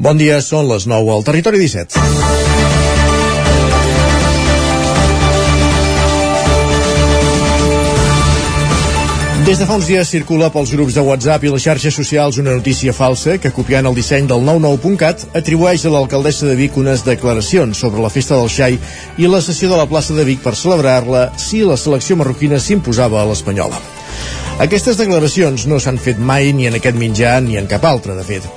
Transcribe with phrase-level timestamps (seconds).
[0.00, 1.98] Bon dia, són les 9 al Territori 17.
[9.44, 12.56] Des de fa uns dies circula pels grups de WhatsApp i les xarxes socials una
[12.56, 17.84] notícia falsa que, copiant el disseny del 99.cat, atribueix a l'alcaldessa de Vic unes declaracions
[17.84, 18.80] sobre la festa del xai
[19.20, 23.20] i la sessió de la plaça de Vic per celebrar-la si la selecció marroquina s'imposava
[23.20, 23.76] a l'Espanyola.
[24.64, 28.24] Aquestes declaracions no s'han fet mai ni en aquest mitjà ni en cap altre, de
[28.24, 28.48] fet.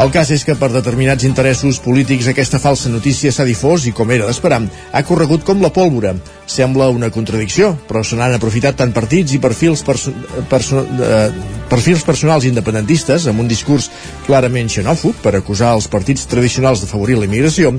[0.00, 4.08] El cas és que per determinats interessos polítics aquesta falsa notícia s'ha difós i, com
[4.10, 6.14] era d'esperar, ha corregut com la pólvora.
[6.48, 10.14] Sembla una contradicció, però se n'han aprofitat tant partits i perfils, perso
[10.48, 11.26] perso eh,
[11.68, 13.90] perfils personals independentistes amb un discurs
[14.26, 17.74] clarament xenòfob per acusar els partits tradicionals d'afavorir la immigració,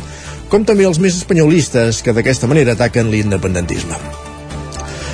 [0.54, 4.33] com també els més espanyolistes que d'aquesta manera ataquen l'independentisme.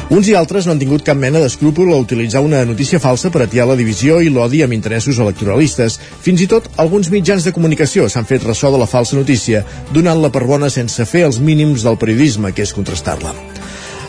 [0.09, 3.43] Uns i altres no han tingut cap mena d'escrúpol a utilitzar una notícia falsa per
[3.45, 5.99] atiar la divisió i l'odi amb interessos electoralistes.
[6.25, 9.61] Fins i tot alguns mitjans de comunicació s'han fet ressò de la falsa notícia,
[9.93, 13.58] donant-la per bona sense fer els mínims del periodisme, que és contrastar-la.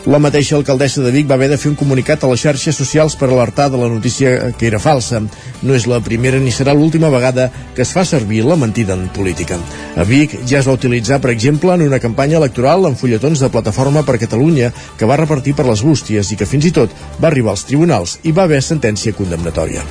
[0.05, 3.13] La mateixa alcaldessa de Vic va haver de fer un comunicat a les xarxes socials
[3.13, 5.19] per alertar de la notícia que era falsa.
[5.61, 9.07] No és la primera ni serà l'última vegada que es fa servir la mentida en
[9.13, 9.59] política.
[9.93, 13.51] A Vic ja es va utilitzar, per exemple, en una campanya electoral en fulletons de
[13.53, 17.29] Plataforma per Catalunya que va repartir per les bústies i que fins i tot va
[17.29, 19.85] arribar als tribunals i va haver sentència condemnatòria.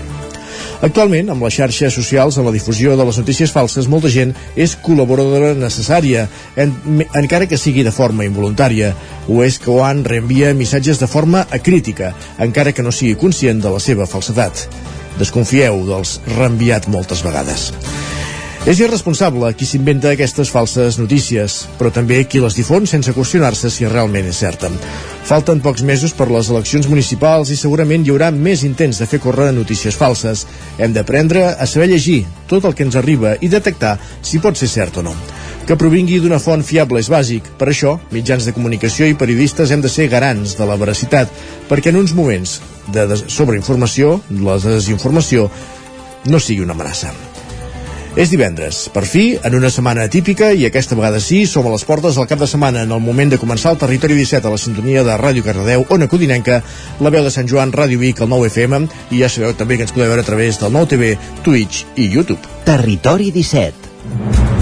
[0.80, 4.72] Actualment, amb les xarxes socials, en la difusió de les notícies falses, molta gent és
[4.80, 6.24] col·laboradora necessària,
[6.56, 6.72] en,
[7.20, 8.94] encara que sigui de forma involuntària.
[9.28, 13.74] O és que Oan reenvia missatges de forma acrítica, encara que no sigui conscient de
[13.76, 14.64] la seva falsedat.
[15.20, 17.68] Desconfieu dels reenviat moltes vegades.
[18.68, 23.88] És irresponsable qui s'inventa aquestes falses notícies, però també qui les difon sense qüestionar-se si
[23.88, 24.68] realment és certa.
[25.24, 29.22] Falten pocs mesos per les eleccions municipals i segurament hi haurà més intents de fer
[29.24, 30.44] córrer notícies falses.
[30.76, 34.68] Hem d'aprendre a saber llegir tot el que ens arriba i detectar si pot ser
[34.68, 35.16] cert o no.
[35.64, 37.48] Que provingui d'una font fiable és bàsic.
[37.56, 41.32] Per això, mitjans de comunicació i periodistes hem de ser garants de la veracitat,
[41.72, 42.58] perquè en uns moments
[42.92, 45.48] de sobreinformació, la desinformació,
[46.28, 47.29] no sigui una amenaça.
[48.18, 51.84] És divendres, per fi, en una setmana atípica i aquesta vegada sí, som a les
[51.86, 54.58] portes del cap de setmana en el moment de començar el Territori 17 a la
[54.58, 56.58] sintonia de Ràdio Cardedeu, Ona Codinenca,
[56.98, 59.86] la veu de Sant Joan, Ràdio Vic, el 9 FM i ja sabeu també que
[59.86, 61.12] ens podeu veure a través del 9 TV,
[61.46, 62.42] Twitch i YouTube.
[62.66, 64.59] Territori 17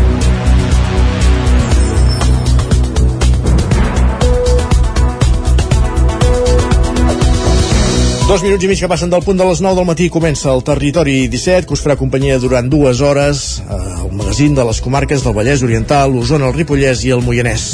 [8.29, 10.61] Dos minuts i mig que passen del punt de les 9 del matí comença el
[10.61, 15.25] Territori 17 que us farà companyia durant dues hores eh, el magazín de les comarques
[15.25, 17.65] del Vallès Oriental, l'Osona, el Ripollès i el Moianès.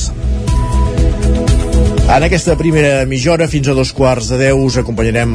[2.04, 5.30] En aquesta primera mitja hora, fins a dos quarts de deu, us acompanyarem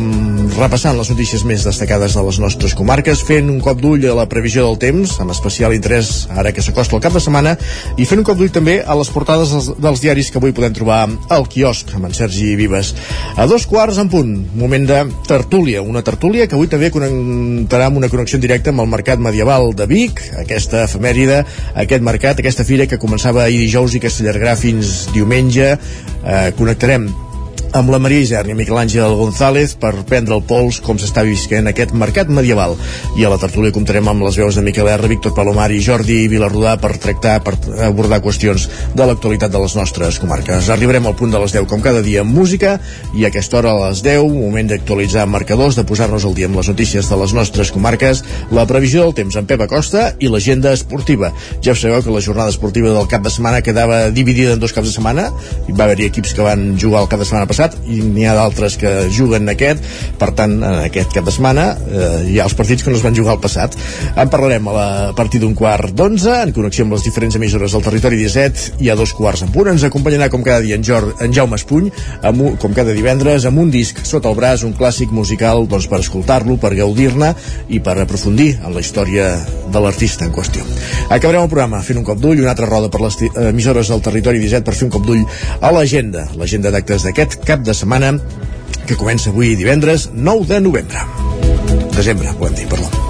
[0.53, 4.27] repassant les notícies més destacades de les nostres comarques, fent un cop d'ull a la
[4.29, 7.55] previsió del temps, amb especial interès ara que s'acosta el cap de setmana,
[7.97, 10.75] i fent un cop d'ull també a les portades dels, dels diaris que avui podem
[10.77, 10.99] trobar
[11.33, 12.93] al quiosc, amb en Sergi Vives.
[13.35, 17.97] A dos quarts en punt, moment de tertúlia, una tertúlia que avui també connectarà amb
[18.03, 21.41] una connexió en directe amb el Mercat Medieval de Vic, aquesta efemèride,
[21.73, 25.73] aquest mercat, aquesta fira que començava ahir dijous i que s'allargarà fins diumenge,
[26.23, 27.07] eh, connectarem
[27.73, 31.69] amb la Maria Isern i Miquel Àngel González per prendre el pols com s'està visquent
[31.69, 32.75] aquest mercat medieval.
[33.19, 36.23] I a la tertúlia comptarem amb les veus de Miquel R, Víctor Palomar i Jordi
[36.31, 37.53] Vilarrodà per tractar, per
[37.85, 38.65] abordar qüestions
[38.95, 40.69] de l'actualitat de les nostres comarques.
[40.73, 42.77] Arribarem al punt de les 10 com cada dia amb música
[43.13, 46.57] i a aquesta hora a les 10, moment d'actualitzar marcadors, de posar-nos al dia amb
[46.61, 48.23] les notícies de les nostres comarques,
[48.55, 51.33] la previsió del temps amb Pep Acosta i l'agenda esportiva.
[51.65, 54.89] Ja sabeu que la jornada esportiva del cap de setmana quedava dividida en dos caps
[54.89, 55.29] de setmana.
[55.67, 58.25] Hi va haver equips que van jugar el cap de setmana passat passat i n'hi
[58.27, 59.83] ha d'altres que juguen aquest
[60.19, 63.03] per tant en aquest cap de setmana eh, hi ha els partits que no es
[63.03, 63.75] van jugar al passat.
[64.15, 67.75] En parlarem a, la, a partir d'un quart d'onze en connexió amb les diferents emissores
[67.75, 69.71] del territori 17 i a dos quarts en punt.
[69.73, 71.89] Ens acompanyarà com cada dia en, Jor, en Jaume Espuny
[72.23, 76.01] amb com cada divendres amb un disc sota el braç, un clàssic musical doncs, per
[76.03, 77.33] escoltar-lo, per gaudir-ne
[77.69, 79.31] i per aprofundir en la història
[79.69, 80.63] de l'artista en qüestió.
[81.09, 83.19] Acabarem el programa fent un cop d'ull, una altra roda per les
[83.49, 85.25] emissores del territori 17 per fer un cop d'ull
[85.59, 88.11] a l'agenda, l'agenda d'actes d'aquest cap de setmana
[88.85, 91.05] que comença avui divendres 9 de novembre.
[91.97, 93.08] Desembre, podem dir, perdó.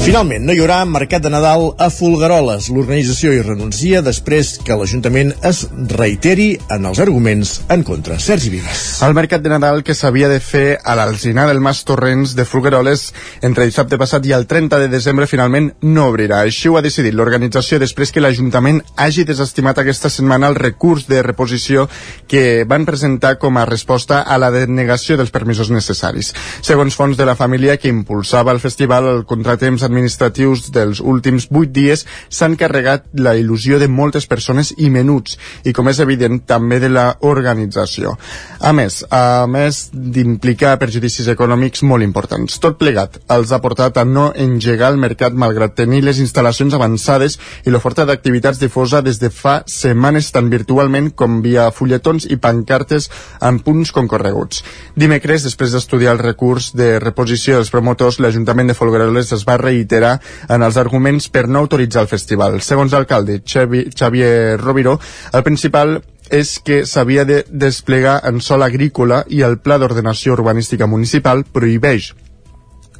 [0.00, 2.70] Finalment, no hi haurà mercat de Nadal a Fulgaroles.
[2.72, 5.58] L'organització hi renuncia després que l'Ajuntament es
[5.92, 8.16] reiteri en els arguments en contra.
[8.16, 8.80] Sergi Vives.
[9.04, 13.10] El mercat de Nadal que s'havia de fer a l'Alzinar del Mas Torrents de Fulgaroles
[13.44, 16.40] entre dissabte passat i el 30 de desembre finalment no obrirà.
[16.46, 21.20] Així ho ha decidit l'organització després que l'Ajuntament hagi desestimat aquesta setmana el recurs de
[21.28, 21.90] reposició
[22.26, 26.32] que van presentar com a resposta a la denegació dels permisos necessaris.
[26.64, 31.72] Segons fons de la família que impulsava el festival, el contratemps administratius dels últims vuit
[31.74, 36.80] dies s'han carregat la il·lusió de moltes persones i menuts, i com és evident, també
[36.80, 38.14] de la organització.
[38.60, 42.58] A més, a més d'implicar perjudicis econòmics molt importants.
[42.62, 47.38] Tot plegat els ha portat a no engegar el mercat malgrat tenir les instal·lacions avançades
[47.66, 53.10] i l'oferta d'activitats difosa des de fa setmanes tant virtualment com via fulletons i pancartes
[53.40, 54.64] en punts concorreguts.
[54.96, 59.90] Dimecres, després d'estudiar el recurs de reposició dels promotors, l'Ajuntament de Folgueroles es va reiterar
[59.90, 62.60] reitera en els arguments per no autoritzar el festival.
[62.62, 64.98] Segons l'alcalde Xavier Roviro,
[65.32, 66.00] el principal
[66.30, 72.12] és que s'havia de desplegar en sol agrícola i el Pla d'Ordenació Urbanística Municipal prohibeix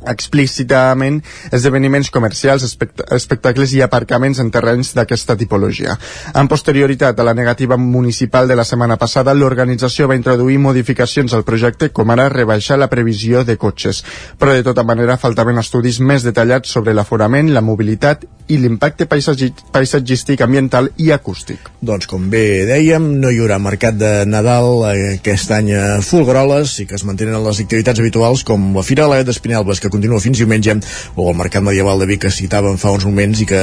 [0.08, 1.20] explícitament
[1.52, 5.97] esdeveniments comercials, espect espectacles i aparcaments en terrenys d'aquesta tipologia.
[6.35, 11.44] En posterioritat a la negativa municipal de la setmana passada, l'organització va introduir modificacions al
[11.44, 14.05] projecte, com ara rebaixar la previsió de cotxes.
[14.38, 20.41] Però de tota manera faltaven estudis més detallats sobre l'aforament, la mobilitat i l'impacte paisatgístic,
[20.43, 21.70] ambiental i acústic.
[21.81, 26.88] Doncs com bé dèiem, no hi haurà mercat de Nadal aquest any a Fulgroles i
[26.91, 30.41] que es mantenen les activitats habituals com la Fira de la d'Espinelves, que continua fins
[30.41, 30.79] diumenge,
[31.17, 33.61] o el Mercat Medieval de Vic que citàvem fa uns moments i que,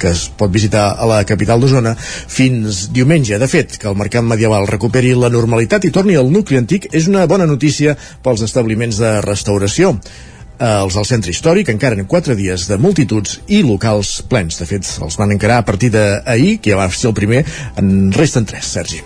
[0.00, 3.38] que es pot visitar a la capital d'Osona fins diumenge.
[3.40, 7.08] De fet, que el Mercat Medieval recuperi la normalitat i torni al nucli antic és
[7.10, 9.96] una bona notícia pels establiments de restauració
[10.60, 14.58] els del centre històric encara en quatre dies de multituds i locals plens.
[14.60, 17.40] De fet, els van encarar a partir d'ahir, que ja va ser el primer,
[17.80, 19.00] en resten tres, Sergi.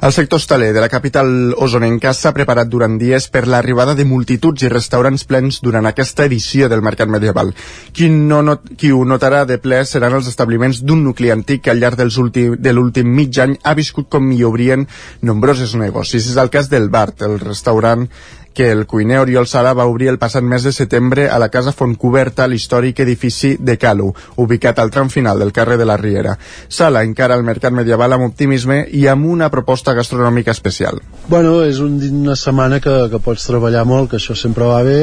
[0.00, 4.62] El sector hostaler de la capital osonenca s'ha preparat durant dies per l'arribada de multituds
[4.62, 7.52] i restaurants plens durant aquesta edició del Mercat Medieval.
[7.92, 11.74] Qui, no not, qui ho notarà de ple seran els establiments d'un nucli antic que
[11.74, 14.86] al llarg dels últim, de l'últim mig any ha viscut com hi obrien
[15.26, 16.30] nombrosos negocis.
[16.30, 18.06] És el cas del Bart, el restaurant
[18.54, 21.72] que el cuiner Oriol Sala va obrir el passat mes de setembre a la Casa
[21.72, 24.10] Fontcoberta, l'històric edifici de Calu,
[24.42, 26.36] ubicat al tram final del carrer de la Riera.
[26.68, 31.00] Sala encara el mercat medieval amb optimisme i amb una proposta gastronòmica especial.
[31.28, 35.00] Bueno, és un, una setmana que, que pots treballar molt, que això sempre va bé,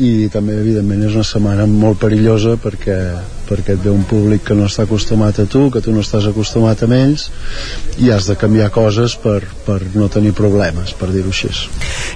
[0.00, 2.96] i també evidentment és una setmana molt perillosa perquè,
[3.50, 6.28] perquè et ve un públic que no està acostumat a tu, que tu no estàs
[6.30, 7.28] acostumat a ells
[7.98, 11.50] i has de canviar coses per, per no tenir problemes, per dir-ho així.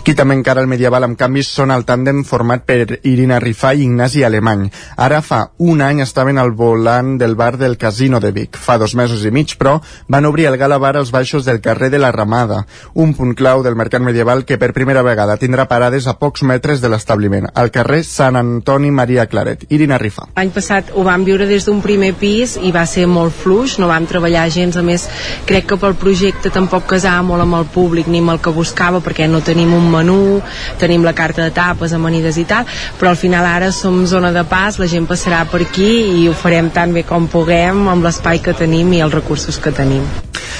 [0.04, 3.84] Qui també encara el medieval amb canvis són el tàndem format per Irina Rifà i
[3.88, 4.68] Ignasi Alemany.
[5.00, 8.58] Ara fa un any estaven al volant del bar del Casino de Vic.
[8.60, 9.78] Fa dos mesos i mig, però,
[10.08, 12.64] van obrir el Gala Bar als baixos del carrer de la Ramada,
[12.94, 16.80] un punt clau del mercat medieval que per primera vegada tindrà parades a pocs metres
[16.80, 17.48] de l'establiment.
[17.54, 19.66] Al carrer Sant Antoni Maria Claret.
[19.70, 20.28] Irina Rifa.
[20.36, 23.88] L'any passat ho vam viure des d'un primer pis i va ser molt fluix, no
[23.90, 25.06] vam treballar gens, a més
[25.48, 29.00] crec que pel projecte tampoc casava molt amb el públic ni amb el que buscava
[29.04, 30.40] perquè no tenim un menú,
[30.80, 32.68] tenim la carta de tapes, amanides i tal,
[33.00, 35.90] però al final ara som zona de pas, la gent passarà per aquí
[36.20, 39.74] i ho farem tan bé com puguem amb l'espai que tenim i els recursos que
[39.74, 40.06] tenim.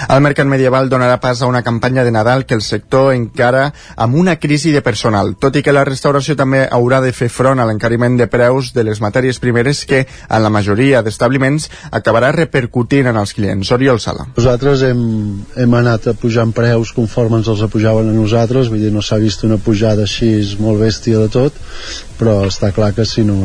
[0.09, 4.17] El Mercat Medieval donarà pas a una campanya de Nadal que el sector encara amb
[4.19, 7.67] una crisi de personal, tot i que la restauració també haurà de fer front a
[7.69, 13.19] l'encariment de preus de les matèries primeres que, en la majoria d'establiments, acabarà repercutint en
[13.21, 13.73] els clients.
[13.75, 14.29] Oriol Sala.
[14.37, 15.03] Nosaltres hem,
[15.61, 19.21] hem anat a pujant preus conforme ens els apujaven a nosaltres, vull dir, no s'ha
[19.23, 21.59] vist una pujada així molt bèstia de tot,
[22.19, 23.37] però està clar que si no,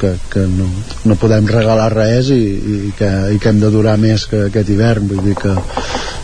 [0.00, 0.68] que, que no,
[1.08, 4.72] no podem regalar res i, i, que, i que hem de durar més que aquest
[4.72, 5.56] hivern, vull dir que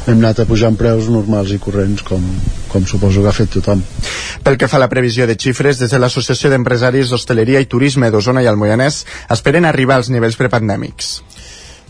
[0.06, 2.22] hem anat a pujar en preus normals i corrents com,
[2.70, 3.82] com suposo que ha fet tothom.
[4.46, 8.10] Pel que fa a la previsió de xifres, des de l'Associació d'Empresaris d'Hostaleria i Turisme
[8.14, 11.16] d'Osona i el Moianès esperen arribar als nivells prepandèmics.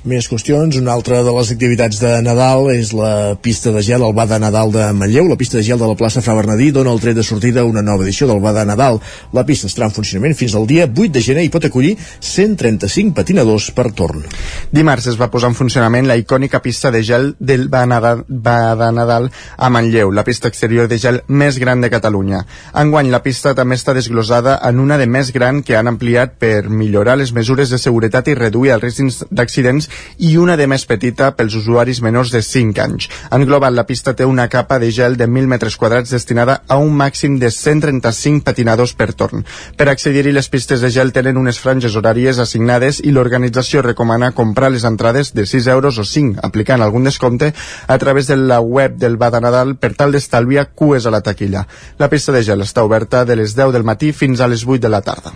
[0.07, 0.77] Més qüestions.
[0.79, 4.71] Una altra de les activitats de Nadal és la pista de gel, el Bada Nadal
[4.71, 5.27] de Manlleu.
[5.27, 7.67] La pista de gel de la plaça Fra Bernadí dona el tret de sortida a
[7.67, 9.01] una nova edició del Bada Nadal.
[9.35, 13.17] La pista estarà en funcionament fins al dia 8 de gener i pot acollir 135
[13.17, 14.23] patinadors per torn.
[14.71, 19.73] Dimarts es va posar en funcionament la icònica pista de gel del Bada Nadal a
[19.75, 22.45] Manlleu, la pista exterior de gel més gran de Catalunya.
[22.79, 26.69] Enguany la pista també està desglosada en una de més gran que han ampliat per
[26.71, 31.33] millorar les mesures de seguretat i reduir el risc d'accidents i una de més petita
[31.37, 33.09] pels usuaris menors de 5 anys.
[33.31, 36.79] En global, la pista té una capa de gel de 1.000 metres quadrats destinada a
[36.79, 39.45] un màxim de 135 patinadors per torn.
[39.77, 44.71] Per accedir-hi, les pistes de gel tenen unes franges horàries assignades i l'organització recomana comprar
[44.73, 47.53] les entrades de 6 euros o 5, aplicant algun descompte
[47.87, 51.67] a través de la web del Bada Nadal per tal d'estalviar cues a la taquilla.
[51.99, 54.83] La pista de gel està oberta de les 10 del matí fins a les 8
[54.87, 55.35] de la tarda.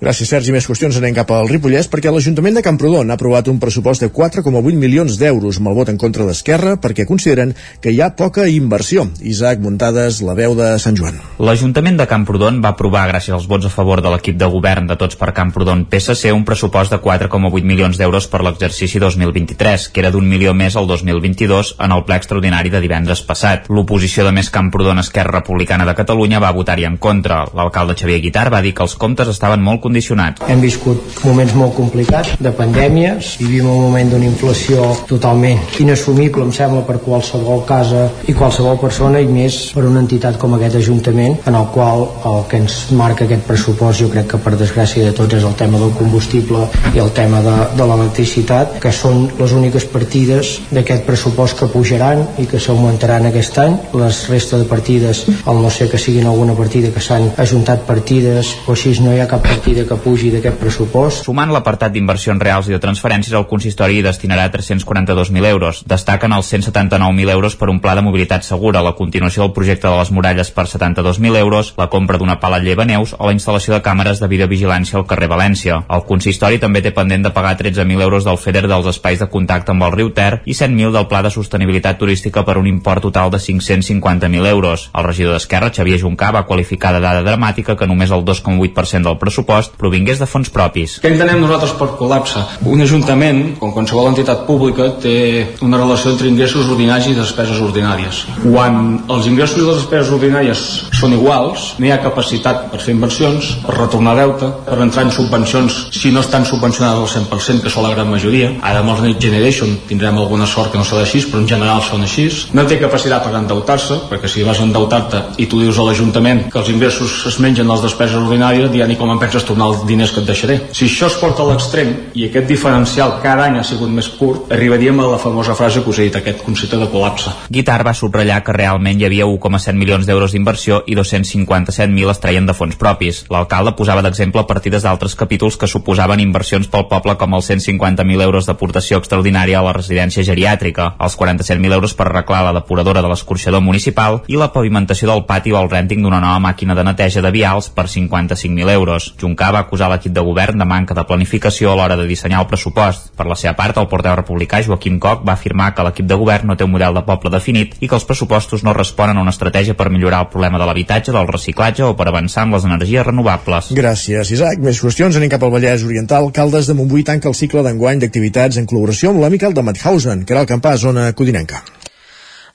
[0.00, 0.48] Gràcies, Sergi.
[0.48, 4.06] Més qüestions anem cap al Ripollès perquè l'Ajuntament de Camprodon ha aprovat un pressupost de
[4.08, 7.50] 4,8 milions d'euros amb el vot en contra d'Esquerra perquè consideren
[7.84, 9.04] que hi ha poca inversió.
[9.20, 11.18] Isaac Muntades, la veu de Sant Joan.
[11.36, 14.96] L'Ajuntament de Camprodon va aprovar, gràcies als vots a favor de l'equip de govern de
[14.96, 20.14] Tots per Camprodon PSC, un pressupost de 4,8 milions d'euros per l'exercici 2023, que era
[20.16, 23.68] d'un milió més al 2022 en el ple extraordinari de divendres passat.
[23.68, 27.44] L'oposició de Més Camprodon Esquerra Republicana de Catalunya va votar-hi en contra.
[27.52, 30.38] L'alcalde Xavier Guitar va dir que els comptes estaven molt condicionat.
[30.46, 36.54] Hem viscut moments molt complicats de pandèmies, vivim un moment d'una inflació totalment inassumible, em
[36.54, 41.34] sembla, per qualsevol casa i qualsevol persona i més per una entitat com aquest Ajuntament,
[41.50, 45.14] en el qual el que ens marca aquest pressupost jo crec que per desgràcia de
[45.16, 46.62] tots és el tema del combustible
[46.94, 52.22] i el tema de, de l'electricitat, que són les úniques partides d'aquest pressupost que pujaran
[52.40, 53.76] i que s'augmentaran aquest any.
[53.98, 58.54] Les restes de partides, al no ser que siguin alguna partida que s'han ajuntat partides
[58.66, 61.24] o així no hi ha cap partida partida que pugi d'aquest pressupost.
[61.24, 65.82] Sumant l'apartat d'inversions reals i de transferències, el consistori hi destinarà 342.000 euros.
[65.86, 69.96] Destaquen els 179.000 euros per un pla de mobilitat segura, la continuació del projecte de
[69.96, 74.20] les muralles per 72.000 euros, la compra d'una pala llevaneus o la instal·lació de càmeres
[74.20, 75.82] de videovigilància al carrer València.
[75.88, 79.72] El consistori també té pendent de pagar 13.000 euros del FEDER dels espais de contacte
[79.72, 83.30] amb el riu Ter i 100.000 del pla de sostenibilitat turística per un import total
[83.30, 84.90] de 550.000 euros.
[84.94, 89.18] El regidor d'Esquerra, Xavier Juncà, va qualificar de dada dramàtica que només el 2,8% del
[89.18, 90.98] pressupost provingués de fons propis.
[91.02, 92.42] Què entenem nosaltres per col·lapse?
[92.68, 95.16] Un ajuntament, com qualsevol entitat pública, té
[95.64, 98.24] una relació entre ingressos ordinaris i despeses ordinàries.
[98.42, 100.64] Quan els ingressos i les despeses ordinàries
[101.00, 105.14] són iguals, no hi ha capacitat per fer inversions, per retornar deute, per entrar en
[105.14, 108.52] subvencions si no estan subvencionades al 100%, que són la gran majoria.
[108.66, 111.82] Ara amb els Next Generation tindrem alguna sort que no serà així, però en general
[111.86, 112.28] són així.
[112.56, 116.46] No té capacitat per endeutar-se, perquè si vas a endeutar-te i tu dius a l'Ajuntament
[116.52, 119.84] que els ingressos es mengen les despeses ordinàries, ja ni com en penses tornar els
[119.88, 120.58] diners que et deixaré.
[120.76, 124.50] Si això es porta a l'extrem i aquest diferencial cada any ha sigut més curt,
[124.52, 127.32] arribaríem a la famosa frase que us he dit, aquest concepte de col·lapse.
[127.50, 132.46] Guitar va subratllar que realment hi havia 1,7 milions d'euros d'inversió i 257.000 es treien
[132.46, 133.24] de fons propis.
[133.30, 138.48] L'alcalde posava d'exemple partides d'altres capítols que suposaven inversions pel poble com els 150.000 euros
[138.48, 143.62] d'aportació extraordinària a la residència geriàtrica, els 47.000 euros per arreglar la depuradora de l'escorxador
[143.64, 147.32] municipal i la pavimentació del pati o el rènting d'una nova màquina de neteja de
[147.34, 149.10] vials per 55.000 euros.
[149.50, 153.10] Va acusar l'equip de govern de manca de planificació a l'hora de dissenyar el pressupost.
[153.18, 156.46] Per la seva part, el porteu republicà Joaquim Coc va afirmar que l'equip de govern
[156.50, 159.34] no té un model de poble definit i que els pressupostos no responen a una
[159.34, 163.06] estratègia per millorar el problema de l'habitatge, del reciclatge o per avançar en les energies
[163.10, 163.72] renovables.
[163.80, 164.62] Gràcies, Isaac.
[164.62, 165.18] Més qüestions.
[165.18, 166.30] Anem cap al Vallès Oriental.
[166.30, 170.36] Caldes de Montbui tanca el cicle d'enguany d'activitats en col·laboració amb l'amical de Mauthausen, que
[170.36, 171.64] era el campà zona codinenca.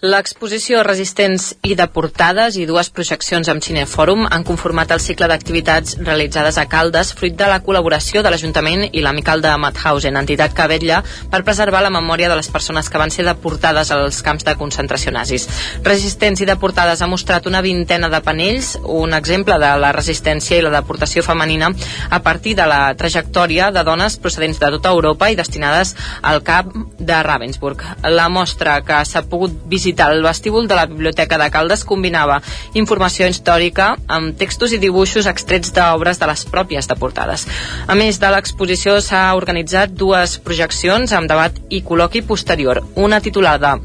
[0.04, 5.96] L'exposició Resistents i de portades i dues projeccions amb Cinefòrum han conformat el cicle d'activitats
[6.02, 10.66] realitzades a Caldes fruit de la col·laboració de l'Ajuntament i l'Amical de Mauthausen, entitat que
[10.68, 10.98] vetlla
[11.32, 15.14] per preservar la memòria de les persones que van ser deportades als camps de concentració
[15.16, 15.48] nazis.
[15.88, 20.66] Resistents i deportades ha mostrat una vintena de panells, un exemple de la resistència i
[20.66, 21.72] la deportació femenina
[22.10, 26.92] a partir de la trajectòria de dones procedents de tota Europa i destinades al camp
[27.00, 27.88] de Ravensburg.
[28.12, 32.40] La mostra que s'ha pogut visitar visitar el vestíbul de la Biblioteca de Caldes combinava
[32.74, 37.46] informació històrica amb textos i dibuixos extrets d'obres de les pròpies deportades.
[37.86, 43.76] A més de l'exposició s'ha organitzat dues projeccions amb debat i col·loqui posterior, una titulada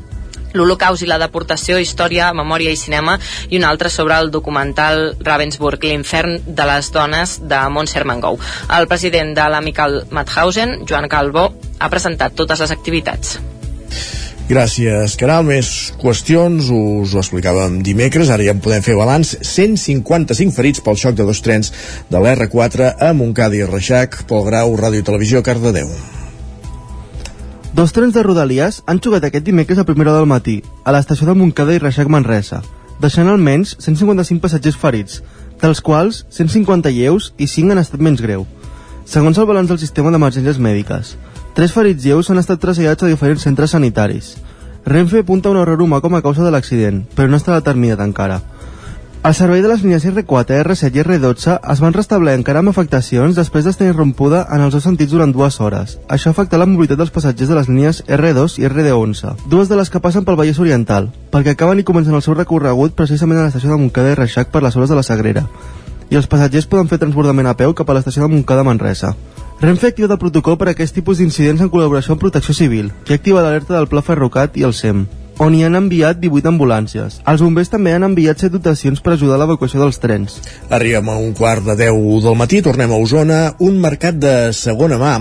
[0.54, 3.18] l'Holocaust i la deportació, història, memòria i cinema
[3.50, 8.40] i una altra sobre el documental Ravensburg, l'infern de les dones de Montse Mangou.
[8.72, 13.38] El president de l'Amical Mauthausen, Joan Calvo, ha presentat totes les activitats.
[14.50, 15.44] Gràcies, Caral.
[15.46, 15.68] Més
[16.00, 19.36] qüestions, us ho explicàvem dimecres, ara ja en podem fer balanç.
[19.46, 21.70] 155 ferits pel xoc de dos trens
[22.10, 25.86] de l'R4 a Montcada i Reixac, pel Grau, Ràdio Televisió, Cardedeu.
[27.78, 31.30] Dos trens de Rodalies han xocat aquest dimecres a primera hora del matí, a l'estació
[31.30, 32.64] de Montcada i Reixac Manresa,
[32.98, 35.22] deixant almenys 155 passatgers ferits,
[35.62, 38.48] dels quals 150 lleus i 5 han estat menys greu.
[39.06, 41.14] Segons el balanç del sistema d'emergències mèdiques,
[41.54, 44.36] tres ferits lleus han estat traslladats a diferents centres sanitaris.
[44.86, 48.40] Renfe apunta un error humà com a causa de l'accident, però no està determinat encara.
[49.20, 53.36] El servei de les línies R4, R7 i R12 es van restablir encara amb afectacions
[53.36, 55.98] després d'estar irrompuda en els dos sentits durant dues hores.
[56.08, 59.92] Això afecta la mobilitat dels passatgers de les línies R2 i RD11, dues de les
[59.92, 63.74] que passen pel Vallès Oriental, perquè acaben i comencen el seu recorregut precisament a l'estació
[63.74, 65.44] de Montcada i Reixac per les hores de la Sagrera.
[66.08, 69.12] I els passatgers poden fer transbordament a peu cap a l'estació de Montcada Manresa.
[69.60, 73.18] Renfe activa el protocol per a aquest tipus d'incidents en col·laboració amb Protecció Civil, que
[73.20, 75.04] activa l'alerta del Pla Ferrocat i el SEM
[75.40, 77.20] on hi han enviat 18 ambulàncies.
[77.30, 80.36] Els bombers també han enviat 7 dotacions per ajudar a l'evacuació dels trens.
[80.68, 83.38] Arribem a un quart de 10 del matí, tornem a Osona.
[83.64, 85.14] Un mercat de segona mà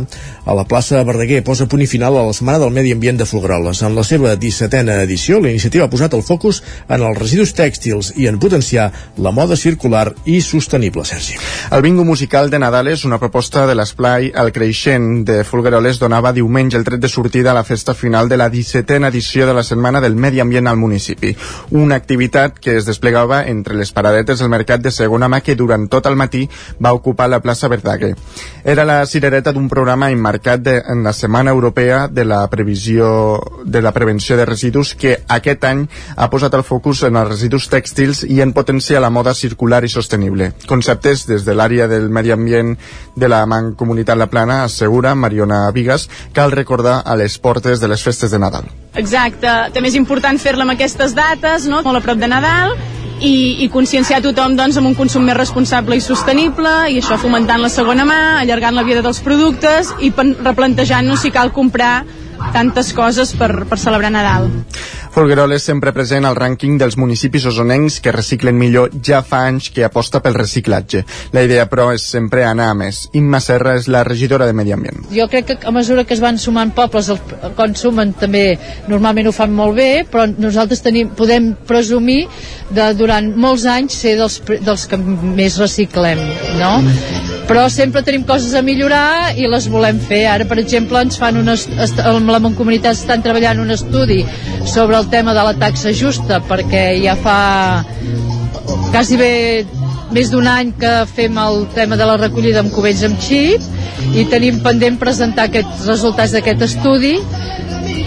[0.43, 3.27] a la plaça Verdaguer posa punt i final a la Setmana del Medi Ambient de
[3.29, 3.79] Folgueroles.
[3.87, 8.11] En la seva 17a edició, la iniciativa ha posat el focus en els residus tèxtils
[8.19, 8.89] i en potenciar
[9.23, 11.39] la moda circular i sostenible, Sergi.
[11.71, 16.35] El bingo musical de Nadal és una proposta de l'esplai El Creixent de Folgueroles donava
[16.35, 19.63] diumenge el tret de sortida a la festa final de la 17a edició de la
[19.63, 21.35] Setmana del Medi Ambient al municipi.
[21.71, 25.87] Una activitat que es desplegava entre les paradetes del mercat de segona mà que durant
[25.87, 26.47] tot el matí
[26.81, 28.15] va ocupar la plaça Verdaguer.
[28.63, 33.81] Era la cirereta d'un programa emmarcat de, en la Setmana Europea de la Previsió de
[33.81, 35.85] la Prevenció de Residus que aquest any
[36.15, 39.91] ha posat el focus en els residus tèxtils i en potenciar la moda circular i
[39.93, 40.51] sostenible.
[40.67, 42.75] Conceptes des de l'àrea del medi ambient
[43.15, 48.03] de la Mancomunitat La Plana assegura Mariona Vigas cal recordar a les portes de les
[48.03, 48.65] festes de Nadal.
[48.97, 51.83] Exacte, també és important fer-la amb aquestes dates, no?
[51.85, 52.77] molt a prop de Nadal,
[53.19, 57.61] i, i conscienciar tothom doncs, amb un consum més responsable i sostenible i això fomentant
[57.61, 62.05] la segona mà, allargant la vida dels productes i replantejant-nos si cal comprar
[62.55, 64.47] tantes coses per, per celebrar Nadal.
[65.19, 69.83] Folgueroles sempre present al rànquing dels municipis osonencs que reciclen millor ja fa anys que
[69.83, 71.01] aposta pel reciclatge.
[71.35, 73.01] La idea, però, és sempre anar a més.
[73.19, 75.09] Imma Serra és la regidora de Medi Ambient.
[75.11, 78.45] Jo crec que a mesura que es van sumant pobles, el consumen també
[78.87, 82.21] normalment ho fan molt bé, però nosaltres tenim, podem presumir
[82.71, 86.23] de durant molts anys ser dels, dels que més reciclem,
[86.61, 86.77] no?
[87.49, 90.21] Però sempre tenim coses a millorar i les volem fer.
[90.29, 91.65] Ara, per exemple, ens fan unes,
[92.05, 94.21] amb la Mancomunitat estan treballant un estudi
[94.69, 97.39] sobre el tema de la taxa justa perquè ja fa
[98.91, 99.33] quasi bé
[100.15, 104.25] més d'un any que fem el tema de la recollida amb cubells amb xip i
[104.31, 107.17] tenim pendent presentar aquests resultats d'aquest estudi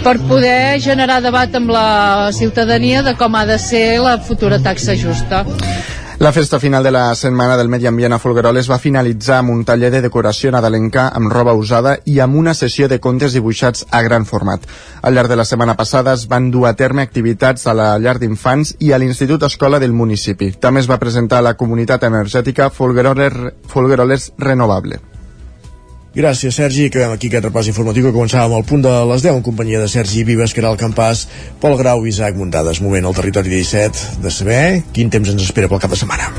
[0.03, 4.97] per poder generar debat amb la ciutadania de com ha de ser la futura taxa
[4.99, 5.45] justa.
[6.23, 9.65] La festa final de la Setmana del Medi Ambient a Folgueroles va finalitzar amb un
[9.67, 13.99] taller de decoració nadalenca amb roba usada i amb una sessió de contes dibuixats a
[14.07, 14.63] gran format.
[15.01, 18.21] Al llarg de la setmana passada es van dur a terme activitats a la llar
[18.23, 20.53] d'infants i a l'Institut Escola del municipi.
[20.53, 25.12] També es va presentar a la comunitat energètica Folgueroles, Folgueroles Renovable.
[26.13, 26.85] Gràcies, Sergi.
[26.91, 29.87] Acabem aquí aquest repàs informatiu que començàvem al punt de les 10 en companyia de
[29.89, 31.25] Sergi Vives, Caral Campàs,
[31.59, 32.83] Pol Grau i Isaac Muntades.
[32.85, 36.29] Moment al territori 17 de saber quin temps ens espera pel cap de setmana.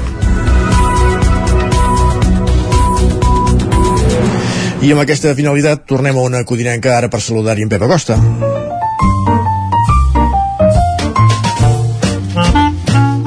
[4.84, 8.20] I amb aquesta finalitat tornem a una codinenca ara per saludar-hi en Pep Acosta.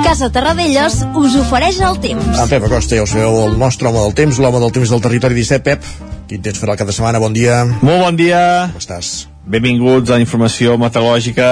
[0.08, 2.38] Casa Terradellos us ofereix el temps.
[2.40, 5.02] En Pep Acosta, ja ho sabeu, el nostre home del temps, l'home del temps del
[5.04, 5.66] territori 17.
[5.66, 5.84] Pep,
[6.30, 7.20] Quin temps farà el cap de setmana?
[7.20, 7.58] Bon dia.
[7.84, 8.40] Molt bon dia.
[8.72, 9.10] Com estàs?
[9.52, 11.50] Benvinguts a la informació meteorològica.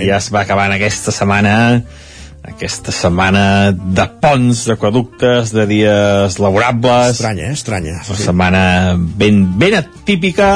[0.00, 1.54] Ja es va acabant aquesta setmana
[2.42, 7.14] aquesta setmana de ponts, d'aquaductes, de dies laborables.
[7.14, 7.58] Estranya, eh?
[7.60, 8.00] Estranya.
[8.02, 8.26] Una sí.
[8.26, 8.64] setmana
[8.98, 10.50] ben, ben atípica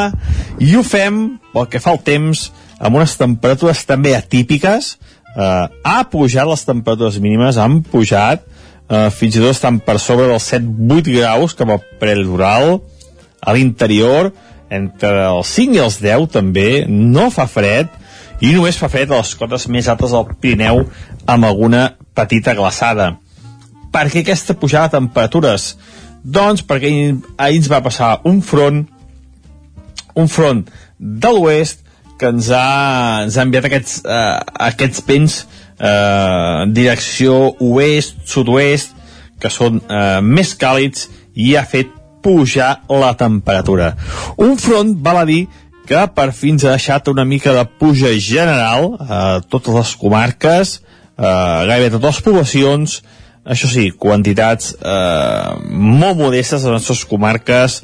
[0.59, 2.48] i ho fem, pel que fa al temps,
[2.83, 4.96] amb unes temperatures també atípiques.
[5.38, 8.42] Uh, ha pujat les temperatures mínimes, han pujat,
[8.90, 12.81] uh, fins i tot estan per sobre dels 7-8 graus cap al prelitoral,
[13.38, 14.33] a l'interior,
[14.74, 17.92] entre els 5 i els 10 també, no fa fred,
[18.42, 20.85] i només fa fred a les cotes més altes del Pirineu
[21.27, 23.12] amb alguna petita glaçada.
[23.94, 25.72] Per què aquesta pujada de temperatures?
[26.22, 26.90] Doncs perquè
[27.38, 28.85] ahir ens va passar un front
[30.18, 30.64] un front
[30.98, 31.85] de l'oest
[32.19, 38.97] que ens ha, ens ha enviat aquests, uh, aquests vents uh, en direcció oest, sud-oest,
[39.39, 41.07] que són uh, més càlids
[41.39, 43.93] i ha fet pujar la temperatura.
[44.43, 45.45] Un front, val a dir,
[45.89, 50.75] que per fi ens ha deixat una mica de puja general a totes les comarques,
[51.17, 52.99] a gairebé totes les poblacions,
[53.49, 57.81] això sí, quantitats eh, molt modestes a les nostres comarques,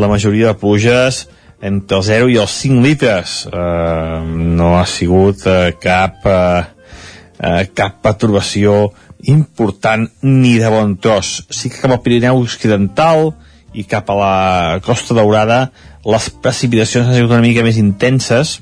[0.00, 1.26] la majoria de pluges
[1.62, 3.36] entre el 0 i els 5 litres.
[3.46, 4.18] Eh,
[4.58, 6.90] no ha sigut eh, cap, eh,
[7.38, 8.90] eh, cap perturbació
[9.30, 11.46] important ni de bon tros.
[11.48, 13.30] Sí que cap al Pirineu Occidental,
[13.72, 15.70] i cap a la Costa Daurada
[16.04, 18.58] les precipitacions han sigut una mica més intenses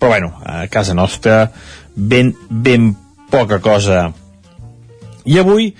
[0.00, 1.52] però bueno, a casa nostra
[1.94, 2.90] ben, ben
[3.30, 4.10] poca cosa
[5.26, 5.72] I avui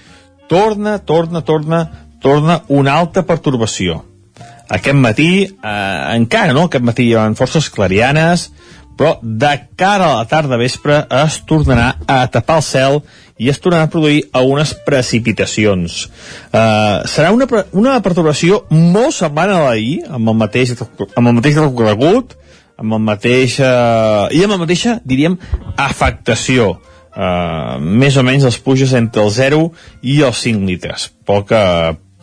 [0.49, 1.81] torna, torna, torna,
[2.23, 4.01] torna una alta pertorbació.
[4.69, 8.51] Aquest matí, eh, encara no, aquest matí hi ha forces clarianes,
[8.97, 12.99] però de cara a la tarda vespre es tornarà a tapar el cel
[13.37, 16.07] i es tornarà a produir algunes precipitacions.
[16.49, 21.61] Uh, serà una, una perturbació molt semblant a l'ahir, amb el mateix, amb el mateix
[21.61, 22.33] recorregut,
[22.81, 23.59] amb el mateix...
[23.61, 25.37] Uh, i amb la mateixa, diríem,
[25.77, 26.79] afectació.
[27.17, 29.61] Uh, més o menys les puges entre el 0
[30.05, 31.11] i els 5 litres.
[31.29, 31.61] Poca,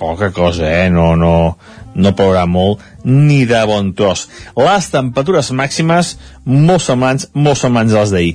[0.04, 0.90] poca cosa, eh?
[0.92, 1.56] No, no,
[1.96, 4.28] no plourà molt ni de bon tros.
[4.60, 8.34] Les temperatures màximes molt semblants, molt semblants a les d'ahir.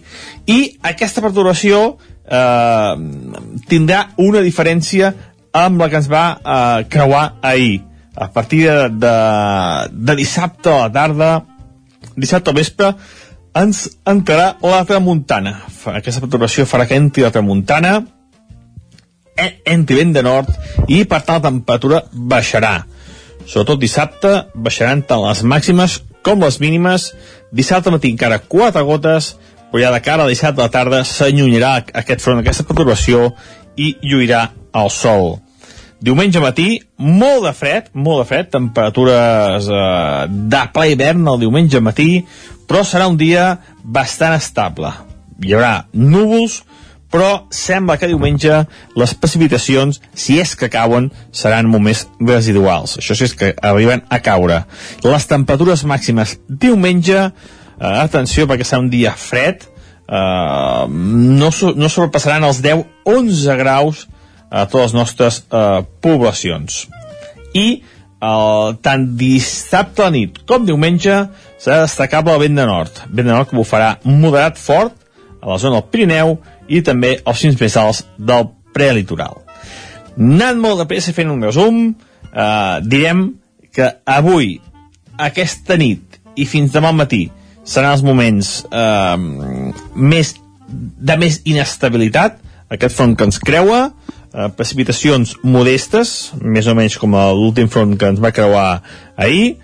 [0.48, 0.58] I
[0.92, 1.82] aquesta perturbació
[2.24, 2.94] eh,
[3.68, 5.12] tindrà una diferència
[5.58, 7.84] amb la que ens va eh, creuar ahir.
[8.18, 9.14] A partir de, de,
[9.92, 11.32] de dissabte a la tarda,
[12.18, 12.92] dissabte al vespre,
[13.58, 15.54] ens entrarà la tramuntana.
[15.94, 18.00] Aquesta perturbació farà que entri la tramuntana,
[19.64, 20.50] entri vent de nord
[20.88, 22.82] i per tant la temperatura baixarà.
[23.48, 27.12] Sobretot dissabte baixaran tant les màximes com les mínimes.
[27.54, 29.36] Dissabte matí encara 4 gotes
[29.70, 33.32] però ja de cara a dissabte a la tarda s'allunyarà aquest front, aquesta perturbació
[33.76, 34.48] i lluirà
[34.80, 35.36] el sol.
[36.00, 36.68] Diumenge matí
[37.02, 42.10] molt de fred molt de fred, temperatures eh, de ple hivern el diumenge matí
[42.68, 44.92] però serà un dia bastant estable.
[45.44, 46.62] Hi haurà núvols
[47.12, 48.60] però sembla que diumenge
[48.98, 52.98] les precipitacions, si és que cauen, seran només residuals.
[53.00, 54.62] Això sí és que arriben a caure.
[55.04, 59.64] Les temperatures màximes diumenge, eh, atenció perquè serà un dia fred,
[60.08, 64.06] eh, no, no sobrepassaran els 10-11 graus
[64.50, 66.86] a totes les nostres eh, poblacions.
[67.56, 67.66] I
[68.20, 71.22] eh, tant dissabte a la nit com diumenge
[71.58, 73.02] serà destacable el vent de nord.
[73.08, 74.94] Vent de nord que bufarà moderat fort
[75.40, 79.42] a la zona del Pirineu i també els cims més alts del prelitoral.
[80.18, 81.94] Anant molt de pressa fent un resum,
[82.32, 83.28] eh, direm
[83.74, 84.58] que avui,
[85.18, 87.24] aquesta nit i fins demà al matí
[87.68, 89.16] seran els moments eh,
[89.94, 90.34] més
[90.68, 92.38] de més inestabilitat,
[92.72, 93.80] aquest front que ens creua,
[94.32, 98.68] eh, precipitacions modestes, més o menys com l'últim front que ens va creuar
[99.16, 99.56] ahir,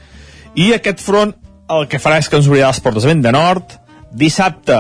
[0.54, 1.34] i aquest front
[1.74, 3.78] el que farà és que ens obrirà les portes vent de nord,
[4.14, 4.78] dissabte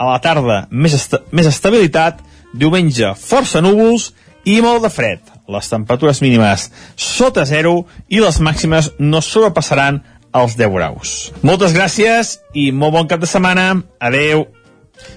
[0.00, 2.22] a la tarda més, est més estabilitat,
[2.56, 4.10] diumenge força núvols
[4.48, 5.20] i molt de fred.
[5.50, 10.00] Les temperatures mínimes sota zero i les màximes no sobrepassaran
[10.40, 11.18] els 10 graus.
[11.42, 13.74] Moltes gràcies i molt bon cap de setmana.
[14.00, 14.46] Adeu.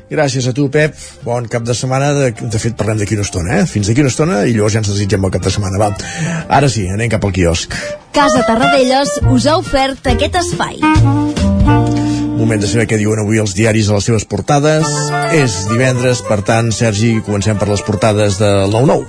[0.10, 0.96] Gràcies a tu, Pep.
[1.28, 2.12] Bon cap de setmana.
[2.18, 3.68] De, de fet, parlem d'aquí una estona, eh?
[3.70, 5.80] Fins d'aquí una estona i llavors ja ens desitgem bon cap de setmana.
[5.82, 5.92] Va.
[6.60, 7.78] Ara sí, anem cap al quiosc.
[8.16, 10.80] Casa Tarradellas us ha ofert aquest espai.
[12.44, 14.84] Moment de saber què diuen avui els diaris a les seves portades.
[15.32, 19.06] És divendres, per tant, Sergi, comencem per les portades de l'9-9.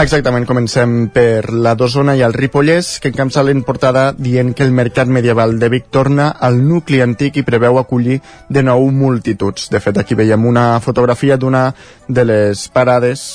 [0.00, 5.12] Exactament, comencem per la d'Osona i el Ripollès, que encapçalen portada dient que el mercat
[5.12, 9.68] medieval de Vic torna al nucli antic i preveu acollir de nou multituds.
[9.68, 11.66] De fet, aquí veiem una fotografia d'una
[12.08, 13.26] de les parades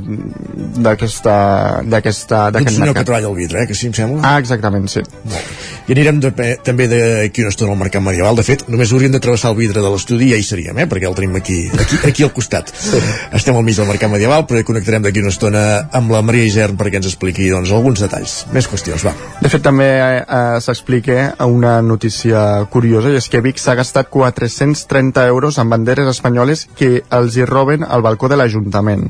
[0.00, 1.36] d'aquesta
[1.86, 2.96] d'aquesta d'aquest mercat.
[3.00, 4.20] que treballa al vidre, eh, que sí, em sembla.
[4.22, 5.02] Ah, exactament, sí.
[5.86, 6.32] I anirem de,
[6.66, 8.36] també d'aquí una estona al mercat medieval.
[8.36, 10.88] De fet, només hauríem de travessar el vidre de l'estudi i ja hi seríem, eh,
[10.90, 12.72] perquè el tenim aquí, aquí, aquí al costat.
[12.74, 13.00] Sí.
[13.38, 16.76] Estem al mig del mercat medieval, però connectarem d'aquí una estona amb la Maria Isern
[16.80, 18.38] perquè ens expliqui doncs, alguns detalls.
[18.56, 19.14] Més qüestions, va.
[19.40, 25.26] De fet, també eh, s'explica una notícia curiosa, i és que Vic s'ha gastat 430
[25.30, 29.06] euros en banderes espanyoles que els hi roben al balcó de l'Ajuntament.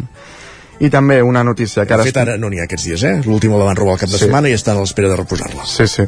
[0.80, 2.04] I també una notícia que ara...
[2.04, 3.14] De fet, ara no n'hi ha aquests dies, eh?
[3.24, 4.26] L'última la van robar al cap de sí.
[4.26, 5.64] setmana i estan a l'espera de reposar-la.
[5.64, 6.04] Sí, sí.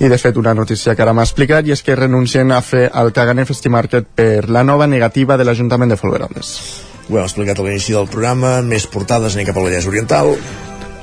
[0.00, 2.86] I de fet, una notícia que ara m'ha explicat i és que renuncien a fer
[2.88, 6.54] el Caganer Festimarket per la nova negativa de l'Ajuntament de Folgueroles.
[7.10, 10.32] Ho hem explicat a l'inici del programa, més portades, anem cap al Vallès Oriental.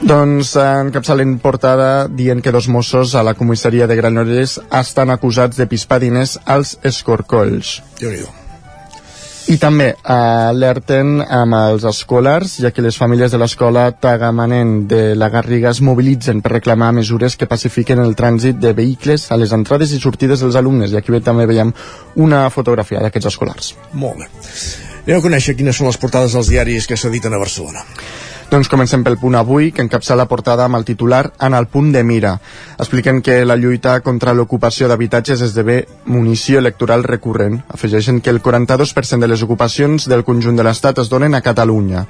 [0.03, 5.69] Doncs encapçalen portada dient que dos Mossos a la comissaria de Granollers estan acusats de
[5.71, 7.77] pispar diners als escorcolls.
[8.01, 8.42] déu nhi
[9.51, 15.29] i també alerten amb els escolars, ja que les famílies de l'escola Tagamanent de la
[15.33, 19.91] Garriga es mobilitzen per reclamar mesures que pacifiquen el trànsit de vehicles a les entrades
[19.91, 20.93] i sortides dels alumnes.
[20.93, 21.73] I aquí també veiem
[22.15, 23.73] una fotografia d'aquests escolars.
[23.93, 24.29] Molt bé.
[25.03, 27.83] Anem a conèixer quines són les portades dels diaris que s'editen a Barcelona.
[28.53, 31.87] Doncs comencem pel punt avui, que encapça la portada amb el titular en el punt
[31.89, 32.35] de mira.
[32.77, 37.63] Expliquen que la lluita contra l'ocupació d'habitatges esdevé munició electoral recurrent.
[37.73, 42.05] Afegeixen que el 42% de les ocupacions del conjunt de l'Estat es donen a Catalunya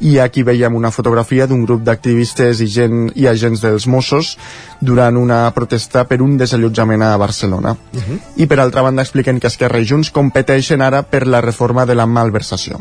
[0.00, 4.36] i aquí veiem una fotografia d'un grup d'activistes i, gent, i agents dels Mossos
[4.80, 7.74] durant una protesta per un desallotjament a Barcelona.
[7.74, 8.20] Uh -huh.
[8.36, 11.96] I per altra banda expliquen que Esquerra i Junts competeixen ara per la reforma de
[11.96, 12.78] la malversació.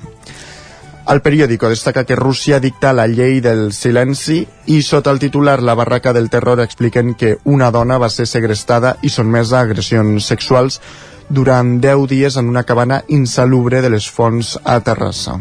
[1.09, 5.73] El periòdico destaca que Rússia dicta la llei del silenci i sota el titular La
[5.73, 10.77] barraca del terror expliquen que una dona va ser segrestada i sotmesa a agressions sexuals
[11.29, 15.39] durant 10 dies en una cabana insalubre de les fonts a Terrassa.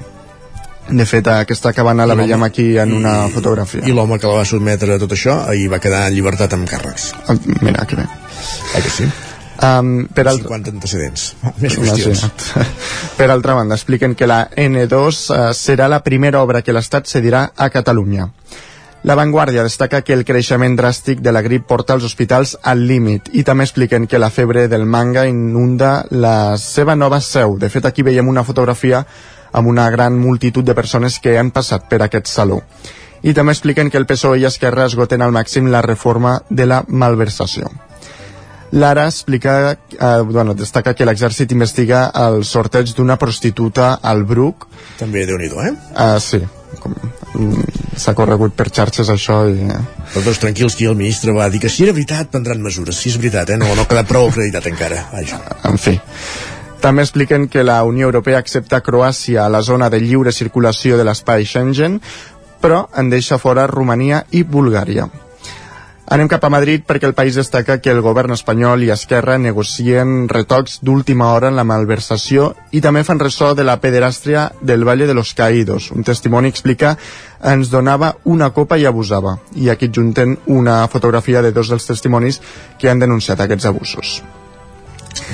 [0.89, 3.85] De fet, aquesta cabana la veiem aquí en una fotografia.
[3.85, 6.69] I l'home que la va sotmetre a tot això ahir va quedar en llibertat amb
[6.69, 7.13] càrrecs.
[7.29, 8.09] Ah, Mira, que bé.
[8.73, 9.13] Eh que sí?
[9.59, 10.39] Um, per al...
[10.39, 11.33] 50 antecedents.
[11.59, 12.21] Més No, qüestions.
[12.23, 12.67] sí.
[13.19, 17.49] per altra banda, expliquen que la N2 eh, serà la primera obra que l'Estat cedirà
[17.57, 18.29] a Catalunya.
[19.03, 23.29] La Vanguardia destaca que el creixement dràstic de la grip porta els hospitals al límit
[23.33, 27.57] i també expliquen que la febre del manga inunda la seva nova seu.
[27.59, 29.05] De fet, aquí veiem una fotografia
[29.53, 32.61] amb una gran multitud de persones que han passat per aquest saló.
[33.23, 36.85] I també expliquen que el PSOE i Esquerra esgoten al màxim la reforma de la
[36.89, 37.71] malversació.
[38.73, 44.67] L'Ara explica, eh, bueno, destaca que l'exèrcit investiga el sorteig d'una prostituta al Bruc.
[44.99, 45.73] També déu nhi eh?
[45.95, 46.43] Uh, sí,
[46.83, 46.95] com,
[47.35, 49.65] mm, s'ha corregut per xarxes això i...
[50.13, 52.97] Però tots tranquils que el ministre va dir que si era veritat prendran mesures.
[52.97, 53.57] Si és veritat, eh?
[53.57, 55.07] No, no ha quedat prou acreditat encara.
[55.13, 55.41] Vaja.
[55.65, 55.97] En fi.
[56.81, 61.09] També expliquen que la Unió Europea accepta Croàcia a la zona de lliure circulació de
[61.09, 61.99] l'espai Schengen,
[62.63, 65.09] però en deixa fora Romania i Bulgària.
[66.09, 70.23] Anem cap a Madrid perquè el país destaca que el govern espanyol i Esquerra negocien
[70.31, 75.07] retocs d'última hora en la malversació i també fan ressò de la pederàstria del Valle
[75.07, 75.91] de los Caídos.
[75.93, 76.97] Un testimoni explica
[77.53, 79.37] ens donava una copa i abusava.
[79.53, 82.41] I aquí junten una fotografia de dos dels testimonis
[82.81, 84.23] que han denunciat aquests abusos.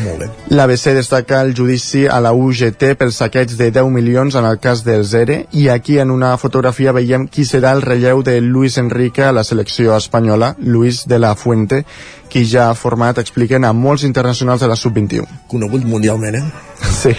[0.04, 0.28] Molt bé.
[0.54, 4.84] L'ABC destaca el judici a la UGT pel saqueig de 10 milions en el cas
[4.87, 9.24] del Zere i aquí en una fotografia veiem qui serà el relleu de Luis Enrique
[9.24, 11.84] a la selecció espanyola, Luis de la Fuente,
[12.34, 15.44] qui ja ha format, expliquen, a molts internacionals de la Sub-21.
[15.50, 16.44] Conegut mundialment, eh?
[16.90, 17.14] Sí.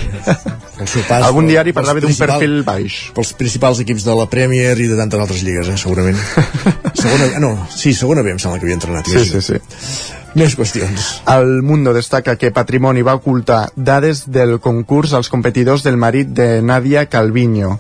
[1.07, 2.97] Pas Algun diari parlava d'un perfil baix.
[3.15, 5.77] Pels principals equips de la Premier i de tantes altres lligues, eh?
[5.79, 6.19] Segurament.
[7.03, 9.07] segona, ah, no, sí, segona B em sembla que havia entrenat.
[9.07, 10.24] Sí, sí, sí.
[10.36, 11.21] Més qüestions.
[11.32, 16.60] El Mundo destaca que Patrimoni va ocultar dades del concurs als competidors del marit de
[16.62, 17.78] Nadia Calviño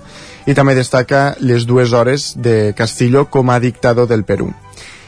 [0.47, 4.53] i també destaca les dues hores de Castillo com a dictador del Perú.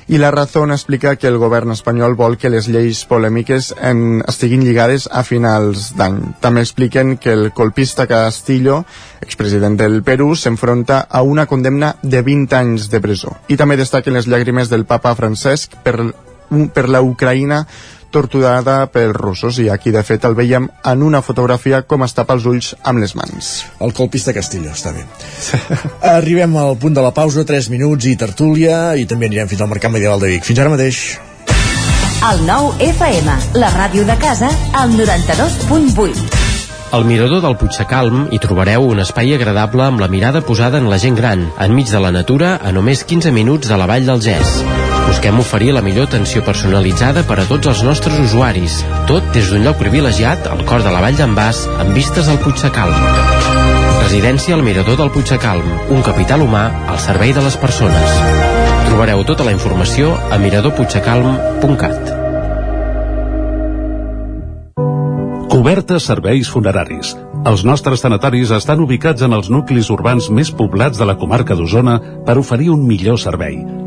[0.08, 4.64] I la Razón explica que el govern espanyol vol que les lleis polèmiques en, estiguin
[4.64, 6.22] lligades a finals d'any.
[6.44, 8.86] També expliquen que el colpista Castillo,
[9.24, 13.36] expresident del Perú, s'enfronta a una condemna de 20 anys de presó.
[13.48, 16.00] I també destaquen les llàgrimes del papa Francesc per,
[16.74, 17.66] per la Ucraïna
[18.12, 22.38] torturada pels russos i aquí de fet el veiem en una fotografia com es tapa
[22.38, 23.52] els ulls amb les mans.
[23.84, 25.06] El colpista Castillo, està bé.
[26.18, 29.72] Arribem al punt de la pausa, 3 minuts i tertúlia, i també anirem fins al
[29.72, 30.48] Mercat Medieval de Vic.
[30.48, 31.04] Fins ara mateix.
[32.28, 36.48] El nou FM, la ràdio de casa, al 92.8.
[36.98, 40.98] Al mirador del Puigsecalm hi trobareu un espai agradable amb la mirada posada en la
[41.04, 44.87] gent gran, enmig de la natura, a només 15 minuts de la vall del Gès.
[45.08, 48.82] Busquem oferir la millor atenció personalitzada per a tots els nostres usuaris.
[49.08, 52.42] Tot des d'un lloc privilegiat, al cor de la vall d'en Bas, amb vistes al
[52.44, 52.92] Puigsecalm.
[54.04, 58.20] Residència al mirador del Puigsecalm, un capital humà al servei de les persones.
[58.90, 62.14] Trobareu tota la informació a miradorpuigsecalm.cat.
[65.48, 67.16] Cobertes serveis funeraris.
[67.48, 72.00] Els nostres tanatoris estan ubicats en els nuclis urbans més poblats de la comarca d'Osona
[72.28, 73.87] per oferir un millor servei.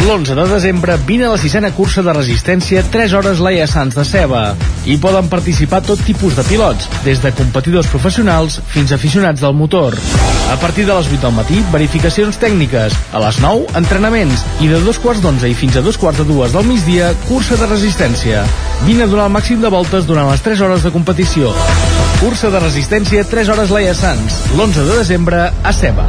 [0.00, 4.04] L'11 de desembre vine a la sisena cursa de resistència 3 hores Laia Sants de
[4.08, 4.54] Ceba.
[4.88, 9.52] Hi poden participar tot tipus de pilots, des de competidors professionals fins a aficionats del
[9.58, 9.98] motor.
[10.50, 12.96] A partir de les 8 del matí, verificacions tècniques.
[13.12, 14.46] A les 9, entrenaments.
[14.64, 17.60] I de dos quarts d'onze i fins a dos quarts de dues del migdia, cursa
[17.60, 18.46] de resistència.
[18.88, 21.52] Vine a donar el màxim de voltes durant les 3 hores de competició.
[22.24, 24.46] Cursa de resistència 3 hores Laia Sants.
[24.56, 26.08] L'11 de desembre a Ceba.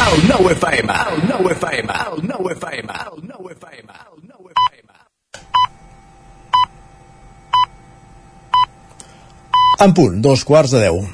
[0.00, 4.92] El 9 FM, el 9 FM, el 9 FM, el 9 FM, el 9 FM.
[9.78, 11.04] En punt, dos quarts de deu.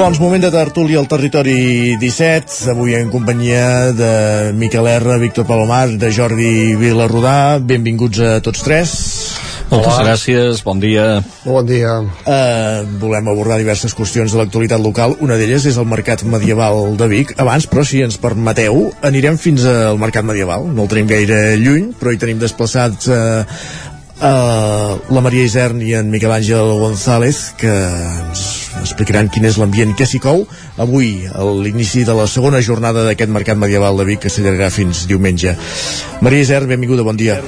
[0.00, 4.12] Doncs moment de tertúlia al territori 17, avui en companyia de
[4.56, 7.58] Miquel R, Víctor Palomar, de Jordi Vilarrodà.
[7.60, 8.94] Benvinguts a tots tres.
[9.68, 11.04] Moltes gràcies, bon dia.
[11.44, 11.98] Bon dia.
[12.00, 15.18] Uh, volem abordar diverses qüestions de l'actualitat local.
[15.20, 17.36] Una d'elles és el Mercat Medieval de Vic.
[17.36, 20.64] Abans, però, si ens permeteu, anirem fins al Mercat Medieval.
[20.72, 23.44] No el tenim gaire lluny, però hi tenim desplaçats uh,
[24.16, 27.76] uh, la Maria Isern i en Miquel Àngel González, que
[28.24, 30.46] ens explicaran quin és l'ambient que s'hi cou
[30.80, 35.04] avui, a l'inici de la segona jornada d'aquest Mercat Medieval de Vic que s'allargarà fins
[35.08, 35.54] diumenge.
[36.20, 37.38] Maria Isern, benvinguda, bon dia.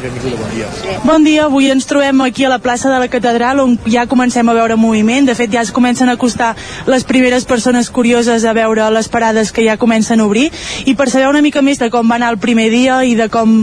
[1.04, 1.46] Bon dia.
[1.48, 4.76] Avui ens trobem aquí a la plaça de la Catedral on ja comencem a veure
[4.76, 6.54] moviment, de fet ja es comencen a acostar
[6.86, 10.50] les primeres persones curioses a veure les parades que ja comencen a obrir
[10.86, 13.28] i per saber una mica més de com va anar el primer dia i de
[13.32, 13.62] com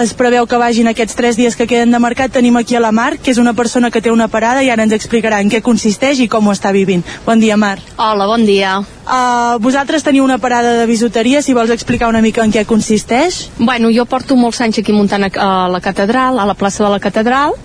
[0.00, 2.92] es preveu que vagin aquests tres dies que queden de mercat tenim aquí a la
[2.92, 5.62] Mar, que és una persona que té una parada i ara ens explicarà en què
[5.62, 7.01] consisteix i com ho està vivint.
[7.26, 7.78] Bon dia, Mar.
[7.96, 8.80] Hola, bon dia.
[9.02, 13.48] Uh, vosaltres teniu una parada de bisuteria, si vols explicar una mica en què consisteix?
[13.58, 16.90] Bueno, jo porto molts anys aquí muntant a, a la catedral, a la plaça de
[16.92, 17.56] la catedral,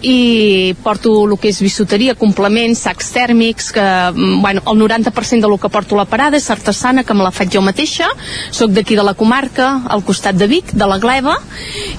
[0.00, 5.52] i porto el que és bisuteria, complements, sacs tèrmics, que, mm, bueno, el 90% de
[5.52, 8.08] lo que porto a la parada és artesana, que me la faig jo mateixa,
[8.50, 11.36] sóc d'aquí de la comarca, al costat de Vic, de la Gleva,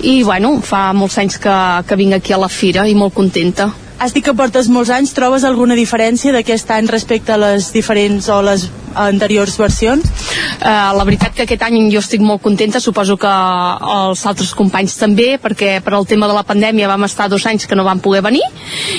[0.02, 1.58] i, bueno, fa molts anys que,
[1.88, 3.72] que vinc aquí a la fira i molt contenta.
[3.98, 8.28] Has dit que portes molts anys, trobes alguna diferència d'aquest any respecte a les diferents
[8.30, 10.10] o les anteriors versions?
[10.58, 14.98] Uh, la veritat que aquest any jo estic molt contenta, suposo que els altres companys
[15.00, 18.02] també, perquè per al tema de la pandèmia vam estar dos anys que no vam
[18.04, 18.44] poder venir,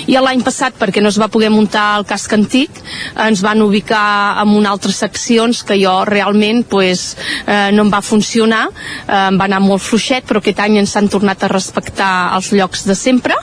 [0.07, 2.83] i l'any passat, perquè no es va poder muntar el casc antic,
[3.27, 8.03] ens van ubicar en una altres seccions que jo realment pues, eh, no em va
[8.05, 12.13] funcionar, eh, em va anar molt fluixet, però aquest any ens han tornat a respectar
[12.37, 13.37] els llocs de sempre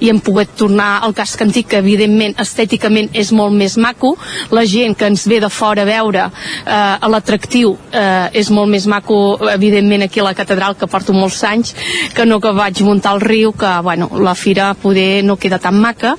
[0.00, 4.14] i hem pogut tornar al casc antic, que evidentment estèticament és molt més maco,
[4.54, 8.86] la gent que ens ve de fora a veure eh, l'atractiu eh, és molt més
[8.86, 11.74] maco evidentment aquí a la catedral que porto molts anys
[12.14, 15.78] que no que vaig muntar al riu que bueno, la fira poder no queda tan
[15.80, 16.16] maca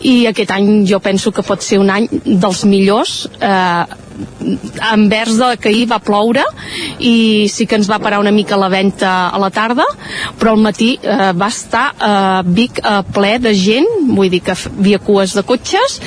[0.00, 4.09] i aquest any jo penso que pot ser un any dels millors eh,
[4.92, 6.44] envers de que ahir va ploure
[6.98, 9.86] i sí que ens va parar una mica la venda a la tarda
[10.40, 14.56] però al matí eh, va estar eh, Vic eh, ple de gent vull dir que
[14.56, 16.00] havia cues de cotxes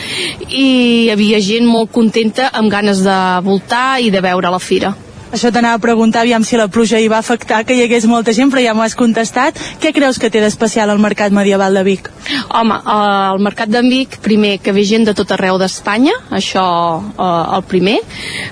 [0.49, 4.93] i hi havia gent molt contenta amb ganes de voltar i de veure la fira
[5.33, 8.35] Això t'anava a preguntar aviam si la pluja hi va afectar que hi hagués molta
[8.37, 9.57] gent, però ja m'ho has contestat.
[9.81, 12.09] Què creus que té d'especial el Mercat Medieval de Vic?
[12.53, 16.65] Home, eh, el Mercat de Vic, primer, que ve gent de tot arreu d'Espanya, això
[17.01, 17.95] eh, el primer.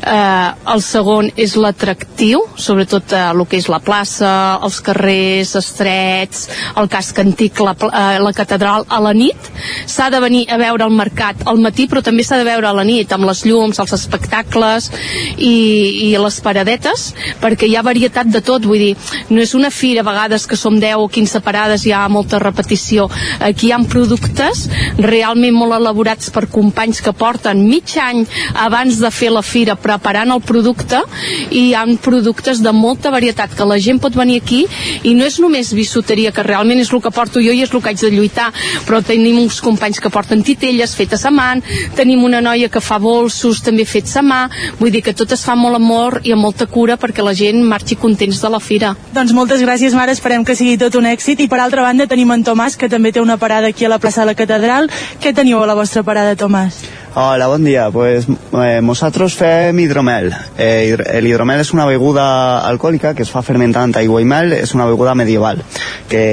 [0.01, 4.33] Eh, el segon és l'atractiu, sobretot eh, el que és la plaça,
[4.65, 6.47] els carrers estrets,
[6.81, 9.51] el casc antic, la, eh, la catedral a la nit.
[9.85, 12.73] S'ha de venir a veure el mercat al matí, però també s'ha de veure a
[12.73, 14.89] la nit, amb les llums, els espectacles
[15.37, 18.95] i, i les paradetes separadetes perquè hi ha varietat de tot, vull dir,
[19.29, 22.39] no és una fira a vegades que som 10 o 15 parades hi ha molta
[22.39, 28.99] repetició, aquí hi ha productes realment molt elaborats per companys que porten mig any abans
[29.01, 31.01] de fer la fira preparant el producte
[31.49, 34.65] i hi ha productes de molta varietat que la gent pot venir aquí
[35.03, 37.81] i no és només bisuteria que realment és el que porto jo i és el
[37.81, 38.51] que haig de lluitar
[38.85, 41.49] però tenim uns companys que porten titelles fetes a mà,
[41.97, 44.41] tenim una noia que fa bolsos també fets a mà.
[44.79, 47.63] Vull dir que tot es fa molt amor i amb molta cura perquè la gent
[47.63, 51.41] marxi contents de la fira Doncs moltes gràcies, Mare, esperem que sigui tot un èxit.
[51.43, 53.99] I per altra banda tenim en Tomàs, que també té una parada aquí a la
[53.99, 54.89] plaça de la Catedral.
[55.21, 56.79] Què teniu a la vostra parada, Tomàs?
[57.13, 57.89] Hola, bon dia.
[57.91, 60.31] Pues, eh, nosaltres fem hidromel.
[60.57, 62.25] Eh, el hidromel és una beguda
[62.69, 64.53] alcohòlica que es fa fermentant aigua i mel.
[64.55, 65.59] És una beguda medieval
[66.07, 66.23] que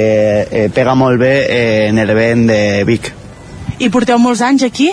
[0.46, 3.12] eh, pega molt bé eh, en l'event de Vic.
[3.78, 4.92] I porteu molts anys aquí?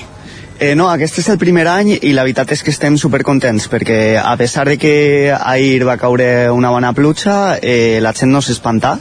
[0.58, 4.16] Eh, no, aquest és el primer any i la veritat és que estem supercontents perquè
[4.22, 4.94] a pesar de que
[5.36, 8.94] ahir va caure una bona pluja, eh, la gent no s'espanta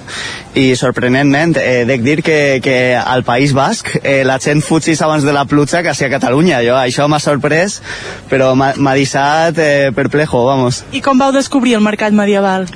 [0.58, 5.22] i sorprenentment eh, dec dir que, que al País Basc eh, la gent fugís abans
[5.22, 6.58] de la pluja que a Catalunya.
[6.66, 7.80] Jo, això m'ha sorprès,
[8.28, 10.82] però m'ha deixat eh, perplejo, vamos.
[10.92, 12.66] I com vau descobrir el mercat medieval?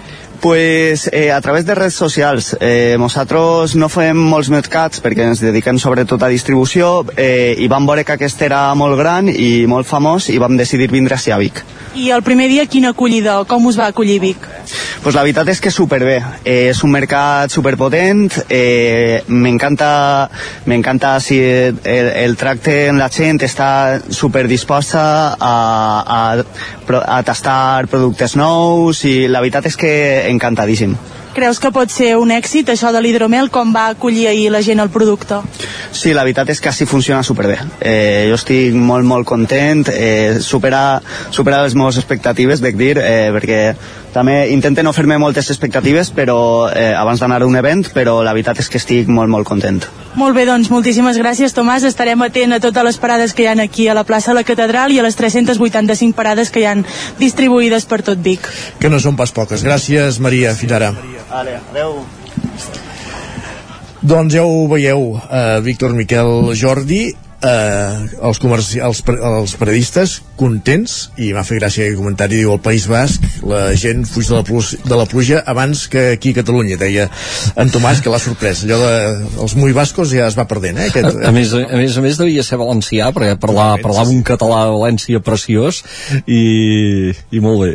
[0.40, 2.56] Pues eh, a través de redes socials.
[2.60, 7.88] Eh, nosaltres no fem molts mercats perquè ens dediquem sobretot a distribució eh, i vam
[7.88, 11.64] veure que aquest era molt gran i molt famós i vam decidir vindre a Vic.
[11.98, 14.46] I el primer dia quina acollida, com us va acollir Vic?
[15.02, 16.18] Pues la veritat és que superbé.
[16.44, 20.28] Eh, és un mercat superpotent, eh, m'encanta
[20.66, 25.02] m'encanta si el, el tracte amb la gent està superdisposta
[25.34, 25.54] a,
[26.06, 26.20] a,
[27.02, 29.92] a tastar productes nous i la veritat és que
[30.28, 30.96] encantadísimo.
[31.38, 33.46] Creus que pot ser un èxit això de l'hidromel?
[33.54, 35.36] Com va acollir ahir la gent el producte?
[35.94, 37.60] Sí, la veritat és que així funciona superbé.
[37.78, 40.98] Eh, jo estic molt, molt content, eh, supera,
[41.30, 43.60] supera les meves expectatives, dec dir, eh, perquè
[44.12, 46.38] també intento no fer-me moltes expectatives però
[46.72, 49.84] eh, abans d'anar a un event, però la veritat és que estic molt, molt content.
[50.18, 51.84] Molt bé, doncs moltíssimes gràcies, Tomàs.
[51.86, 54.46] Estarem atent a totes les parades que hi han aquí a la plaça de la
[54.48, 56.82] Catedral i a les 385 parades que hi han
[57.20, 58.48] distribuïdes per tot Vic.
[58.82, 59.62] Que no són pas poques.
[59.62, 60.56] Gràcies, Maria.
[60.58, 60.90] Fins ara.
[61.30, 62.02] Vale, adeu.
[64.08, 67.08] Doncs ja ho veieu, eh, Víctor Miquel Jordi,
[67.42, 68.38] eh, els,
[68.78, 73.22] els, pre- els periodistes contents i m'ha fet gràcia aquest comentari diu el País Basc,
[73.46, 77.08] la gent fuig de la, pluja, de la pluja abans que aquí a Catalunya deia
[77.58, 78.62] en Tomàs que l'ha sorprès.
[78.64, 78.94] Allò de,
[79.42, 81.98] els muy bascos ja es va perdent eh, aquest, A, a, més, a, a més
[81.98, 85.82] a més devia ser valencià perquè parlava, parlava un català de València preciós
[86.24, 87.74] i, i molt bé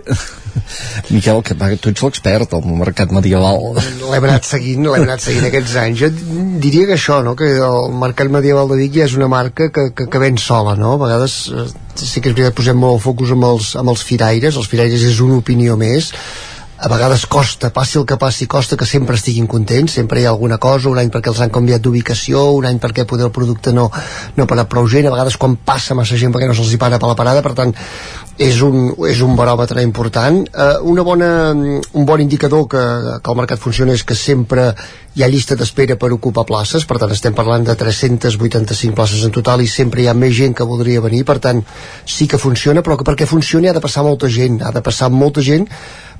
[1.13, 5.75] Miquel, que tu ets l'expert al mercat medieval l'hem anat seguint, l'hem anat seguint aquests
[5.81, 6.03] anys.
[6.03, 6.09] Jo
[6.63, 7.35] diria que això, no?
[7.39, 10.77] que el mercat medieval de Vic ja és una marca que, que, que ven sola,
[10.79, 10.95] no?
[10.97, 11.67] A vegades eh,
[11.99, 15.21] sí que és veritat posem molt focus amb els, amb els firaires, els firaires és
[15.23, 16.13] una opinió més,
[16.83, 20.33] a vegades costa, passi el que passi, costa que sempre estiguin contents, sempre hi ha
[20.33, 23.71] alguna cosa, un any perquè els han canviat d'ubicació, un any perquè poder el producte
[23.71, 23.85] no,
[24.35, 26.99] no para prou gent, a vegades quan passa massa gent perquè no se'ls hi para
[26.99, 27.71] per la parada, per tant,
[28.41, 30.39] és un, és un baròmetre important.
[30.49, 32.83] Uh, una bona, un bon indicador que,
[33.21, 34.71] que el mercat funciona és que sempre
[35.13, 39.35] hi ha llista d'espera per ocupar places, per tant estem parlant de 385 places en
[39.35, 41.61] total i sempre hi ha més gent que voldria venir, per tant
[42.09, 45.11] sí que funciona, però que perquè funcioni ha de passar molta gent, ha de passar
[45.13, 45.69] molta gent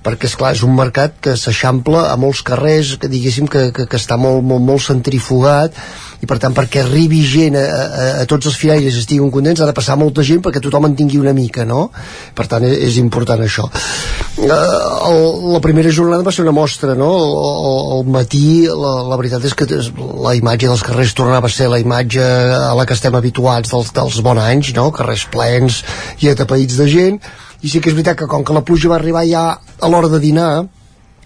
[0.04, 3.88] perquè és clar, és un mercat que s'eixampla a molts carrers, que diguéssim que, que,
[3.88, 5.78] que està molt, molt, molt centrifugat
[6.24, 9.62] i per tant perquè arribi gent a, a, a tots els firaires i estiguin contents
[9.64, 11.89] ha de passar molta gent perquè tothom en tingui una mica no?
[12.36, 15.24] per tant és, és important això uh, el,
[15.56, 17.12] la primera jornada va ser una mostra no?
[17.20, 21.70] el, el matí la, la veritat és que la imatge dels carrers tornava a ser
[21.72, 24.89] la imatge a la que estem habituats dels, dels bons anys no?
[24.95, 25.84] carrers plens
[26.24, 27.20] i atapeïts de gent
[27.64, 30.11] i sí que és veritat que com que la pluja va arribar ja a l'hora
[30.11, 30.66] de dinar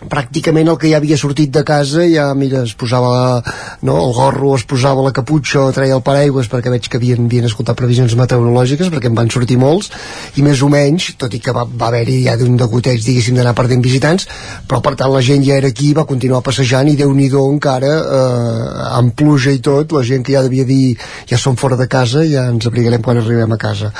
[0.05, 3.41] pràcticament el que ja havia sortit de casa ja, mira, es posava
[3.81, 7.25] no, el gorro, es posava la caputxa o treia el paraigües perquè veig que havien,
[7.25, 9.89] havien escoltat previsions meteorològiques perquè en van sortir molts
[10.37, 13.55] i més o menys, tot i que va, va haver-hi ja d'un degoteig, diguéssim, d'anar
[13.57, 14.27] perdent visitants
[14.69, 17.91] però per tant la gent ja era aquí va continuar passejant i déu nhi encara
[17.91, 20.95] eh, amb pluja i tot la gent que ja devia dir
[21.29, 23.91] ja som fora de casa ja ens abrigarem quan arribem a casa.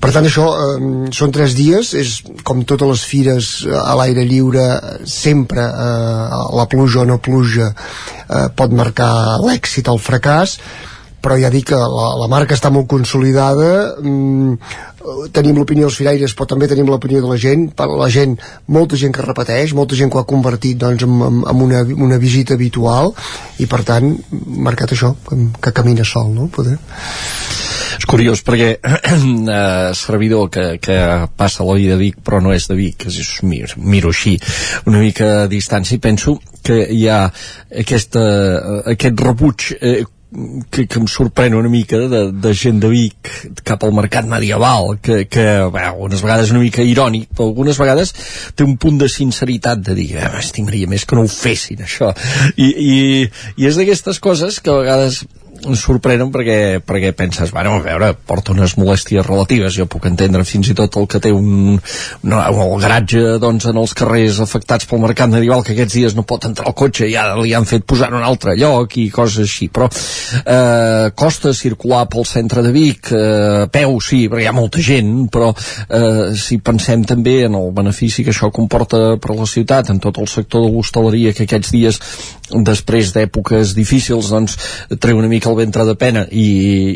[0.00, 2.16] Per tant això eh, són tres dies és
[2.46, 4.66] com totes les fires eh, a l'aire lliure
[5.14, 10.58] sempre eh, la pluja o no pluja eh, pot marcar l'èxit o el fracàs
[11.24, 13.70] però ja dic que la, la marca està molt consolidada
[14.02, 14.58] mm,
[15.36, 18.36] tenim l'opinió dels firaires però també tenim l'opinió de la gent per la gent,
[18.76, 22.20] molta gent que repeteix molta gent que ho ha convertit doncs, en, en, una, una
[22.20, 23.12] visita habitual
[23.60, 24.14] i per tant,
[24.68, 26.48] marcat això que, camina sol no?
[26.54, 26.78] Poder.
[28.08, 30.98] curiós perquè eh, servidor que, que
[31.36, 34.38] passa vida de Vic però no és de Vic és, miro, miro així
[34.86, 37.26] una mica a distància i penso que hi ha
[37.84, 38.24] aquesta,
[38.94, 40.02] aquest rebuig eh,
[40.70, 43.30] que, que em sorprèn una mica de, de gent de Vic
[43.66, 48.14] cap al mercat medieval que, que bé, unes vegades una mica irònic però algunes vegades
[48.56, 52.10] té un punt de sinceritat de dir, eh, estimaria més que no ho fessin això.
[52.56, 52.98] I, i,
[53.60, 55.24] i és d'aquestes coses que a vegades
[55.72, 60.68] sorprenen perquè, perquè penses, bueno, a veure, porta unes molèsties relatives, jo puc entendre fins
[60.70, 61.78] i tot el que té un,
[62.28, 66.26] no, el garatge doncs, en els carrers afectats pel mercat medieval, que aquests dies no
[66.28, 69.08] pot entrar al cotxe i ara li han fet posar en un altre lloc i
[69.14, 74.50] coses així, però eh, costa circular pel centre de Vic, eh, peu sí, perquè hi
[74.50, 79.32] ha molta gent, però eh, si pensem també en el benefici que això comporta per
[79.32, 82.00] a la ciutat, en tot el sector de l'hostaleria que aquests dies
[82.64, 84.56] després d'èpoques difícils doncs
[85.00, 86.46] treu una mica el ventre de pena i,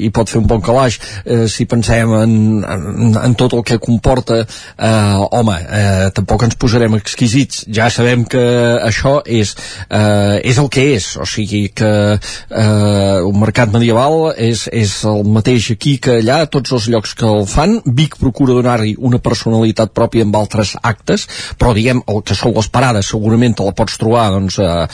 [0.06, 2.34] i pot fer un bon calaix eh, si pensem en,
[2.66, 7.64] en, en tot el que comporta eh, home, eh, tampoc ens posarem exquisits.
[7.74, 8.44] Ja sabem que
[8.82, 9.54] això és
[9.88, 11.10] eh, és el que és.
[11.22, 16.42] O sigui que eh, un mercat medieval és, és el mateix aquí que allà.
[16.50, 21.26] Tots els llocs que el fan Vic procura donar-hi una personalitat pròpia amb altres actes
[21.58, 24.86] però diguem el que són les parades segurament te la pots trobar doncs, eh,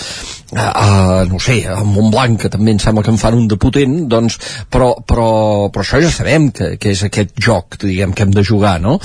[0.56, 3.96] a, no sé, a Montblanc, que també em sembla que en fan un de potent,
[4.10, 4.38] doncs,
[4.70, 5.28] però, però,
[5.72, 8.98] però això ja sabem que, que és aquest joc, diguem, que hem de jugar, no?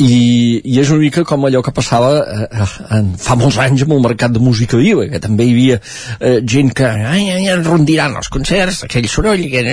[0.00, 3.94] I, i és una mica com allò que passava eh, en, fa molts anys amb
[3.96, 8.16] el mercat de música viva, que també hi havia eh, gent que ai, ai, rondiran
[8.20, 9.64] els concerts, aquell soroll que,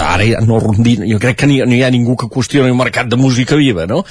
[0.00, 2.78] ara ja no rondin jo crec que ni, no hi ha ningú que qüestioni el
[2.78, 4.02] mercat de música viva, no?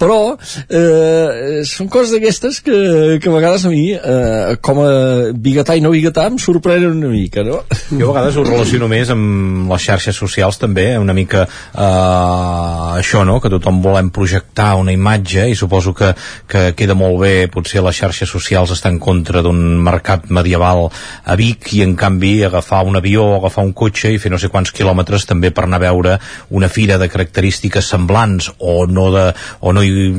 [0.00, 2.76] però eh, són coses d'aquestes que,
[3.22, 4.90] que a vegades a mi eh, com a
[5.32, 7.62] biguetà i no biguetà em sorprenen una mica, no?
[7.90, 13.24] Jo a vegades ho relaciono més amb les xarxes socials també, una mica eh, això,
[13.28, 16.12] no?, que tothom volem projectar crear una imatge i suposo que,
[16.46, 20.88] que queda molt bé potser les xarxes socials estan en contra d'un mercat medieval
[21.24, 24.38] a Vic i en canvi agafar un avió o agafar un cotxe i fer no
[24.38, 26.18] sé quants quilòmetres també per anar a veure
[26.50, 29.26] una fira de característiques semblants o no de,
[29.60, 30.10] o no hi,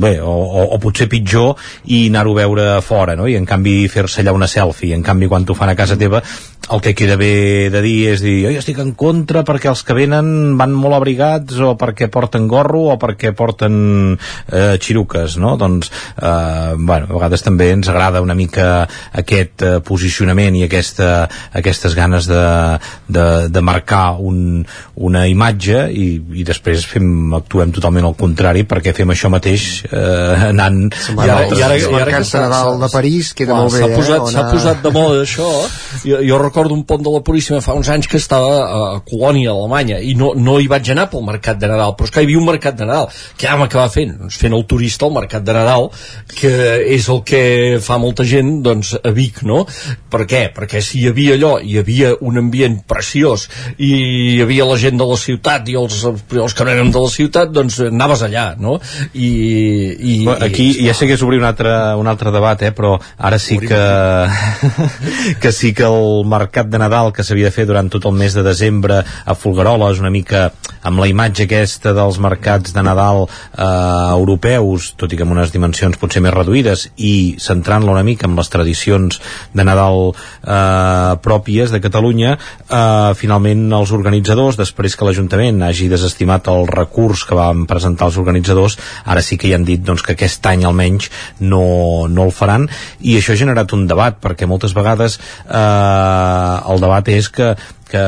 [0.00, 3.28] bé, o, o, o potser pitjor i anar-ho a veure a fora no?
[3.28, 6.22] i en canvi fer-se allà una selfie en canvi quan t'ho fan a casa teva
[6.72, 9.94] el que queda bé de dir és dir jo estic en contra perquè els que
[9.94, 15.56] venen van molt abrigats o perquè porten gorro o perquè porten eh, xiruques, no?
[15.60, 18.86] Doncs, eh, bueno, a vegades també ens agrada una mica
[19.16, 22.44] aquest eh, posicionament i aquesta, aquestes ganes de,
[23.08, 24.64] de, de marcar un,
[24.96, 26.08] una imatge i,
[26.40, 30.96] i després fem, actuem totalment al contrari perquè fem això mateix eh, anant...
[31.16, 34.26] I ara, i ara, i ara que Nadal de París queda molt bé, s'ha posat,
[34.26, 34.34] eh?
[34.34, 35.48] S'ha posat de moda això.
[36.04, 39.52] Jo, jo recordo un pont de la Puríssima fa uns anys que estava a Colònia,
[39.52, 42.22] a Alemanya, i no, no hi vaig anar pel mercat de Nadal, però és que
[42.22, 43.10] hi havia un mercat de Nadal.
[43.40, 44.14] Què vam acabar fent?
[44.20, 45.88] Doncs fent el turista al mercat de Nadal,
[46.36, 46.52] que
[46.96, 47.42] és el que
[47.82, 49.62] fa molta gent doncs, a Vic, no?
[50.12, 50.46] Per què?
[50.54, 53.92] Perquè si hi havia allò, hi havia un ambient preciós i
[54.36, 57.12] hi havia la gent de la ciutat i els, els que no érem de la
[57.12, 58.76] ciutat, doncs anaves allà, no?
[59.14, 59.30] I,
[59.96, 63.40] i, aquí ja sé que és obrir un altre, un altre debat, eh, però ara
[63.42, 63.80] sí que
[65.42, 68.36] que sí que el mercat de Nadal que s'havia de fer durant tot el mes
[68.36, 70.50] de desembre a Folgueroles, una mica
[70.86, 75.52] amb la imatge aquesta dels mercats de Nadal eh, europeus, tot i que amb unes
[75.54, 79.20] dimensions potser més reduïdes, i centrant-la una mica amb les tradicions
[79.54, 86.50] de Nadal eh, pròpies de Catalunya, eh, finalment els organitzadors, després que l'Ajuntament hagi desestimat
[86.52, 90.16] el recurs que van presentar els organitzadors, ara sí que hi han dit doncs, que
[90.16, 92.68] aquest any almenys no, no el faran,
[93.00, 97.54] i això ha generat un debat, perquè moltes vegades eh, el debat és que
[97.86, 98.04] que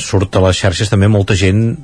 [0.00, 1.76] surt a les xarxes també molta gent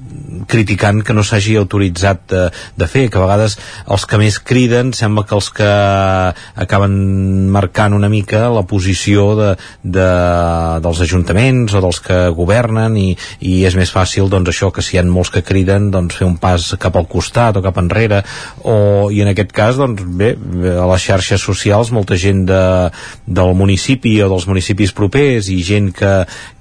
[0.48, 2.42] criticant que no s'hagi autoritzat de,
[2.76, 3.56] de fer, que a vegades
[3.92, 5.68] els que més criden sembla que els que
[6.64, 6.94] acaben
[7.54, 9.50] marcant una mica la posició de,
[9.82, 10.08] de,
[10.84, 13.10] dels ajuntaments o dels que governen i,
[13.44, 16.28] i és més fàcil doncs això que si hi ha molts que criden doncs fer
[16.28, 18.22] un pas cap al costat o cap enrere.
[18.64, 20.32] O, i en aquest cas doncs bé,
[20.74, 22.62] a les xarxes socials molta gent de,
[23.26, 26.14] del municipi o dels municipis propers i gent que,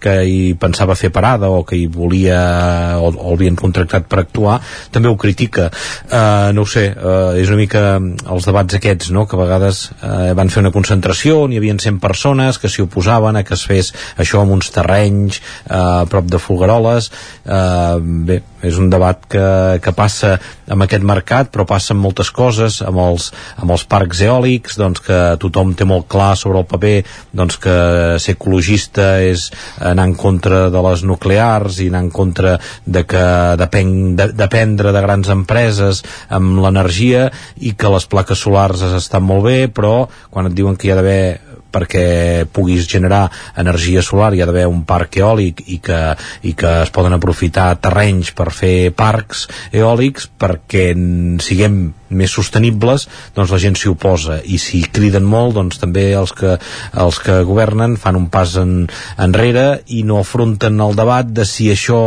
[0.04, 4.20] que hi pensava fer parada o que hi volia o, o el havien contractat per
[4.24, 4.60] actuar
[4.92, 9.26] també ho critica uh, no ho sé, uh, és una mica els debats aquests, no?,
[9.28, 12.86] que a vegades uh, van fer una concentració on hi havia 100 persones que s'hi
[12.86, 17.10] oposaven a que es fes això amb uns terrenys uh, a prop de Folgueroles
[17.46, 19.48] uh, bé, és un debat que,
[19.84, 20.38] que passa
[20.74, 23.30] amb aquest mercat, però passa amb moltes coses, amb els,
[23.62, 26.96] amb els parcs eòlics, doncs que tothom té molt clar sobre el paper
[27.34, 27.78] doncs que
[28.24, 29.48] ser ecologista és
[29.80, 33.26] anar en contra de les nuclears i anar en contra de que
[33.62, 36.04] depèn, de, dependre de grans empreses
[36.34, 37.30] amb l'energia
[37.62, 41.00] i que les plaques solars estan molt bé, però quan et diuen que hi ha
[41.00, 43.26] d'haver perquè puguis generar
[43.58, 44.34] energia solar.
[44.34, 46.00] Hi ha d'haver un parc eòlic i que,
[46.46, 50.92] i que es poden aprofitar terrenys per fer parcs eòlics perquè
[51.44, 54.40] siguem més sostenibles, doncs la gent s'hi oposa.
[54.46, 56.58] I si criden molt, doncs també els que,
[56.94, 58.84] els que governen fan un pas en,
[59.18, 62.02] enrere i no afronten el debat de si això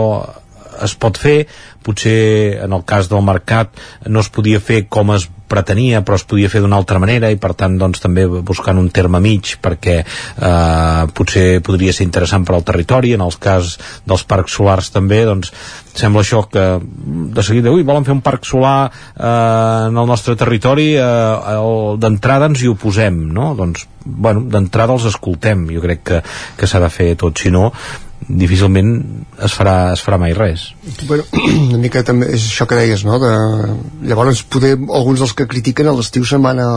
[0.84, 1.38] es pot fer,
[1.86, 3.72] potser en el cas del mercat
[4.10, 7.38] no es podia fer com es pretenia però es podia fer d'una altra manera i
[7.40, 12.56] per tant doncs també buscant un terme mig perquè eh, potser podria ser interessant per
[12.56, 13.14] al territori.
[13.14, 15.52] En els cas dels parcs solars també doncs
[15.96, 20.36] sembla això que de seguida, ui, volen fer un parc solar eh, en el nostre
[20.36, 21.60] territori eh,
[22.02, 23.54] d'entrada ens hi oposem no?
[23.56, 25.68] doncs, bueno, d'entrada els escoltem.
[25.72, 26.20] Jo crec que,
[26.58, 27.38] que s'ha de fer tot.
[27.38, 27.70] Si no
[28.28, 28.90] difícilment
[29.46, 30.70] es farà, es farà mai res
[31.06, 31.24] bueno,
[31.68, 33.18] una mica també és això que deies no?
[33.22, 33.30] de,
[34.08, 36.70] llavors poder alguns dels que critiquen a l'estiu se'n van a,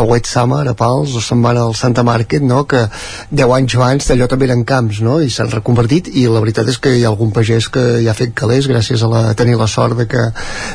[0.00, 2.62] al White Summer a Pals o se'n van al Santa Market no?
[2.70, 2.86] que
[3.30, 5.18] 10 anys abans d'allò també eren camps no?
[5.20, 8.16] i s'han reconvertit i la veritat és que hi ha algun pagès que ja ha
[8.16, 10.24] fet calés gràcies a la, tenir la sort de que,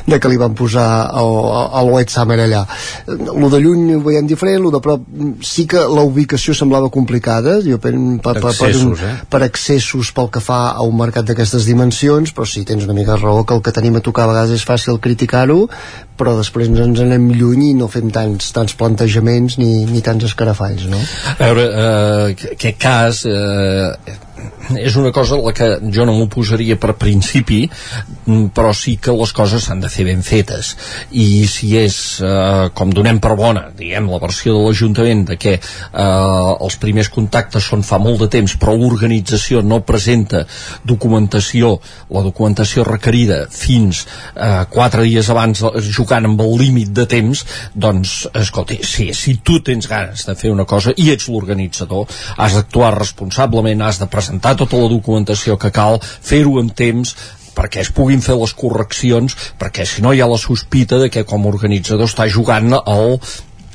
[0.06, 0.88] de que li van posar
[1.18, 1.34] el,
[1.82, 2.66] el White Summer allà
[3.10, 5.10] el de lluny ho veiem diferent el de prop
[5.42, 9.14] sí que la ubicació semblava complicada jo per, per, per, per, Accessos, eh?
[9.30, 13.18] per accessos pel que fa a un mercat d'aquestes dimensions però sí, tens una mica
[13.20, 15.66] raó que el que tenim a tocar a vegades és fàcil criticar-ho
[16.20, 20.88] però després ens anem lluny i no fem tants, tants plantejaments ni, ni tants escarafalls
[20.92, 21.02] no?
[21.36, 24.20] A veure, eh, aquest cas eh,
[24.76, 29.14] és una cosa la que jo no m'ho posaria per principi mm, però sí que
[29.16, 30.74] les coses s'han de fer ben fetes.
[31.12, 35.56] I si és eh, com donem per bona diguem la versió de l'Ajuntament de que
[35.56, 35.62] eh,
[36.02, 40.46] els primers contactes són fa molt de temps però l'organització no presenta
[40.84, 41.76] documentació
[42.12, 45.64] la documentació requerida fins eh, quatre dies abans
[45.96, 50.52] jugant amb el límit de temps doncs escolti, sí, si tu tens ganes de fer
[50.52, 54.25] una cosa i ets l'organitzador has d'actuar responsablement has de presentar
[54.60, 57.16] tota la documentació que cal, fer-ho en temps,
[57.56, 61.24] perquè es puguin fer les correccions perquè si no hi ha la sospita de que
[61.24, 63.16] com a organitzador està jugant al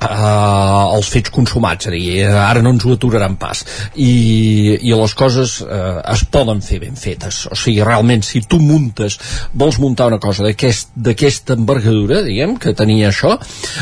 [0.05, 3.63] uh, els fets consumats és a dir, ara no ens ho aturaran pas
[3.95, 8.61] i, i les coses uh, es poden fer ben fetes o sigui, realment, si tu
[8.63, 9.19] muntes
[9.53, 13.37] vols muntar una cosa d'aquesta aquest, envergadura diguem, que tenia això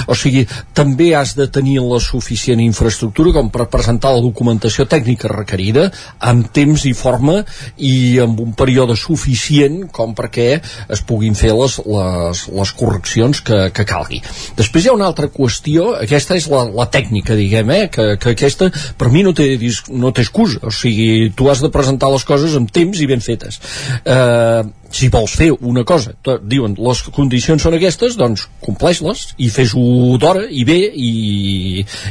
[0.07, 0.45] o sigui,
[0.77, 5.89] també has de tenir la suficient infraestructura com per presentar la documentació tècnica requerida
[6.19, 7.41] amb temps i forma
[7.77, 13.59] i amb un període suficient com perquè es puguin fer les, les, les correccions que,
[13.75, 14.21] que calgui.
[14.59, 17.85] Després hi ha una altra qüestió, aquesta és la, la tècnica, diguem, eh?
[17.93, 19.51] que, que aquesta per mi no té,
[19.93, 23.23] no té excusa, o sigui, tu has de presentar les coses amb temps i ben
[23.25, 23.61] fetes.
[24.03, 26.15] Eh, si vols fer una cosa,
[26.49, 31.13] diuen, les condicions són aquestes, doncs compleix-les i fes-ho d'hora i bé i,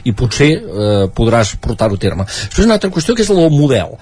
[0.06, 2.30] i potser eh, podràs portar-ho a terme.
[2.30, 3.98] Després una altra qüestió que és el model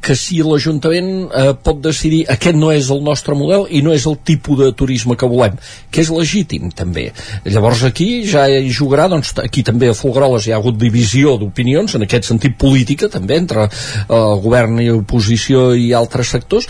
[0.00, 4.06] que si l'Ajuntament eh, pot decidir aquest no és el nostre model i no és
[4.08, 5.58] el tipus de turisme que volem,
[5.90, 7.08] que és legítim també.
[7.48, 11.96] Llavors aquí ja hi jugarà, doncs aquí també a Folgueroles hi ha hagut divisió d'opinions,
[11.96, 16.68] en aquest sentit política també, entre eh, govern i oposició i altres sectors,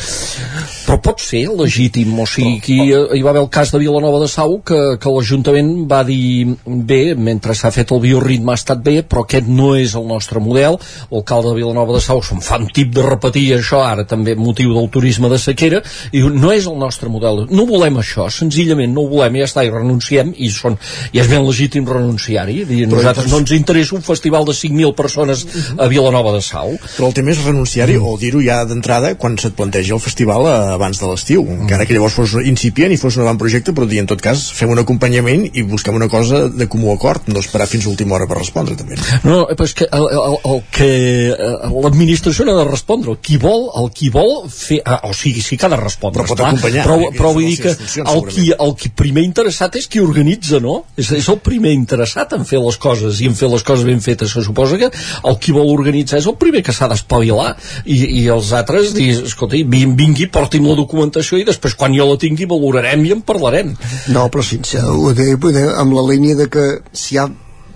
[0.87, 4.31] però pot ser legítim, o sigui, aquí hi va haver el cas de Vilanova de
[4.33, 9.03] Sau que, que l'Ajuntament va dir bé, mentre s'ha fet el bioritme ha estat bé,
[9.05, 10.79] però aquest no és el nostre model,
[11.13, 14.73] l'alcalde de Vilanova de Sau se'n fa un tip de repetir això ara també motiu
[14.77, 17.45] del turisme de sequera i no és el nostre model.
[17.51, 20.79] No volem això, senzillament no ho volem ja està, i renunciem i, són,
[21.13, 22.63] i és ben legítim renunciar-hi.
[22.89, 25.45] Nosaltres no ens interessa un festival de 5.000 persones
[25.77, 26.77] a Vilanova de Sau.
[26.97, 30.57] Però el tema és renunciar-hi o dir-ho ja d'entrada quan se't planteja el festival eh,
[30.77, 31.45] abans de l'estiu.
[31.59, 34.49] Encara que llavors fos incipient i fos un gran projecte però dir en tot cas
[34.55, 38.17] fem un acompanyament i busquem una cosa de comú acord no esperar fins a última
[38.17, 38.99] hora per respondre també.
[39.25, 44.11] No, però és que eh, l'administració no ha de respondre el qui vol, el qui
[44.13, 47.11] vol fer, ah, o sigui, sí que ha de respondre, però pot acompanyar, però, eh,
[47.17, 50.83] però vull dir que el qui, el qui primer interessat és qui organitza, no?
[50.99, 54.03] És, és el primer interessat en fer les coses i en fer les coses ben
[54.05, 57.55] fetes, se suposa que el qui vol organitzar és el primer que s'ha d'espavilar
[57.85, 62.19] i, i els altres dir, escolta, vingui, porti'm la documentació i després quan jo la
[62.21, 63.75] tingui valorarem i en parlarem.
[64.15, 67.29] No, però sí, amb la línia de que si hi ha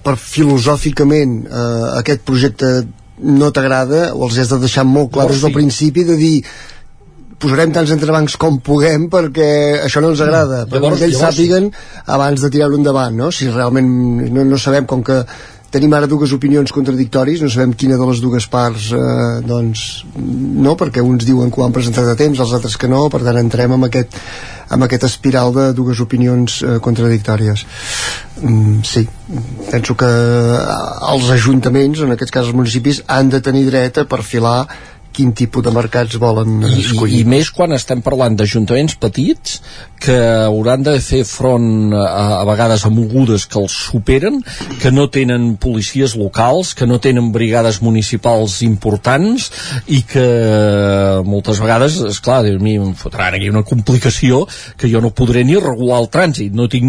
[0.02, 2.72] per filosòficament eh, aquest projecte
[3.22, 6.36] no t'agrada o els has de deixar molt clar des del principi de dir
[7.42, 9.48] posarem tants entrebancs com puguem perquè
[9.82, 10.70] això no ens agrada, mm.
[10.70, 11.22] perquè ells llavors...
[11.24, 11.70] sàpiguen
[12.16, 13.32] abans de tirar-ho endavant, no?
[13.34, 13.88] Si realment
[14.30, 15.22] no, no sabem com que
[15.72, 20.76] tenim ara dues opinions contradictòries, no sabem quina de les dues parts eh, doncs no,
[20.78, 23.40] perquè uns diuen que ho han presentat a temps, els altres que no, per tant
[23.40, 24.18] entrem amb aquest,
[24.72, 27.64] amb aquest espiral de dues opinions eh, contradictòries.
[28.42, 29.06] Mm, sí,
[29.70, 34.66] penso que els ajuntaments, en aquest cas els municipis han de tenir dret a perfilar
[35.14, 37.20] quin tipus de mercats volen escollir.
[37.20, 39.60] I, i més quan estem parlant d'ajuntaments petits
[40.02, 40.16] que
[40.48, 44.40] hauran de fer front a, a vegades a mogudes que els superen,
[44.82, 49.50] que no tenen policies locals, que no tenen brigades municipals importants
[49.86, 50.26] i que
[51.26, 54.42] moltes vegades, és clar, a mi em fotran aquí una complicació
[54.78, 56.88] que jo no podré ni regular el trànsit, no, tinc,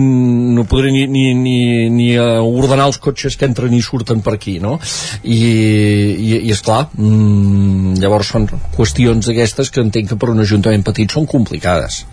[0.57, 1.57] no podré ni, ni, ni,
[1.93, 4.79] ni ordenar els cotxes que entren i surten per aquí, no?
[5.21, 8.45] I, i, i és clar, mmm, llavors llavors són
[8.77, 12.03] qüestions d'aquestes que entenc que per un ajuntament petit són complicades.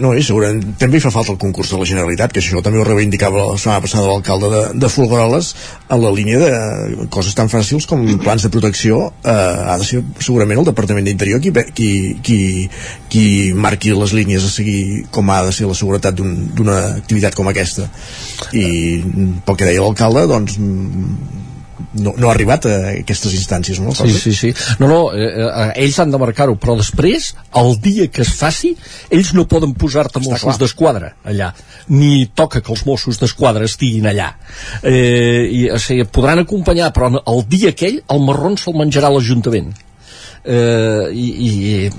[0.00, 2.84] No, i segurament també fa falta el concurs de la Generalitat, que això també ho
[2.86, 5.50] reivindicava la setmana passada l'alcalde de, de Folgueroles
[5.92, 10.00] a la línia de coses tan fàcils com plans de protecció eh, ha de ser
[10.16, 11.90] segurament el Departament d'Interior qui, qui,
[12.24, 12.38] qui,
[13.12, 16.72] qui marqui les línies a seguir com ha de ser la seguretat d'una un,
[17.02, 17.90] activitat com aquesta.
[18.56, 18.66] I
[19.44, 20.56] pel que deia l'alcalde doncs
[21.94, 23.94] no, no ha arribat a aquestes instàncies, no?
[23.96, 24.52] Sí, sí, sí.
[24.80, 28.72] No, no, eh, eh, ells han de marcar-ho, però després, el dia que es faci,
[29.10, 31.52] ells no poden posar-te Mossos d'Esquadra allà,
[31.92, 34.32] ni toca que els Mossos d'Esquadra estiguin allà.
[34.82, 39.72] Eh, i, o sigui, podran acompanyar, però el dia aquell, el marrón se'l menjarà l'Ajuntament
[40.44, 41.90] eh, i, i,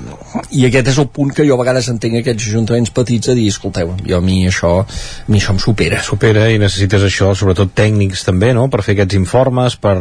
[0.59, 3.47] i aquest és el punt que jo a vegades entenc aquests ajuntaments petits a dir,
[3.51, 6.01] escolteu, jo a mi això a mi això em supera.
[6.03, 9.95] Supera i necessites això, sobretot tècnics també, no?, per fer aquests informes, per,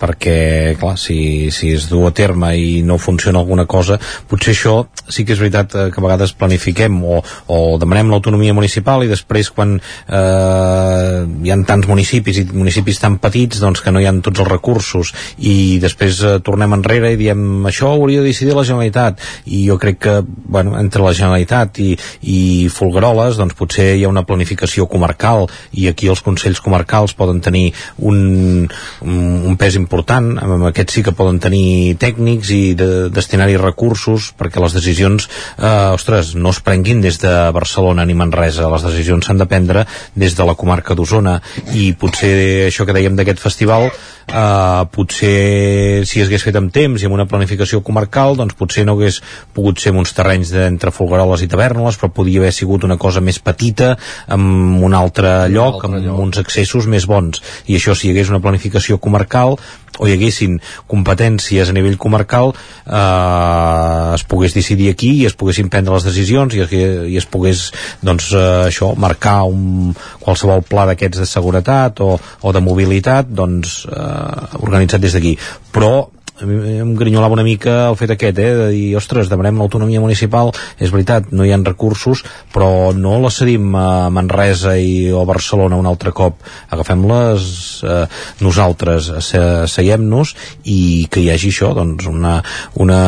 [0.00, 0.38] perquè,
[0.80, 3.98] clar, si, si es du a terme i no funciona alguna cosa,
[4.30, 4.76] potser això
[5.08, 7.20] sí que és veritat eh, que a vegades planifiquem o,
[7.52, 13.18] o demanem l'autonomia municipal i després quan eh, hi ha tants municipis i municipis tan
[13.22, 17.20] petits doncs que no hi han tots els recursos i després eh, tornem enrere i
[17.20, 19.20] diem això ho hauria de decidir la Generalitat.
[19.46, 22.38] I jo crec que bueno, entre la Generalitat i, i
[22.72, 27.72] Folgueroles doncs potser hi ha una planificació comarcal i aquí els Consells Comarcals poden tenir
[27.98, 28.68] un,
[29.02, 30.32] un pes important.
[30.42, 35.28] Amb aquests sí que poden tenir tècnics i de, destinar-hi recursos perquè les decisions
[35.58, 39.86] eh, ostres, no es prenguin des de Barcelona ni Manresa, les decisions s'han de prendre
[40.14, 41.38] des de la comarca d'Osona.
[41.76, 42.32] I potser
[42.68, 43.90] això que dèiem d'aquest festival
[44.26, 48.96] eh, potser si hagués fet amb temps i amb una planificació comarcal doncs potser no
[48.98, 49.20] hagués
[49.56, 53.40] pogut ser uns terrenys d'entre Folgueroles i Tavernoles però podia haver sigut una cosa més
[53.42, 53.94] petita
[54.28, 56.26] amb un altre lloc, un altre amb lloc.
[56.26, 59.56] uns accessos més bons i això si hi hagués una planificació comarcal
[59.98, 60.56] o hi haguessin
[60.88, 66.56] competències a nivell comarcal eh, es pogués decidir aquí i es poguessin prendre les decisions
[66.56, 66.62] i,
[67.12, 67.66] i es pogués
[68.00, 69.92] doncs eh, això, marcar un,
[70.24, 75.36] qualsevol pla d'aquests de seguretat o, o de mobilitat doncs eh, organitzat des d'aquí
[75.72, 75.94] però
[76.42, 80.90] em grinyolava una mica el fet aquest, eh, de dir, ostres, demanem l'autonomia municipal, és
[80.92, 85.78] veritat, no hi ha recursos, però no la cedim a Manresa i, o a Barcelona
[85.78, 86.40] un altre cop,
[86.70, 87.46] agafem-les
[87.86, 88.04] eh,
[88.42, 89.10] nosaltres,
[89.72, 90.34] seiem-nos
[90.64, 92.38] i que hi hagi això, doncs, una,
[92.82, 93.00] una,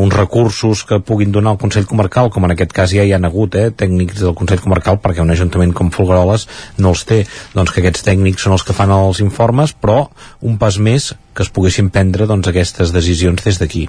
[0.00, 3.28] uns recursos que puguin donar al Consell Comarcal, com en aquest cas ja hi han
[3.28, 7.22] hagut, eh, tècnics del Consell Comarcal, perquè un ajuntament com Folgueroles no els té,
[7.54, 10.06] doncs que aquests tècnics són els que fan els informes, però
[10.42, 13.86] un pas més que es poguessin prendre doncs, aquestes decisions des d'aquí.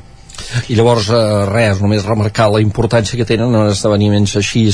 [0.69, 4.65] I llavors, eh, res, només remarcar la importància que tenen en esdeveniments així,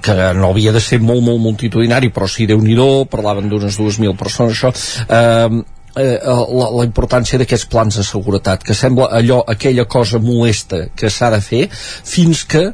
[0.00, 2.78] que no havia de ser molt, molt multitudinari, però sí, déu nhi
[3.10, 4.72] parlaven d'unes 2.000 persones, això.
[5.08, 5.62] Eh,
[5.96, 11.10] eh, la, la importància d'aquests plans de seguretat, que sembla allò, aquella cosa molesta que
[11.10, 12.70] s'ha de fer fins que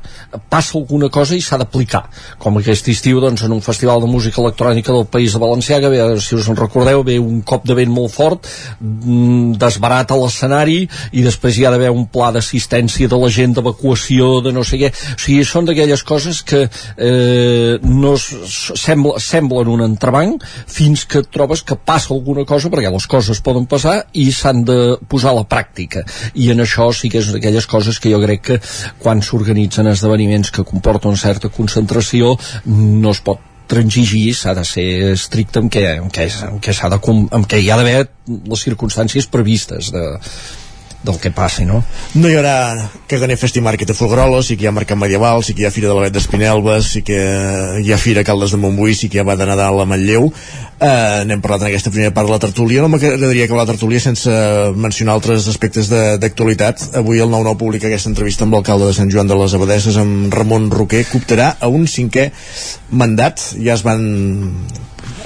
[0.51, 2.05] passa alguna cosa i s'ha d'aplicar.
[2.43, 6.03] Com aquest estiu, doncs, en un festival de música electrònica del País de Valenciaga, bé,
[6.21, 8.47] si us en recordeu, ve un cop de vent molt fort,
[8.81, 14.41] mm, desbarata l'escenari i després hi ha d'haver un pla d'assistència de la gent, d'evacuació,
[14.45, 14.93] de no sé què.
[14.93, 21.63] O sigui, són d'aquelles coses que eh, no sembla, semblen un entrebanc fins que trobes
[21.63, 24.79] que passa alguna cosa perquè les coses poden passar i s'han de
[25.09, 26.05] posar a la pràctica.
[26.35, 28.61] I en això sí que és d'aquelles coses que jo crec que
[29.03, 32.37] quan s'organitzen esdeveniments que comporten certa concentració
[32.67, 37.01] no es pot transigir s'ha de ser estricte en què, en què, en què, de,
[37.39, 40.05] en què hi ha d'haver les circumstàncies previstes de,
[41.07, 41.81] del que passi, no?
[42.19, 42.57] No hi haurà
[43.09, 45.91] Caganer Festimarket a Folguerola, sí que hi ha Mercat Medieval, sí que hi ha Fira
[45.91, 47.19] de l'Avet d'Espinelves, sí que
[47.83, 50.31] hi ha Fira Caldes de Montbui, sí que hi ha Va de Nadal a Manlleu.
[50.77, 52.83] Eh, n'hem parlat en aquesta primera part de la tertúlia.
[52.83, 54.33] No m'agradaria acabar la tertúlia sense
[54.77, 56.91] mencionar altres aspectes d'actualitat.
[57.01, 60.35] Avui el 9-9 publica aquesta entrevista amb l'alcalde de Sant Joan de les Abadesses, amb
[60.35, 62.29] Ramon Roquer, que optarà a un cinquè
[62.91, 63.41] mandat.
[63.57, 64.05] Ja es van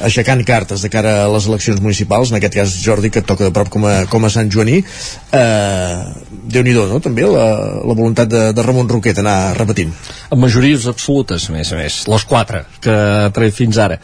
[0.06, 3.46] aixecant cartes de cara a les eleccions municipals, en aquest cas Jordi, que et toca
[3.46, 6.02] de prop com a, com a Sant Joaní eh,
[6.50, 7.00] déu nhi no?
[7.02, 7.46] també la,
[7.84, 9.92] la voluntat de, de Ramon Roquet anar repetint
[10.30, 13.98] amb majories absolutes, a més a més, les quatre que ha tret fins ara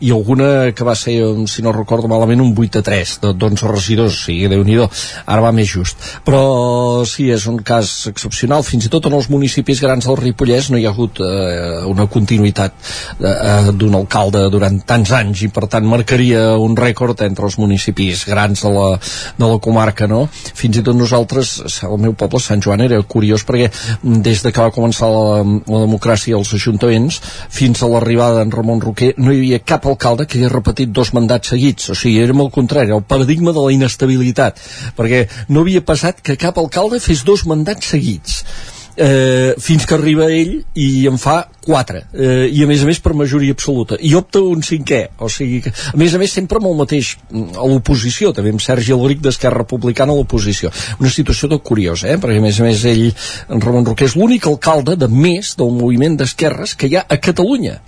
[0.00, 1.12] i alguna que va ser,
[1.50, 4.78] si no recordo malament, un 8 a 3 de- d'11 regidors, o sigui, déu nhi
[4.80, 5.98] ara va més just.
[6.24, 10.70] Però sí, és un cas excepcional, fins i tot en els municipis grans del Ripollès
[10.70, 12.72] no hi ha hagut eh, una continuïtat
[13.20, 17.58] eh, eh, d'un alcalde durant tants anys i per tant marcaria un rècord entre els
[17.60, 18.88] municipis grans de la,
[19.38, 20.26] de la comarca, no?
[20.30, 21.52] Fins i tot nosaltres,
[21.86, 23.70] el meu poble, Sant Joan, era curiós perquè
[24.02, 27.20] des de que va començar la, la democràcia als ajuntaments
[27.50, 31.12] fins a l'arribada d'en Ramon Roquer no hi havia cap alcalde que hagués repetit dos
[31.16, 34.60] mandats seguits, o sigui, era molt contrari, el paradigma de la inestabilitat,
[34.96, 38.44] perquè no havia passat que cap alcalde fes dos mandats seguits
[39.00, 43.00] eh, fins que arriba ell i en fa quatre eh, i a més a més
[43.00, 43.96] per majoria absoluta.
[44.00, 47.14] I opta un cinquè o sigui que, a més a més sempre amb el mateix
[47.30, 50.72] mm, a l'oposició també amb Sergi Albric d'Esquerra Republicana a l'oposició.
[51.00, 52.18] Una situació de curiosa eh?
[52.20, 53.06] perquè a més a més ell,
[53.48, 57.20] en Ramon Roquer és l'únic alcalde de més del moviment d'esquerres que hi ha a
[57.20, 57.78] Catalunya.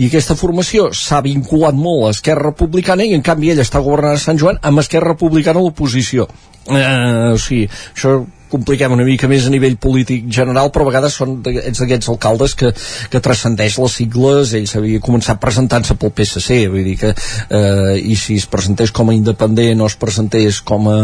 [0.00, 4.16] I aquesta formació s'ha vinculat molt a Esquerra Republicana i en canvi ell està governant
[4.16, 6.28] a Sant Joan amb Esquerra Republicana a l'oposició.
[6.68, 11.16] Eh, o sigui, això compliquem una mica més a nivell polític general, però a vegades
[11.20, 12.72] són ets d'aquests alcaldes que,
[13.12, 18.16] que transcendeix les sigles, ell s'havia començat presentant-se pel PSC, vull dir que eh, i
[18.18, 20.98] si es presentés com a independent o es presentés com a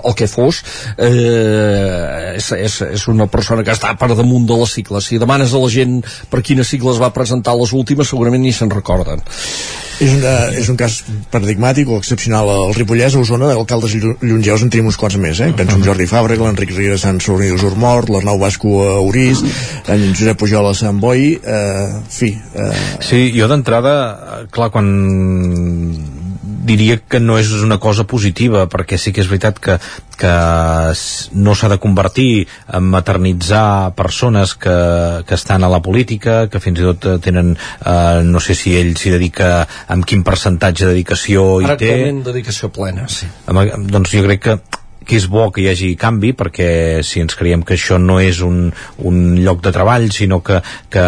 [0.00, 0.62] el que fos
[0.98, 5.06] eh, és, és, és una persona que està per damunt de les sigles.
[5.06, 8.72] Si demanes a la gent per quines sigles va presentar les últimes segurament ni se'n
[8.72, 9.22] recorden.
[10.00, 14.72] És, una, és un cas paradigmàtic o excepcional al Ripollès, a Osona, alcaldes llongeus en
[14.72, 15.50] tenim uns quants més, eh?
[15.56, 19.44] penso en Jordi Fàbrega, l'Enric Riera a Sant Sorni d'Usur Mort, l'Arnau Basco a Orís,
[19.92, 22.32] en Josep Pujol a Sant Boi, eh, fi...
[22.54, 22.72] Eh,
[23.10, 23.92] Sí, jo d'entrada,
[24.54, 24.88] clar, quan
[26.70, 29.76] diria que no és una cosa positiva perquè sí que és veritat que,
[30.20, 30.32] que
[31.40, 34.76] no s'ha de convertir en maternitzar persones que,
[35.26, 38.76] que estan a la política, que fins i tot eh, tenen, eh, no sé si
[38.78, 39.50] ell s'hi dedica
[39.90, 43.30] amb quin percentatge de dedicació hi té actualment dedicació plena sí.
[43.50, 44.60] amb, doncs jo crec que
[45.06, 48.40] que és bo que hi hagi canvi perquè si ens creiem que això no és
[48.46, 48.68] un,
[49.06, 50.60] un lloc de treball sinó que,
[50.92, 51.04] que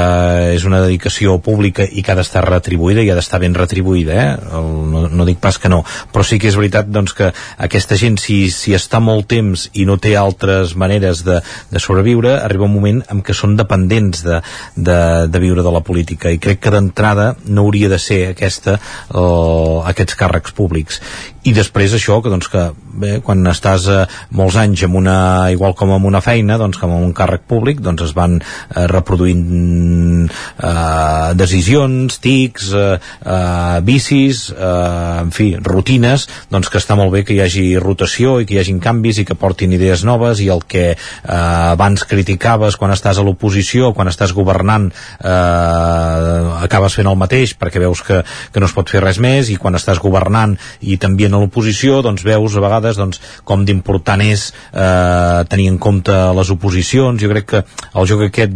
[0.56, 4.28] és una dedicació pública i que ha d'estar retribuïda i ha d'estar ben retribuïda eh?
[4.58, 5.82] El, no, no dic pas que no.
[6.12, 7.30] Però sí que és veritat doncs, que
[7.62, 11.40] aquesta gent si, si està molt temps i no té altres maneres de,
[11.70, 14.40] de sobreviure arriba un moment en què són dependents de,
[14.76, 16.32] de, de viure de la política.
[16.32, 18.78] I crec que d'entrada no hauria de ser aquesta
[19.10, 21.00] o, aquests càrrecs públics.
[21.42, 22.68] I després això, que doncs que
[23.02, 24.04] bé, quan estàs eh,
[24.38, 25.16] molts anys amb una,
[25.54, 28.86] igual com amb una feina, doncs com amb un càrrec públic, doncs es van eh,
[28.90, 37.12] reproduint eh, decisions, tics, eh, eh, vicis, eh, en fi, rutines, doncs que està molt
[37.14, 40.42] bé que hi hagi rotació i que hi hagin canvis i que portin idees noves
[40.44, 40.96] i el que eh,
[41.32, 47.82] abans criticaves quan estàs a l'oposició, quan estàs governant eh, acabes fent el mateix perquè
[47.82, 48.22] veus que,
[48.52, 52.00] que no es pot fer res més i quan estàs governant i també a l'oposició
[52.04, 57.20] doncs veus a vegades doncs, com d'important és eh, tenir en compte les oposicions.
[57.20, 58.54] Jo crec que el joc aquest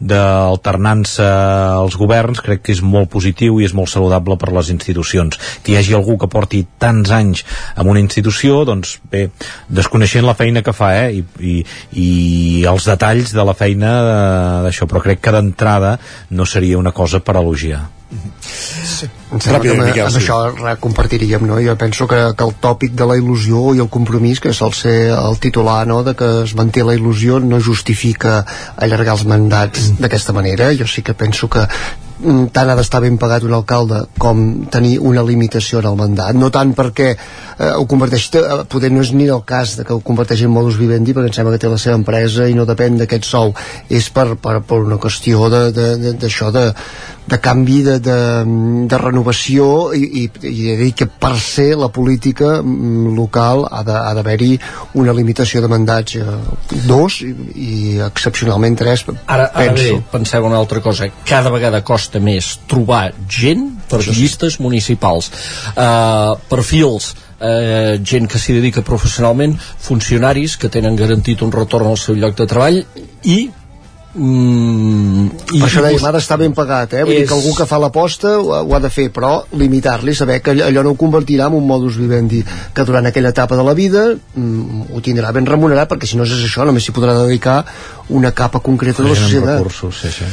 [0.00, 1.28] d'alternança
[1.76, 5.38] als governs crec que és molt positiu i és molt saludable per les institucions.
[5.62, 7.44] Que hi hagi algú que porti tants anys
[7.76, 9.28] en una institució doncs bé,
[9.68, 11.56] desconeixent la feina que fa eh, i, i,
[11.98, 12.10] i
[12.68, 15.96] els detalls de la feina eh, d'això, però crec que d'entrada
[16.30, 17.82] no seria una cosa per elogiar
[18.42, 19.06] Sí.
[19.32, 20.20] Em sembla Ràpid, que amb, Miquel, amb sí.
[20.20, 21.56] això compartiríem, no?
[21.64, 25.12] Jo penso que, que el tòpic de la il·lusió i el compromís, que sol ser
[25.16, 28.42] el titular, no?, de que es manté la il·lusió, no justifica
[28.76, 30.72] allargar els mandats d'aquesta manera.
[30.76, 34.98] Jo sí que penso que mm, tant ha d'estar ben pagat un alcalde com tenir
[35.00, 39.14] una limitació en el mandat, no tant perquè eh, ho converteix, eh, poder no és
[39.16, 41.72] ni el cas de que ho converteixi en modus vivendi perquè em sembla que té
[41.72, 43.54] la seva empresa i no depèn d'aquest sou
[43.88, 46.68] és per, per, per una qüestió de- de- de- d'això de,
[47.26, 48.16] de, canvi de, de,
[48.90, 53.82] de renovació i, i, i he dit que per ser la política mm, local ha
[53.86, 54.52] d'haver-hi
[55.00, 56.26] una limitació de mandats eh,
[56.88, 57.72] dos i, i
[58.04, 59.98] excepcionalment tres Ara, ara penso.
[59.98, 61.08] bé, penseu una altra cosa.
[61.28, 64.14] Cada vegada costa més trobar gent per sí.
[64.16, 65.30] llistes municipals.
[65.72, 67.12] Uh, perfils
[67.42, 72.36] eh, gent que s'hi dedica professionalment, funcionaris que tenen garantit un retorn al seu lloc
[72.38, 72.80] de treball
[73.22, 73.38] i
[74.12, 77.04] Mm, i per això dèiem, ha d'estar ben pagat eh?
[77.08, 77.22] Vull és...
[77.22, 80.52] dir que algú que fa l'aposta ho, ho ha de fer però limitar-li, saber que
[80.52, 84.02] allò, no ho convertirà en un modus vivendi que durant aquella etapa de la vida
[84.12, 87.62] mm, ho tindrà ben remunerat perquè si no és això només s'hi podrà dedicar
[88.12, 90.28] una capa concreta de la societat recursos, sí, sí.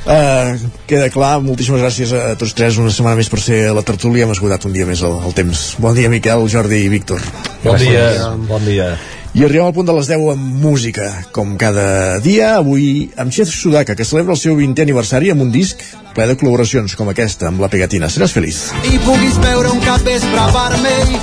[0.00, 0.56] Uh,
[0.88, 4.24] queda clar, moltíssimes gràcies a tots tres una setmana més per ser a la tertúlia
[4.24, 5.64] hem esgotat un dia més el, el temps.
[5.80, 7.24] Bon dia Miquel, Jordi i Víctor.
[7.64, 8.94] Bon dia, bon dia.
[9.30, 11.06] I arribem al punt de les 10 amb música.
[11.30, 15.52] Com cada dia, avui amb Xef Sudaka, que celebra el seu 20è aniversari amb un
[15.54, 15.84] disc
[16.16, 18.10] ple de col·laboracions com aquesta amb la pegatina.
[18.10, 18.58] Seràs feliç.
[18.90, 21.14] I puguis veure un capvespre vermell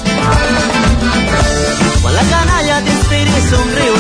[2.02, 3.97] quan la canalla t'inspiri somriures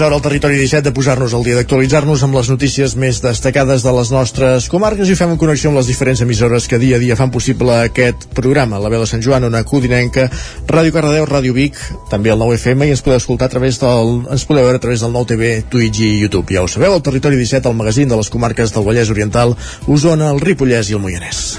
[0.00, 3.82] és hora al territori 17 de posar-nos al dia d'actualitzar-nos amb les notícies més destacades
[3.84, 7.02] de les nostres comarques i fem en connexió amb les diferents emissores que dia a
[7.02, 8.80] dia fan possible aquest programa.
[8.80, 10.30] La veu de Sant Joan, Ona Codinenca,
[10.70, 11.76] Ràdio Cardedeu, Ràdio Vic,
[12.08, 15.04] també el 9FM i ens podeu escoltar a través del, ens podeu veure a través
[15.04, 16.48] del 9TV, Twitch i YouTube.
[16.56, 19.52] Ja ho sabeu, el territori 17, el magazín de les comarques del Vallès Oriental,
[19.84, 21.50] Osona, el Ripollès i el Moianès.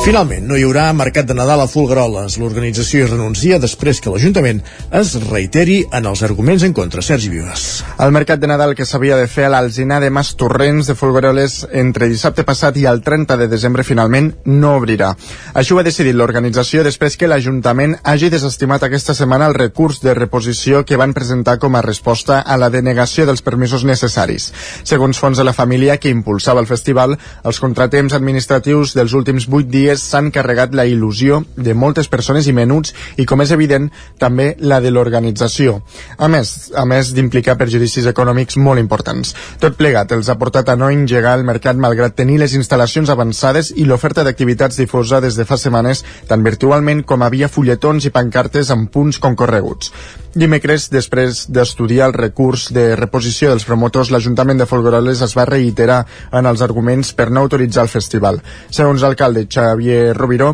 [0.00, 2.38] Finalment, no hi haurà mercat de Nadal a Folgueroles.
[2.40, 4.62] L'organització hi renuncia després que l'Ajuntament
[4.96, 7.02] es reiteri en els arguments en contra.
[7.04, 7.66] Sergi Vives.
[8.00, 11.66] El mercat de Nadal que s'havia de fer a l'Alzinar de Mas Torrents de Folgueroles
[11.82, 15.10] entre dissabte passat i el 30 de desembre finalment no obrirà.
[15.52, 20.16] Això ho ha decidit l'organització després que l'Ajuntament hagi desestimat aquesta setmana el recurs de
[20.16, 24.48] reposició que van presentar com a resposta a la denegació dels permisos necessaris.
[24.82, 29.68] Segons fons de la família que impulsava el festival, els contratemps administratius dels últims vuit
[29.68, 33.88] dies s'han carregat la il·lusió de moltes persones i menuts i, com és evident,
[34.18, 35.80] també la de l'organització.
[36.18, 39.34] A més, a més d'implicar perjudicis econòmics molt importants.
[39.60, 43.72] Tot plegat els ha portat a no engegar el mercat malgrat tenir les instal·lacions avançades
[43.76, 48.70] i l'oferta d'activitats difosa des de fa setmanes tant virtualment com havia fulletons i pancartes
[48.70, 49.92] amb punts concorreguts.
[50.30, 56.04] Dimecres, després d'estudiar el recurs de reposició dels promotors, l'Ajuntament de Folgueroles es va reiterar
[56.30, 58.38] en els arguments per no autoritzar el festival.
[58.70, 60.52] Segons l'alcalde Xavier Rubiró,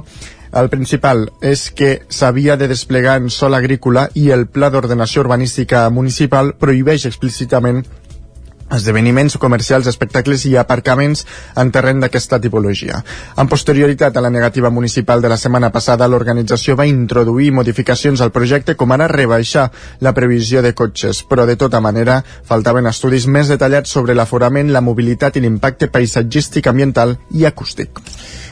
[0.56, 5.84] el principal és que s'havia de desplegar en sol agrícola i el Pla d'Ordenació Urbanística
[5.92, 7.84] Municipal prohibeix explícitament
[8.70, 11.24] esdeveniments comercials, espectacles i aparcaments
[11.56, 13.02] en terreny d'aquesta tipologia.
[13.38, 18.32] En posterioritat a la negativa municipal de la setmana passada, l'organització va introduir modificacions al
[18.34, 23.48] projecte com ara rebaixar la previsió de cotxes, però de tota manera faltaven estudis més
[23.52, 28.02] detallats sobre l'aforament, la mobilitat i l'impacte paisatgístic, ambiental i acústic.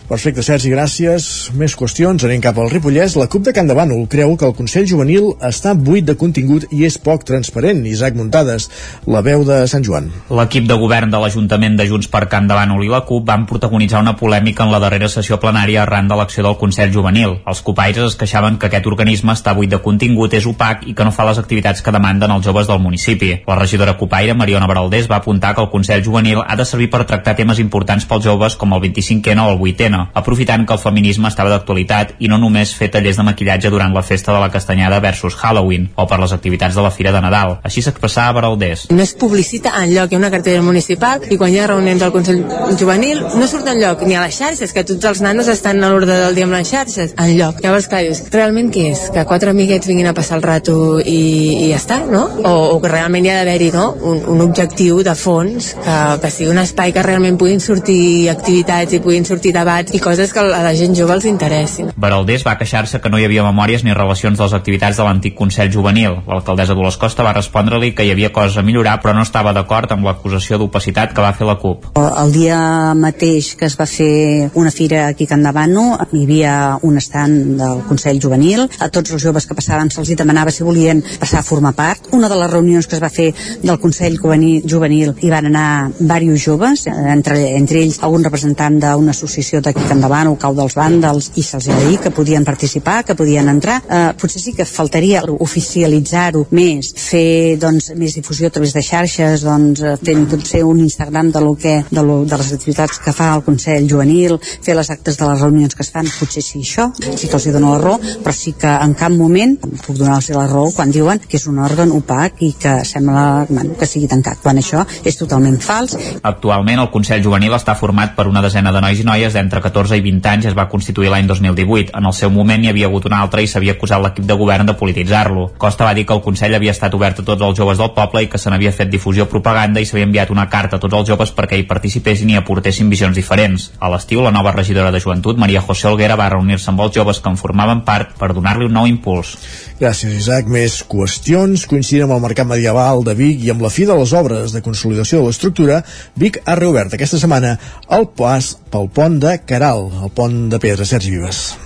[0.05, 1.27] Perfecte, Sergi, gràcies.
[1.57, 3.15] Més qüestions, anem cap al Ripollès.
[3.17, 6.67] La CUP de Can de Bànol creu que el Consell Juvenil està buit de contingut
[6.77, 7.81] i és poc transparent.
[7.89, 8.69] Isaac Muntades,
[9.09, 10.04] la veu de Sant Joan.
[10.05, 10.39] Davant.
[10.39, 14.01] L'equip de govern de l'Ajuntament de Junts per Can Davant i la CUP van protagonitzar
[14.03, 17.39] una polèmica en la darrera sessió plenària arran de l'acció del Consell Juvenil.
[17.47, 21.05] Els copaires es queixaven que aquest organisme està buit de contingut, és opac i que
[21.05, 23.33] no fa les activitats que demanden els joves del municipi.
[23.47, 27.05] La regidora copaire, Mariona Baraldés, va apuntar que el Consell Juvenil ha de servir per
[27.05, 31.29] tractar temes importants pels joves com el 25N o el 8N, aprofitant que el feminisme
[31.29, 35.01] estava d'actualitat i no només fer tallers de maquillatge durant la festa de la Castanyada
[35.01, 37.59] versus Halloween o per les activitats de la Fira de Nadal.
[37.63, 38.89] Així s'expressava Baraldés.
[38.91, 42.03] No es publicita en lloc, hi ha una cartera municipal i quan hi ha reunions
[42.03, 42.43] del Consell
[42.81, 45.91] Juvenil no surt en lloc ni a les xarxes, que tots els nanos estan a
[45.93, 47.61] l'ordre del dia amb les xarxes, en lloc.
[47.65, 49.07] Llavors, clar, dius, realment què és?
[49.15, 51.19] Que quatre amiguets vinguin a passar el rato i,
[51.65, 52.25] i ja està, no?
[52.45, 53.87] O, o que realment hi ha d'haver-hi no?
[54.11, 58.97] un, un objectiu de fons, que, que sigui un espai que realment puguin sortir activitats
[58.97, 61.93] i puguin sortir debats i coses que a la gent jove els interessin.
[61.97, 65.37] Baraldés va queixar-se que no hi havia memòries ni relacions de les activitats de l'antic
[65.39, 66.21] Consell Juvenil.
[66.29, 69.84] L'alcaldessa Dolors Costa va respondre-li que hi havia coses a millorar però no estava d'acord
[69.93, 71.91] amb l'acusació d'opacitat que va fer la CUP.
[72.01, 72.59] El dia
[72.95, 77.35] mateix que es va fer una fira aquí a Can Davano hi havia un estant
[77.59, 78.69] del Consell Juvenil.
[78.81, 82.09] A tots els joves que passaven se'ls demanava si volien passar a formar part.
[82.13, 83.33] Una de les reunions que es va fer
[83.63, 89.61] del Consell Juvenil, hi van anar diversos joves entre, entre ells algun representant d'una associació
[89.65, 93.17] d'aquí a Can Davano, cau dels vàndals i se'ls va dir que podien participar que
[93.19, 98.75] podien entrar, eh, potser sí que faltaria oficialitzar-ho més fer doncs, més difusió a través
[98.75, 102.53] de xarxes doncs, eh, fent potser un Instagram de, lo que, de, lo, de les
[102.53, 106.09] activitats que fa el Consell Juvenil, fer les actes de les reunions que es fan,
[106.19, 109.13] potser sí això, sí que els hi dono la raó, però sí que en cap
[109.15, 113.47] moment puc donar-los la raó quan diuen que és un òrgan opac i que sembla
[113.49, 115.97] bueno, que sigui tancat, quan això és totalment fals.
[116.23, 119.99] Actualment el Consell Juvenil està format per una desena de nois i noies d'entre 14
[119.99, 121.95] i 20 anys i es va constituir l'any 2018.
[121.99, 124.67] En el seu moment hi havia hagut un altre i s'havia acusat l'equip de govern
[124.69, 125.51] de polititzar-lo.
[125.59, 128.25] Costa va dir que el Consell havia estat obert a tots els joves del poble
[128.25, 131.09] i que se n'havia fet difusió propaganda i s'havia enviat una carta a tots els
[131.09, 133.71] joves perquè hi participessin i aportessin visions diferents.
[133.81, 137.21] A l'estiu, la nova regidora de Joventut, Maria José Olguera, va reunir-se amb els joves
[137.21, 139.35] que en formaven part per donar-li un nou impuls.
[139.81, 140.51] Gràcies, Isaac.
[140.53, 141.67] Més qüestions.
[141.71, 144.63] Coincidint amb el mercat medieval de Vic i amb la fi de les obres de
[144.63, 145.83] consolidació de l'estructura,
[146.21, 147.57] Vic ha reobert aquesta setmana
[147.89, 150.85] el pas pel pont de Caral, el pont de pedra.
[150.85, 151.64] Sergi Vives.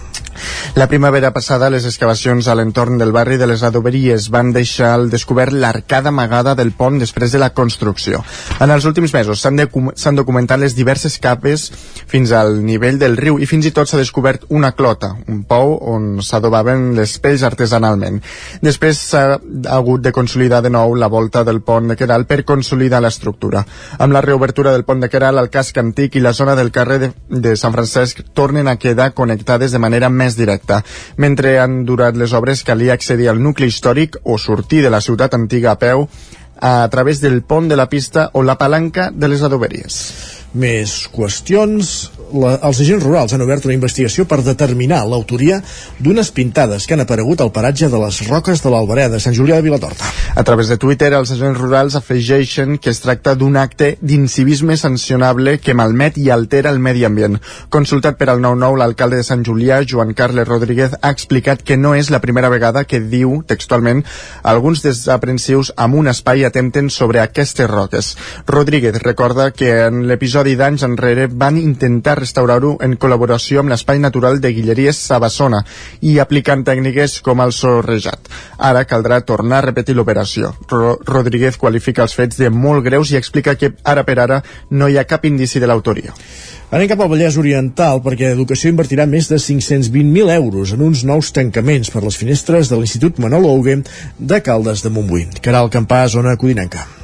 [0.74, 5.08] La primavera passada, les excavacions a l'entorn del barri de les Adoberies van deixar al
[5.10, 8.22] descobert l'arcada amagada del pont després de la construcció.
[8.60, 11.68] En els últims mesos s'han documentat les diverses capes
[12.08, 15.76] fins al nivell del riu i fins i tot s'ha descobert una clota, un pou
[15.94, 18.20] on s'adobaven les pells artesanalment.
[18.62, 19.24] Després s'ha
[19.68, 23.64] hagut de consolidar de nou la volta del pont de Queral per consolidar l'estructura.
[23.98, 26.98] Amb la reobertura del pont de Queral, el casc antic i la zona del carrer
[27.02, 30.82] de, de Sant Francesc tornen a quedar connectades de manera més directa.
[31.16, 35.34] Mentre han durat les obres calia accedir al nucli històric o sortir de la ciutat
[35.34, 36.08] antiga a peu
[36.60, 40.02] a través del pont de la pista o la palanca de les adoberies.
[40.56, 42.08] Més qüestions.
[42.32, 45.58] La, els agents rurals han obert una investigació per determinar l'autoria
[46.00, 49.64] d'unes pintades que han aparegut al paratge de les Roques de l'Albereda, Sant Julià de
[49.64, 50.08] Vilatorta.
[50.36, 55.58] A través de Twitter, els agents rurals afegeixen que es tracta d'un acte d'incivisme sancionable
[55.60, 57.38] que malmet i altera el medi ambient.
[57.68, 61.94] Consultat per al 9-9, l'alcalde de Sant Julià, Joan Carles Rodríguez, ha explicat que no
[61.96, 64.04] és la primera vegada que diu, textualment,
[64.42, 68.14] alguns desaprensius amb un espai atempten sobre aquestes roques.
[68.46, 74.40] Rodríguez recorda que en l'episodi d'anys enrere van intentar restaurar-ho en col·laboració amb l'Espai Natural
[74.40, 75.60] de Guilleries Sabassona
[76.00, 78.30] i aplicant tècniques com el sorrejat.
[78.58, 80.54] Ara caldrà tornar a repetir l'operació.
[80.70, 84.88] Ro Rodríguez qualifica els fets de molt greus i explica que ara per ara no
[84.88, 86.14] hi ha cap indici de l'autoria.
[86.70, 91.32] Anem cap al Vallès Oriental perquè Educació invertirà més de 520.000 euros en uns nous
[91.32, 93.80] tancaments per les finestres de l'Institut Manolo Augué
[94.18, 95.26] de Caldes de Montbui.
[95.40, 96.97] Caral Campà, zona Codinenca.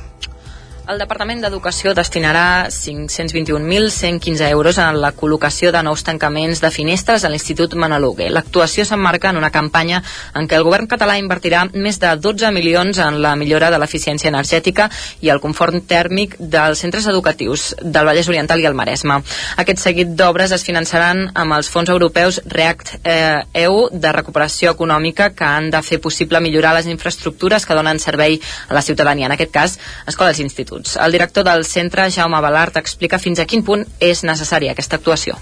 [0.84, 7.30] El Departament d'Educació destinarà 521.115 euros en la col·locació de nous tancaments de finestres a
[7.32, 8.26] l'Institut Manalugue.
[8.28, 10.02] L'actuació s'emmarca en una campanya
[10.36, 14.28] en què el govern català invertirà més de 12 milions en la millora de l'eficiència
[14.28, 14.90] energètica
[15.24, 19.22] i el confort tèrmic dels centres educatius del Vallès Oriental i el Maresme.
[19.64, 25.72] Aquest seguit d'obres es finançaran amb els fons europeus REACT-EU de recuperació econòmica que han
[25.72, 28.36] de fer possible millorar les infraestructures que donen servei
[28.68, 29.80] a la ciutadania, en aquest cas,
[30.12, 30.73] escoles i instituts.
[30.78, 35.38] El director del centre, Jaume Balart, explica fins a quin punt és necessària aquesta actuació.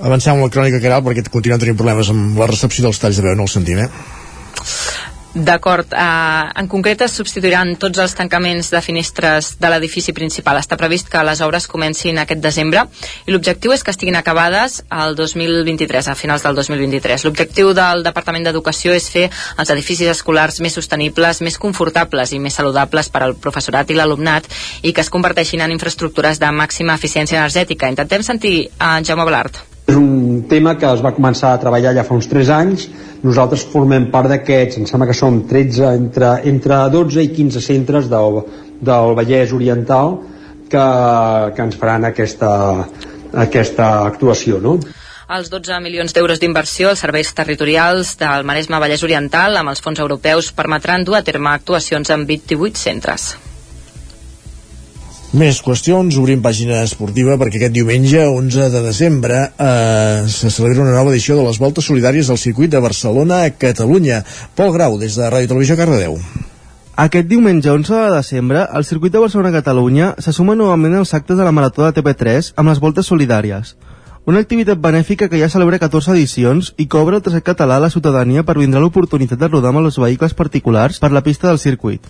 [0.00, 3.26] Avancem amb la crònica Caral perquè continuem tenint problemes amb la recepció dels talls de
[3.26, 4.19] veu, no el sentim, eh?
[5.34, 5.86] D'acord.
[5.94, 10.58] Uh, en concret es substituiran tots els tancaments de finestres de l'edifici principal.
[10.58, 12.82] Està previst que les obres comencin aquest desembre
[13.28, 17.28] i l'objectiu és que estiguin acabades al 2023, a finals del 2023.
[17.28, 22.58] L'objectiu del Departament d'Educació és fer els edificis escolars més sostenibles, més confortables i més
[22.58, 24.50] saludables per al professorat i l'alumnat
[24.82, 27.86] i que es converteixin en infraestructures de màxima eficiència energètica.
[27.86, 29.69] Intentem sentir en Jaume Balart.
[29.88, 32.88] És un tema que es va començar a treballar ja fa uns 3 anys.
[33.22, 38.08] Nosaltres formem part d'aquests, em sembla que som 13, entre, entre 12 i 15 centres
[38.12, 38.40] del,
[38.80, 40.16] del Vallès Oriental
[40.70, 40.86] que,
[41.56, 42.52] que ens faran aquesta,
[43.46, 44.78] aquesta actuació, no?
[45.30, 50.00] Els 12 milions d'euros d'inversió als serveis territorials del Maresme Vallès Oriental amb els fons
[50.02, 53.30] europeus permetran dur a terme actuacions en 28 centres.
[55.30, 60.94] Més qüestions, obrim pàgina esportiva perquè aquest diumenge, 11 de desembre, eh, se celebra una
[60.96, 64.24] nova edició de les Voltes Solidàries del circuit de Barcelona a Catalunya.
[64.56, 66.18] Pol Grau, des de Ràdio Televisió Cardedeu.
[66.96, 71.44] Aquest diumenge 11 de desembre, el circuit de Barcelona-Catalunya se suma novament als actes de
[71.44, 73.76] la Marató de TP3 amb les Voltes Solidàries.
[74.26, 77.90] Una activitat benèfica que ja celebra 14 edicions i cobra el tercer català a la
[77.90, 82.02] ciutadania per vindre l'oportunitat de rodar amb els vehicles particulars per la pista del circuit.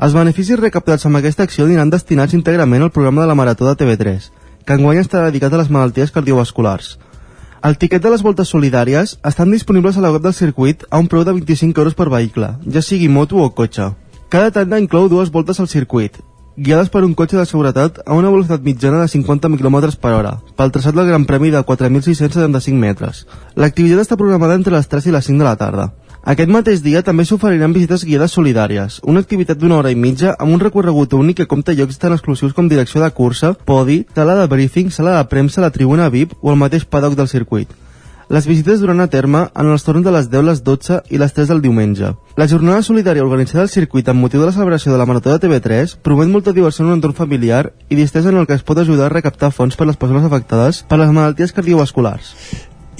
[0.00, 3.74] Els beneficis recaptats amb aquesta acció aniran destinats íntegrament al programa de la Marató de
[3.76, 4.30] TV3,
[4.64, 6.94] que enguany estarà dedicat a les malalties cardiovasculars.
[7.68, 11.10] El tiquet de les voltes solidàries estan disponibles a la web del circuit a un
[11.12, 13.90] preu de 25 euros per vehicle, ja sigui moto o cotxe.
[14.32, 16.16] Cada tanda inclou dues voltes al circuit,
[16.56, 20.38] guiades per un cotxe de seguretat a una velocitat mitjana de 50 km per hora,
[20.56, 23.26] pel traçat del Gran Premi de 4.675 metres.
[23.54, 25.92] L'activitat està programada entre les 3 i les 5 de la tarda.
[26.20, 30.52] Aquest mateix dia també s'oferiran visites guiades solidàries, una activitat d'una hora i mitja amb
[30.52, 34.46] un recorregut únic que compta llocs tan exclusius com direcció de cursa, podi, sala de
[34.52, 37.72] briefing, sala de premsa, la tribuna VIP o el mateix paddock del circuit.
[38.28, 41.32] Les visites duran a terme en els torns de les 10, les 12 i les
[41.32, 42.12] 3 del diumenge.
[42.36, 45.40] La jornada solidària organitzada al circuit amb motiu de la celebració de la Marató de
[45.40, 48.78] TV3 promet molta diversió en un entorn familiar i distès en el que es pot
[48.78, 52.36] ajudar a recaptar fons per les persones afectades per les malalties cardiovasculars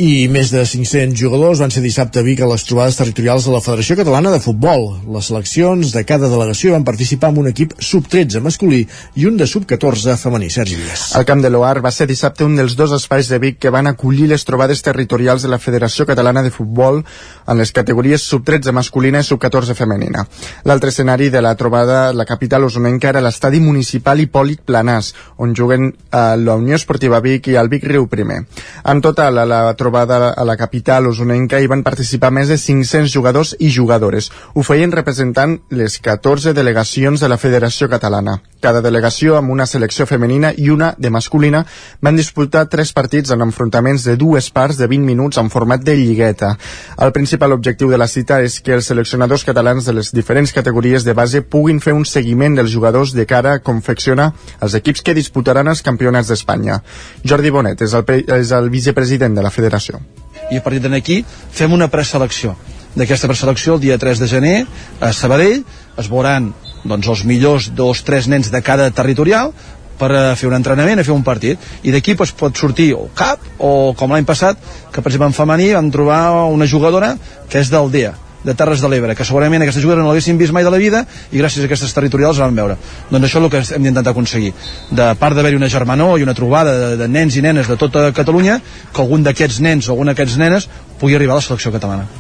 [0.01, 3.53] i més de 500 jugadors van ser dissabte a Vic a les trobades territorials de
[3.53, 4.87] la Federació Catalana de Futbol.
[5.13, 8.79] Les seleccions de cada delegació van participar amb un equip sub-13 masculí
[9.21, 10.49] i un de sub-14 femení.
[10.49, 11.03] Sergi Vies.
[11.21, 13.91] El Camp de l'Oar va ser dissabte un dels dos espais de Vic que van
[13.91, 19.21] acollir les trobades territorials de la Federació Catalana de Futbol en les categories sub-13 masculina
[19.21, 20.25] i sub-14 femenina.
[20.65, 25.91] L'altre escenari de la trobada la capital osonenca era l'estadi municipal Hipòlit Planàs, on juguen
[25.93, 28.47] eh, la Unió Esportiva Vic i el Vic Riu Primer.
[28.89, 33.11] En total, a la trobada a la capital osonenca hi van participar més de 500
[33.13, 34.31] jugadors i jugadores.
[34.55, 38.41] Ho feien representant les 14 delegacions de la Federació Catalana.
[38.61, 41.63] Cada delegació amb una selecció femenina i una de masculina
[42.05, 45.97] van disputar tres partits en enfrontaments de dues parts de 20 minuts en format de
[45.97, 46.53] lligueta.
[46.99, 51.05] El principal objectiu de la cita és que els seleccionadors catalans de les diferents categories
[51.09, 55.17] de base puguin fer un seguiment dels jugadors de cara a confeccionar els equips que
[55.17, 56.83] disputaran els campionats d'Espanya.
[57.25, 58.05] Jordi Bonet és el,
[58.37, 60.03] és el vicepresident de la federació.
[60.51, 62.57] I a partir d'aquí fem una preselecció.
[62.95, 64.57] D'aquesta preselecció, el dia 3 de gener,
[65.01, 65.63] a Sabadell,
[65.97, 66.51] es veuran
[66.85, 69.53] doncs, els millors dos, tres nens de cada territorial
[70.01, 73.09] per a fer un entrenament, a fer un partit i d'aquí pues, pot sortir o
[73.17, 74.57] cap o com l'any passat,
[74.91, 77.15] que per exemple en femení vam trobar una jugadora
[77.51, 80.55] que és del DEA de Terres de l'Ebre, que segurament aquesta jugada no l'haguessin vist
[80.57, 82.79] mai de la vida i gràcies a aquestes territorials la van veure.
[83.11, 84.55] Doncs això és el que hem d'intentar aconseguir.
[84.91, 88.09] De part d'haver-hi una germanor i una trobada de, de nens i nenes de tota
[88.17, 88.57] Catalunya,
[88.95, 90.71] que algun d'aquests nens o alguna d'aquests nenes
[91.01, 92.20] pugui arribar a la selecció catalana.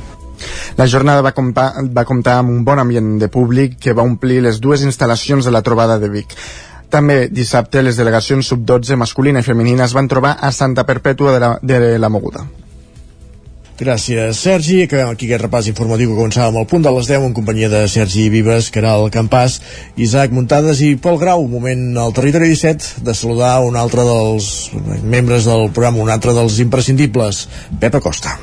[0.79, 4.61] La jornada va va comptar amb un bon ambient de públic que va omplir les
[4.61, 6.37] dues instal·lacions de la trobada de Vic.
[6.91, 11.41] També dissabte les delegacions sub-12 masculina i femenina es van trobar a Santa Perpètua de
[11.45, 12.49] la, de la Moguda.
[13.81, 14.83] Gràcies, Sergi.
[14.85, 17.81] Acabem aquí aquest repàs informatiu que començàvem al punt de les 10 en companyia de
[17.89, 19.57] Sergi Vives, Caral Campàs,
[19.97, 21.47] Isaac Muntades i Pol Grau.
[21.49, 24.69] Moment al territori 17 de saludar un altre dels
[25.01, 27.47] membres del programa, un altre dels imprescindibles,
[27.81, 28.37] Pep Acosta.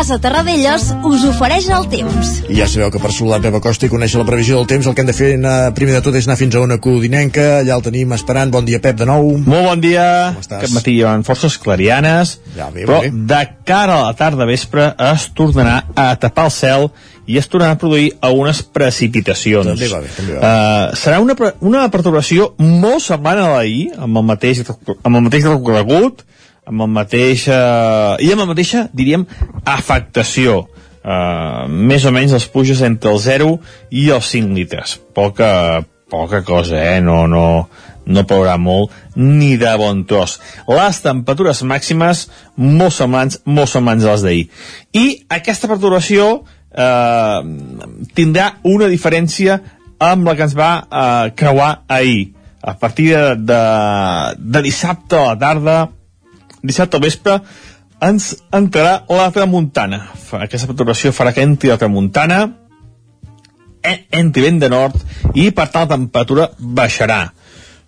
[0.00, 2.28] Casa Terradellos us ofereix el temps.
[2.48, 4.94] I ja sabeu que per saludar Pep Acosta i conèixer la previsió del temps el
[4.96, 7.76] que hem de fer anar, primer de tot és anar fins a una codinenca, allà
[7.76, 8.48] el tenim esperant.
[8.54, 9.28] Bon dia, Pep, de nou.
[9.44, 10.06] Molt bon dia.
[10.40, 13.12] Aquest matí hi ha forces clarianes, ja, bé, però bé.
[13.12, 16.88] de cara a la tarda vespre es tornarà a tapar el cel
[17.28, 19.68] i es tornarà a produir algunes precipitacions.
[19.68, 20.48] També va bé, també va bé.
[20.48, 25.44] Uh, serà una, una perturbació molt semblant a l'ahir, amb el mateix, amb el mateix
[25.52, 26.24] recorregut,
[26.70, 27.46] amb el mateix...
[27.50, 29.26] Uh, i amb la mateixa, diríem,
[29.68, 30.62] afectació.
[31.00, 33.52] Uh, més o menys les pluges entre el 0
[33.96, 34.98] i els 5 litres.
[35.16, 35.82] Poca,
[36.12, 37.00] poca cosa, eh?
[37.04, 37.44] No, no,
[38.06, 40.38] no plourà molt ni de bon tros.
[40.68, 42.26] Les temperatures màximes
[42.56, 44.46] molt semblants, molt semblants a les d'ahir.
[44.96, 45.06] I
[45.40, 46.30] aquesta perturbació
[46.70, 47.38] eh,
[48.16, 49.60] tindrà una diferència
[50.00, 52.30] amb la que ens va eh, creuar ahir.
[52.60, 53.62] A partir de, de,
[54.36, 55.78] de dissabte a la tarda,
[56.62, 57.40] dissabte al vespre,
[58.00, 60.06] ens entrarà la tramuntana.
[60.40, 62.40] Aquesta perturbació farà que entri la tramuntana,
[63.82, 64.96] en- entri vent de nord
[65.34, 67.32] i per tant la temperatura baixarà.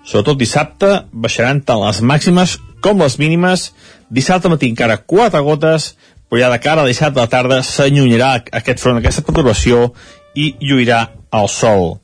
[0.05, 3.73] Sobretot dissabte baixaran tant les màximes com les mínimes.
[4.11, 5.97] Dissabte matí encara 4 gotes,
[6.29, 9.93] però ja de cara a dissabte a la tarda s'allunyarà aquest front, aquesta perturbació
[10.35, 12.02] i lluirà el sol.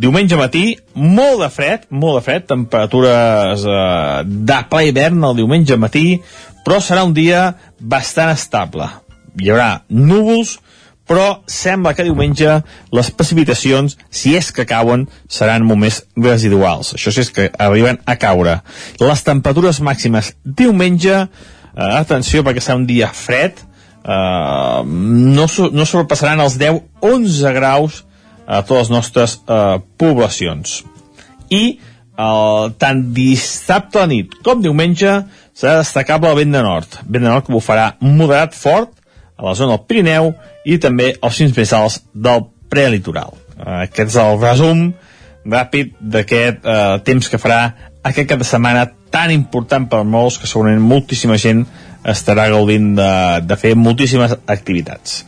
[0.00, 0.64] Diumenge matí,
[0.96, 6.04] molt de fred, molt de fred, temperatures eh, de ple hivern el diumenge matí,
[6.64, 7.50] però serà un dia
[7.80, 8.86] bastant estable.
[9.36, 10.56] Hi haurà núvols,
[11.10, 12.56] però sembla que diumenge
[12.96, 16.94] les precipitacions, si és que cauen, seran molt més residuals.
[16.96, 18.60] Això sí és que arriben a caure.
[19.02, 23.60] Les temperatures màximes diumenge, eh, atenció perquè serà un dia fred,
[24.00, 28.06] eh, no, no sobrepassaran els 10-11 graus
[28.50, 30.80] a totes les nostres eh, poblacions.
[31.50, 35.20] I eh, tant dissabte a la nit com diumenge
[35.54, 36.98] serà destacable el vent de nord.
[37.06, 38.96] Vent de nord que bufarà moderat fort
[39.36, 40.32] a la zona del Pirineu
[40.68, 43.36] i també als cims més alts del prelitoral.
[43.56, 44.90] Eh, aquest és el resum
[45.46, 47.62] ràpid d'aquest eh, temps que farà
[48.02, 51.64] aquest cap de setmana tan important per molts que segurament moltíssima gent
[52.04, 53.10] estarà gaudint de,
[53.44, 55.24] de fer moltíssimes activitats.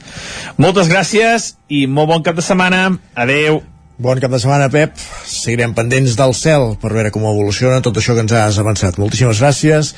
[0.61, 2.89] Moltes gràcies i molt bon cap de setmana.
[3.15, 3.63] Adeu.
[4.03, 4.97] Bon cap de setmana, Pep.
[5.29, 8.99] Seguirem pendents del cel per veure com evoluciona tot això que ens has avançat.
[8.99, 9.93] Moltíssimes gràcies.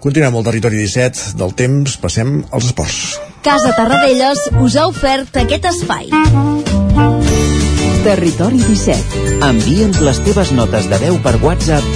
[0.00, 1.98] Continuem al territori 17 del temps.
[2.00, 3.18] Passem als esports.
[3.44, 6.08] Casa Tarradellas us ha ofert aquest espai.
[8.06, 9.38] Territori 17.
[9.42, 11.95] Envia'ns les teves notes de veu per WhatsApp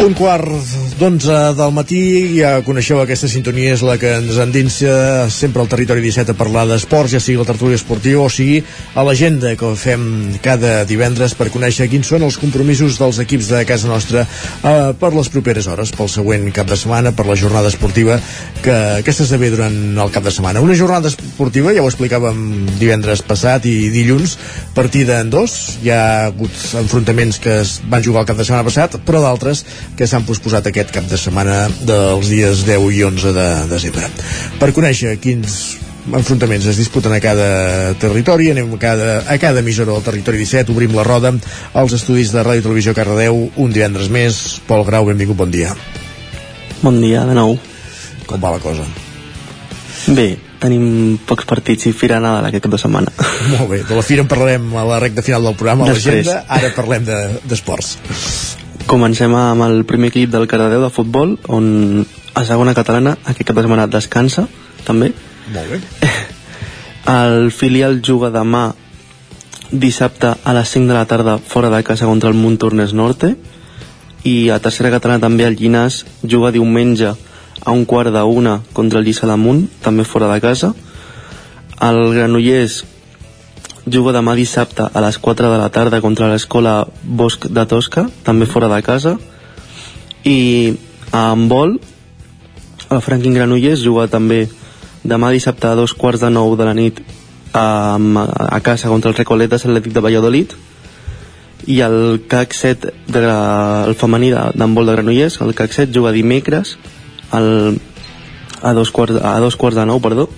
[0.00, 0.46] Un quart
[0.98, 2.00] d'onze del matí,
[2.34, 6.64] ja coneixeu aquesta sintonia, és la que ens endinsa sempre al territori 17 a parlar
[6.66, 8.58] d'esports, ja sigui la tertúlia esportiva o sigui
[8.98, 10.02] a l'agenda que fem
[10.42, 15.12] cada divendres per conèixer quins són els compromisos dels equips de casa nostra eh, per
[15.14, 18.18] les properes hores, pel següent cap de setmana, per la jornada esportiva
[18.64, 20.64] que aquesta esdevé durant el cap de setmana.
[20.64, 22.42] Una jornada esportiva, ja ho explicàvem
[22.80, 24.34] divendres passat i dilluns,
[24.74, 28.66] partida en dos, hi ha hagut enfrontaments que es van jugar el cap de setmana
[28.66, 29.64] passat, però d'altres
[29.96, 34.08] que s'han posposat aquest cap de setmana dels dies 10 i 11 de desembre.
[34.60, 35.76] Per conèixer quins
[36.08, 40.72] enfrontaments es disputen a cada territori, anem a cada, a cada emissora del territori 17,
[40.72, 41.34] obrim la roda
[41.76, 44.38] als estudis de Ràdio Televisió Cardedeu, un divendres més.
[44.66, 45.74] Pol Grau, benvingut, bon dia.
[46.80, 47.58] Bon dia, de nou.
[48.28, 48.86] Com va la cosa?
[50.08, 50.30] Bé,
[50.62, 53.12] tenim pocs partits i fira Nadal aquest cap de setmana.
[53.52, 56.40] Molt bé, de la fira en parlarem a la recta final del programa, a l'agenda,
[56.48, 57.98] ara parlem de- d'esports.
[58.88, 63.58] Comencem amb el primer equip del Cardedeu de futbol, on a segona catalana aquest cap
[63.58, 64.46] de setmana descansa,
[64.86, 65.10] també.
[65.52, 66.08] Molt bé.
[67.12, 68.70] El filial juga demà
[69.70, 73.34] dissabte a les 5 de la tarda fora de casa contra el Montornès Norte
[74.24, 79.00] i a tercera catalana també el Llinàs juga diumenge a un quart de una contra
[79.00, 80.72] el Lliçà d'Amunt, també fora de casa.
[81.80, 82.84] El Granollers
[83.92, 88.46] juga demà dissabte a les 4 de la tarda contra l'escola Bosc de Tosca, també
[88.46, 89.16] fora de casa.
[90.24, 90.74] I
[91.12, 91.78] a handbol,
[92.90, 94.46] el Franklin Granollers juga també
[95.04, 97.00] demà dissabte a dos quarts de nou de la nit
[97.52, 100.54] a, a casa contra el Recoletes Atlètic de Valladolid
[101.68, 106.76] i el CAC 7 de el femení d'handbol de Granollers el CAC 7 juga dimecres
[107.30, 107.78] al,
[108.62, 110.28] a, dos quarts, a dos quarts de nou perdó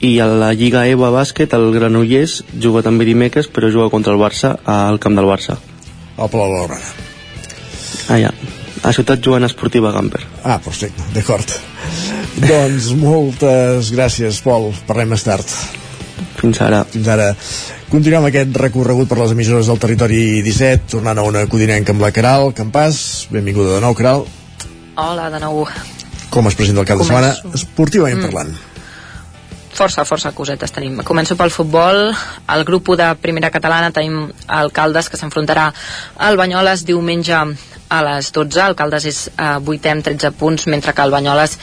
[0.00, 4.20] i a la Lliga EVA Bàsquet el Granollers juga també dimecres però juga contra el
[4.20, 5.56] Barça al camp del Barça
[6.18, 6.94] al Palau Blaugrana
[8.08, 8.30] ah ja
[8.82, 11.50] a Ciutat Joana Esportiva Gamper Ah, perfecte, d'acord.
[12.38, 14.70] doncs moltes gràcies, Pol.
[14.86, 15.44] Parlem més tard.
[16.38, 16.84] Fins ara.
[16.86, 17.32] Fins ara.
[17.90, 22.12] Continuem aquest recorregut per les emissores del territori 17, tornant a una codinenca amb la
[22.14, 23.26] Caral, Campàs.
[23.34, 24.24] Benvinguda de nou, Caral.
[24.94, 25.66] Hola, de nou.
[26.30, 27.34] Com es presenta el cap de Començo.
[27.34, 28.26] setmana, esportivament Mm.
[28.30, 28.54] parlant?
[29.78, 30.98] Força, força cosetes tenim.
[31.06, 32.08] Començo pel futbol.
[32.50, 34.26] Al grup 1 de primera catalana tenim
[34.60, 35.68] Alcaldes que s'enfrontarà
[36.26, 37.38] al Banyoles diumenge
[37.88, 38.60] a les 12.
[38.62, 41.56] Alcaldes és eh, 8è amb 13 punts, mentre que el Banyoles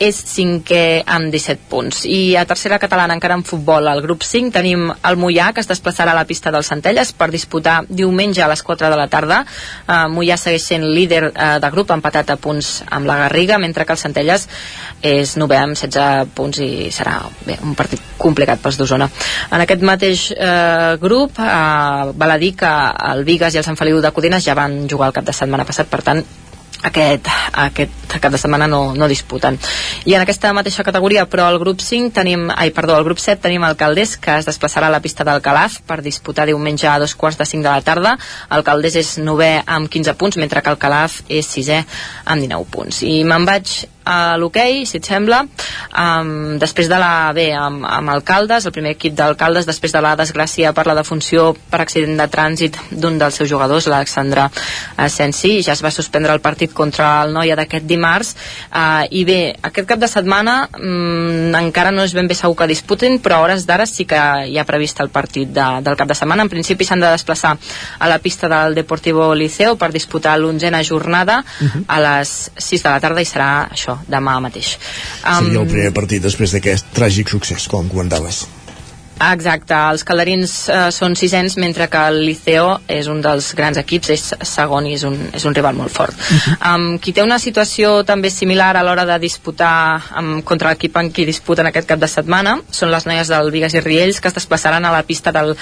[0.00, 2.04] és 5è amb 17 punts.
[2.06, 5.70] I a tercera catalana, encara en futbol, al grup 5 tenim el Mollà, que es
[5.70, 9.42] desplaçarà a la pista del Centelles per disputar diumenge a les 4 de la tarda.
[9.86, 13.86] Eh, Mollà segueix sent líder eh, de grup, empatat a punts amb la Garriga, mentre
[13.86, 14.48] que el Centelles
[15.00, 17.16] és 9è amb 16 punts i serà
[17.46, 19.08] bé, un partit complicat pels d'Osona.
[19.50, 22.70] En aquest mateix eh, grup, eh, val a dir que
[23.10, 25.64] el Vigas i el Sant Feliu de Codines ja van jugar el cap de setmana
[25.70, 26.24] passat, per tant,
[26.82, 29.58] aquest, aquest cap de setmana no, no disputen.
[30.08, 33.42] I en aquesta mateixa categoria, però al grup 5 tenim, ai, perdó, al grup 7
[33.44, 36.98] tenim el Caldés, que es desplaçarà a la pista del Calaf per disputar diumenge a
[37.02, 38.16] dos quarts de 5 de la tarda.
[38.50, 41.82] El Caldés és 9è amb 15 punts, mentre que el Calaf és 6è
[42.24, 43.02] amb 19 punts.
[43.04, 43.80] I me'n vaig
[44.10, 45.44] a l'hoquei, si et sembla,
[45.94, 47.30] um, després de la...
[47.36, 51.50] bé, amb, amb Alcaldes, el primer equip d'Alcaldes, després de la desgràcia per la defunció
[51.70, 54.48] per accident de trànsit d'un dels seus jugadors, l'Alexandre
[55.08, 58.34] Sensi, ja es va suspendre el partit contra el Noia d'aquest dimarts,
[58.72, 62.70] uh, i bé, aquest cap de setmana um, encara no és ben bé segur que
[62.70, 64.20] disputin, però a hores d'ara sí que
[64.50, 66.46] hi ha previst el partit de, del cap de setmana.
[66.46, 67.56] En principi s'han de desplaçar
[67.98, 71.84] a la pista del Deportivo Liceo per disputar l'onzena jornada uh -huh.
[71.86, 74.76] a les 6 de la tarda i serà això, demà mateix.
[75.22, 78.44] Seria el primer partit després d'aquest tràgic succés, com comentaves.
[79.20, 84.12] Exacte, els calderins eh, són sisens mentre que el Liceo és un dels grans equips,
[84.14, 86.16] és segon i és un, és un rival molt fort.
[86.16, 86.74] Uh -huh.
[86.74, 91.10] um, qui té una situació també similar a l'hora de disputar um, contra l'equip en
[91.12, 94.34] qui disputen aquest cap de setmana són les noies del Vigas i Riells que es
[94.34, 95.56] desplaçaran a la pista del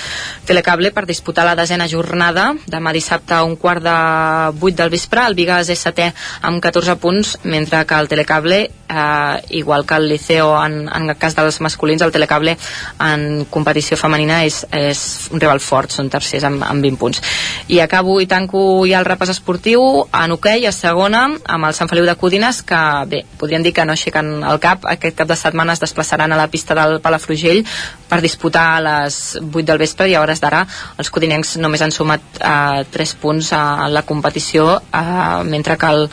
[0.44, 5.26] Telecable per disputar la desena jornada demà dissabte a un quart de vuit del vespre.
[5.26, 6.12] El Vigas és setè
[6.42, 11.16] amb 14 punts mentre que el Telecable eh, igual que el Liceo en, en el
[11.16, 12.56] cas dels masculins, el Telecable
[13.00, 15.00] en competició femenina és, és
[15.32, 17.22] un rival fort, són tercers amb, amb 20 punts.
[17.68, 21.90] I acabo i tanco ja el repàs esportiu en hoquei, a segona, amb el Sant
[21.90, 22.80] Feliu de Codines, que
[23.10, 26.40] bé, podríem dir que no aixequen el cap, aquest cap de setmana es desplaçaran a
[26.40, 27.64] la pista del Palafrugell
[28.08, 30.64] per disputar a les 8 del vespre i a hores d'ara
[30.98, 36.08] els codinencs només han sumat eh, 3 punts a la competició, eh, mentre que el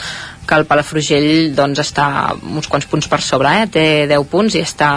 [0.47, 2.07] que el Palafrugell doncs, està
[2.37, 3.67] uns quants punts per sobre, eh?
[3.71, 4.89] té 10 punts i està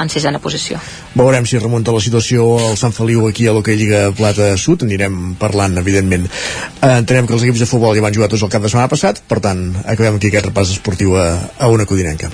[0.00, 0.80] en sisena posició.
[1.14, 5.34] Veurem si remunta la situació al Sant Feliu aquí a l'Hockey Lliga Plata Sud, anirem
[5.40, 6.28] parlant, evidentment.
[6.28, 8.92] Eh, entenem que els equips de futbol ja van jugar tots el cap de setmana
[8.92, 12.30] passat, per tant, acabem aquí aquest repàs esportiu a, a una codinenca.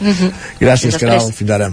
[0.00, 0.32] Mm -hmm.
[0.60, 1.72] Gràcies, Caral, fins ara.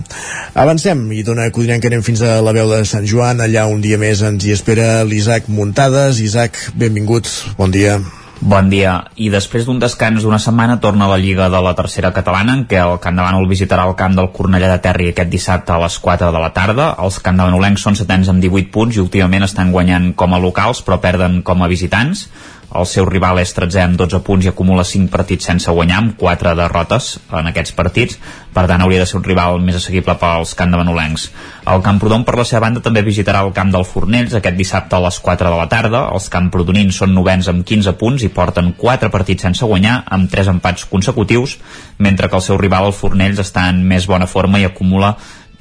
[0.53, 3.97] Avancem i d'una codinenca anem fins a la veu de Sant Joan, allà un dia
[3.97, 6.19] més ens hi espera l'Isaac Muntades.
[6.19, 7.27] Isaac, benvingut,
[7.57, 8.02] bon dia.
[8.41, 8.98] Bon dia.
[9.16, 12.82] I després d'un descans d'una setmana torna la Lliga de la Tercera Catalana en què
[12.82, 15.95] el Camp de Bànol visitarà el camp del Cornellà de Terri aquest dissabte a les
[16.03, 16.90] 4 de la tarda.
[16.99, 20.41] Els Camp de Banolencs són setens amb 18 punts i últimament estan guanyant com a
[20.44, 22.28] locals però perden com a visitants
[22.73, 26.15] el seu rival és 13 amb 12 punts i acumula 5 partits sense guanyar amb
[26.19, 28.17] 4 derrotes en aquests partits.
[28.55, 31.29] Per tant hauria de ser un rival més assequible pels camp de Manolencs.
[31.71, 35.03] El Camprodon per la seva banda també visitarà el camp del Fornells aquest dissabte a
[35.05, 36.05] les 4 de la tarda.
[36.15, 40.53] Els camprodonins són novens amb 15 punts i porten 4 partits sense guanyar amb 3
[40.55, 41.57] empats consecutius
[41.97, 45.15] mentre que el seu rival el Fornells està en més bona forma i acumula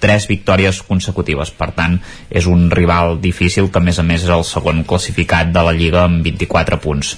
[0.05, 1.49] tres victòries consecutives.
[1.57, 1.97] Per tant,
[2.29, 5.73] és un rival difícil que a més a més és el segon classificat de la
[5.73, 7.15] Lliga amb 24 punts.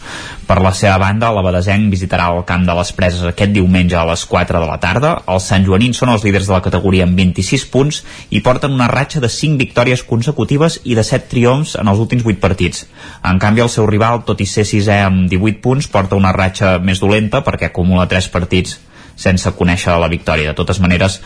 [0.47, 4.23] Per la seva banda, l'Abadesenc visitarà el camp de les Preses aquest diumenge a les
[4.31, 5.13] 4 de la tarda.
[5.35, 8.91] Els Sant Joanins són els líders de la categoria amb 26 punts i porten una
[8.93, 12.87] ratxa de 5 victòries consecutives i de 7 triomfs en els últims 8 partits.
[13.27, 16.77] En canvi, el seu rival, tot i ser sisè amb 18 punts, porta una ratxa
[16.79, 18.79] més dolenta perquè acumula 3 partits
[19.17, 20.53] sense conèixer la victòria.
[20.53, 21.19] De totes maneres,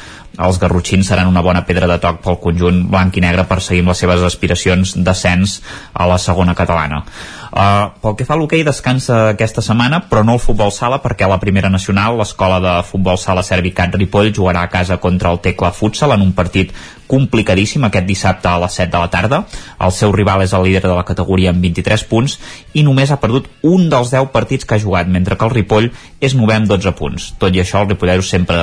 [0.46, 3.84] els garrotxins seran una bona pedra de toc pel conjunt blanc i negre per seguir
[3.86, 5.60] les seves aspiracions d'ascens
[5.92, 7.04] a la segona catalana.
[7.50, 11.26] Uh, pel que fa a l'hoquei descansa aquesta setmana però no el futbol sala perquè
[11.26, 15.72] la primera nacional l'escola de futbol sala Servicat Ripoll jugarà a casa contra el Tecla
[15.74, 16.70] Futsal en un partit
[17.10, 19.40] complicadíssim aquest dissabte a les 7 de la tarda
[19.82, 22.36] el seu rival és el líder de la categoria amb 23 punts
[22.78, 25.90] i només ha perdut un dels 10 partits que ha jugat mentre que el Ripoll
[26.22, 28.60] és 9 amb 12 punts tot i això els ripolleros sempre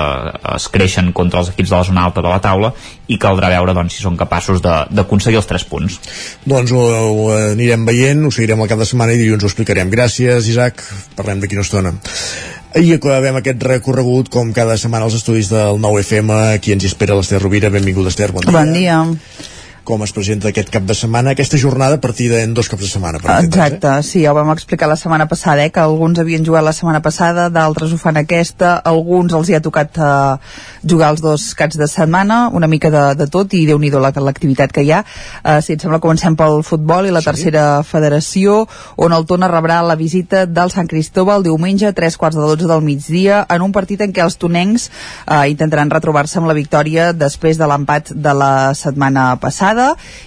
[0.55, 2.73] es creixen contra els equips de la zona alta de la taula
[3.07, 5.99] i caldrà veure doncs, si són capaços d'aconseguir els 3 punts
[6.47, 9.91] Doncs ho, ho anirem veient, ho seguirem al cap de setmana i dilluns ho explicarem.
[9.91, 10.83] Gràcies, Isaac.
[11.17, 11.93] Parlem d'aquí una estona.
[12.77, 16.33] I acabem aquest recorregut, com cada setmana, als estudis del 9FM.
[16.55, 17.71] Aquí ens hi espera l'Ester Rovira.
[17.73, 18.31] Benvinguda, Ester.
[18.35, 18.57] Bon dia.
[18.59, 18.99] Bon dia.
[19.87, 23.21] Com es presenta aquest cap de setmana, aquesta jornada partida en dos cops de setmana.
[23.23, 23.75] Per entendre's, eh?
[23.77, 26.73] Exacte, sí, ja ho vam explicar la setmana passada, eh, que alguns havien jugat la
[26.75, 30.09] setmana passada, d'altres ho fan aquesta, alguns els hi ha tocat eh,
[30.83, 34.73] jugar els dos caps de setmana, una mica de, de tot, i déu nhi l'activitat
[34.75, 35.03] que hi ha.
[35.43, 37.31] Eh, si et sembla, comencem pel futbol i la sí.
[37.31, 38.65] tercera federació,
[38.97, 42.67] on el Tona rebrà la visita del Sant Cristóbal diumenge a tres quarts de dotze
[42.67, 47.13] del migdia, en un partit en què els tonencs eh, intentaran retrobar-se amb la victòria
[47.15, 49.76] després de l'empat de la setmana passada,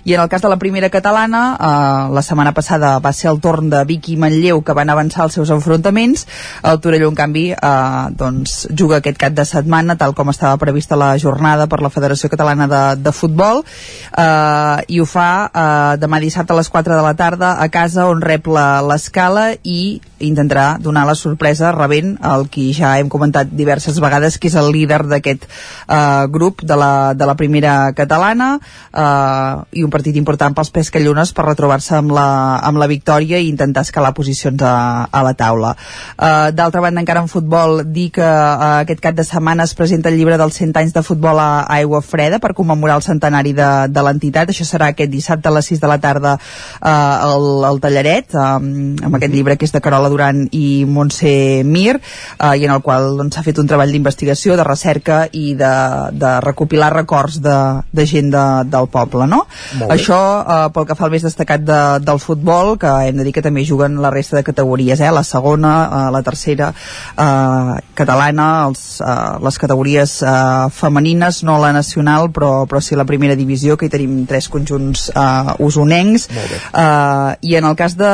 [0.04, 3.40] i en el cas de la primera catalana, eh, la setmana passada va ser el
[3.40, 6.26] torn de Vic i Manlleu que van avançar els seus enfrontaments,
[6.62, 10.96] el Torelló, en canvi, eh, doncs, juga aquest cap de setmana, tal com estava prevista
[10.96, 16.20] la jornada per la Federació Catalana de, de Futbol, eh, i ho fa eh, demà
[16.22, 21.06] dissabte a les 4 de la tarda a casa on rep l'escala i intentarà donar
[21.08, 25.46] la sorpresa rebent el qui ja hem comentat diverses vegades que és el líder d'aquest
[25.46, 28.52] eh, grup de la, de la primera catalana.
[28.92, 29.39] Eh,
[29.72, 33.84] i un partit important pels pescallones per retrobar-se amb, la, amb la victòria i intentar
[33.86, 35.74] escalar posicions a, a la taula.
[36.16, 40.10] Eh, d'altra banda encara en futbol dir que eh, aquest cap de setmana es presenta
[40.10, 43.54] el llibre dels 100 anys de futbol a, a Aigua Freda per commemorar el centenari
[43.56, 44.50] de, de l'entitat.
[44.50, 48.46] Això serà aquest dissabte a les 6 de la tarda eh, al, al Tallaret eh,
[48.50, 52.82] amb aquest llibre que és de Carola Duran i Montse Mir eh, i en el
[52.84, 55.72] qual doncs, s'ha doncs, fet un treball d'investigació, de recerca i de,
[56.12, 57.56] de recopilar records de,
[57.92, 59.44] de gent de, del poble no?
[59.88, 63.34] això eh, pel que fa al més destacat de, del futbol que hem de dir
[63.36, 65.10] que també juguen la resta de categories eh?
[65.14, 71.72] la segona, eh, la tercera eh, catalana els, eh, les categories eh, femenines no la
[71.76, 77.30] nacional però, però sí la primera divisió que hi tenim tres conjunts eh, usonencs eh,
[77.40, 78.12] i en el cas de,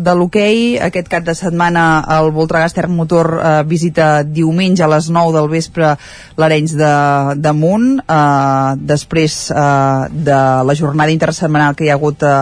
[0.00, 1.86] de l'hoquei aquest cap de setmana
[2.18, 5.94] el Voltregà Estern Motor eh, visita diumenge a les 9 del vespre
[6.40, 6.94] l'Arenys de,
[7.42, 12.32] de Munt eh, després eh, de la jornada intersetmanal que hi ha hagut eh,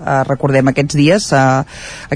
[0.00, 1.62] eh, recordem aquests dies eh,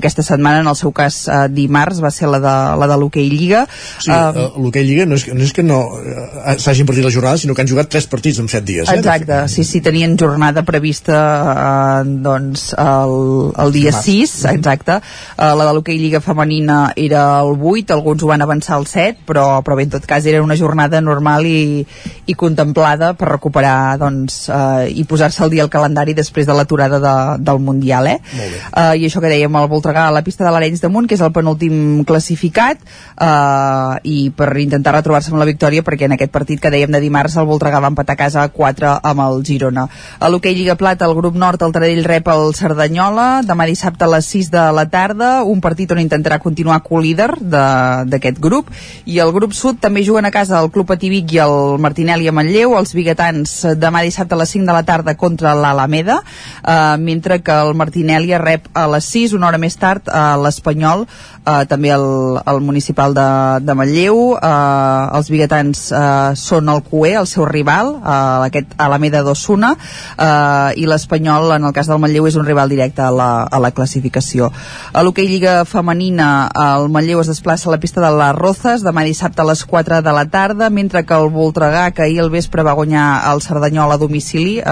[0.00, 3.28] aquesta setmana en el seu cas eh, dimarts va ser la de, la de l'Hockey
[3.30, 3.64] Lliga.
[3.98, 7.40] Sí, eh, l'Hockey Lliga no és, no és que no eh, s'hagin partit la jornada
[7.40, 10.64] sinó que han jugat tres partits en set dies eh, exacte, sí, sí, tenien jornada
[10.66, 11.18] prevista
[11.54, 13.16] eh, doncs el,
[13.64, 15.00] el dia 6, exacte.
[15.36, 19.24] Eh, la de l'Hockey Lliga femenina era el 8, alguns ho van avançar al 7
[19.26, 21.84] però, però bé, en tot cas era una jornada normal i,
[22.26, 26.98] i contemplada per recuperar doncs, eh, i posar-se al dia el calendari després de l'aturada
[27.01, 27.14] de,
[27.44, 28.18] del Mundial eh?
[28.74, 31.16] Uh, i això que dèiem, el Voltregà a la pista de l'Arenys de Munt, que
[31.16, 32.80] és el penúltim classificat
[33.16, 37.01] uh, i per intentar retrobar-se amb la victòria perquè en aquest partit que dèiem de
[37.01, 39.86] dimarts el Voltregà va empatar a casa a 4 amb el Girona.
[40.20, 44.10] A l'hoquei Lliga Plata, el grup nord el Taradell rep el Cerdanyola, demà dissabte a
[44.12, 48.70] les 6 de la tarda, un partit on intentarà continuar co-líder d'aquest grup.
[49.09, 52.34] I el grup sud també juguen a casa el Club Ativic i el Martinelli a
[52.36, 56.20] Manlleu, els biguetans demà dissabte a les 5 de la tarda contra l'Alameda,
[56.62, 61.07] eh, mentre que el Martinelli rep a les 6, una hora més tard, a l'Espanyol,
[61.45, 62.07] eh, també el,
[62.41, 63.27] el municipal de,
[63.65, 69.23] de Manlleu, eh, els biguetans eh, són el CUE, el seu rival, eh, aquest Alameda
[69.27, 73.31] d'Osuna, eh, i l'Espanyol, en el cas del Manlleu, és un rival directe a la,
[73.45, 74.51] a la classificació.
[74.93, 79.05] A l'hoquei Lliga Femenina, el Manlleu es desplaça a la pista de les Rozas, demà
[79.07, 82.65] dissabte a les 4 de la tarda, mentre que el Voltregà, que ahir al vespre
[82.65, 84.65] va guanyar el Cerdanyol a domicili, eh,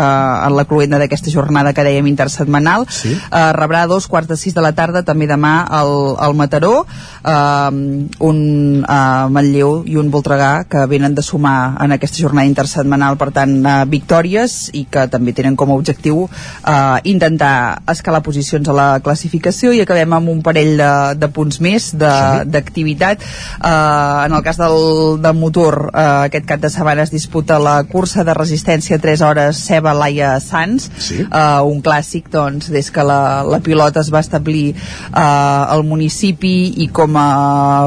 [0.46, 3.14] en la cluenda d'aquesta jornada que dèiem intersetmanal, sí.
[3.14, 7.70] eh, rebrà dos quarts de sis de la tarda també demà al, al Mataró eh,
[8.18, 8.38] un
[8.82, 13.54] eh, Manlleu i un Voltregà que venen de sumar en aquesta jornada intersetmanal per tant
[13.60, 18.88] eh, victòries i que també tenen com a objectiu eh, intentar escalar posicions a la
[19.04, 23.32] classificació i acabem amb un parell de, de punts més d'activitat sí.
[23.58, 27.82] eh, en el cas del, del motor eh, aquest cap de setmana es disputa la
[27.84, 31.20] cursa de resistència 3 hores Ceba Laia Sants sí.
[31.22, 36.54] eh, un clàssic doncs des que la, la pilota es va establir eh, al municipi
[36.84, 37.28] i com a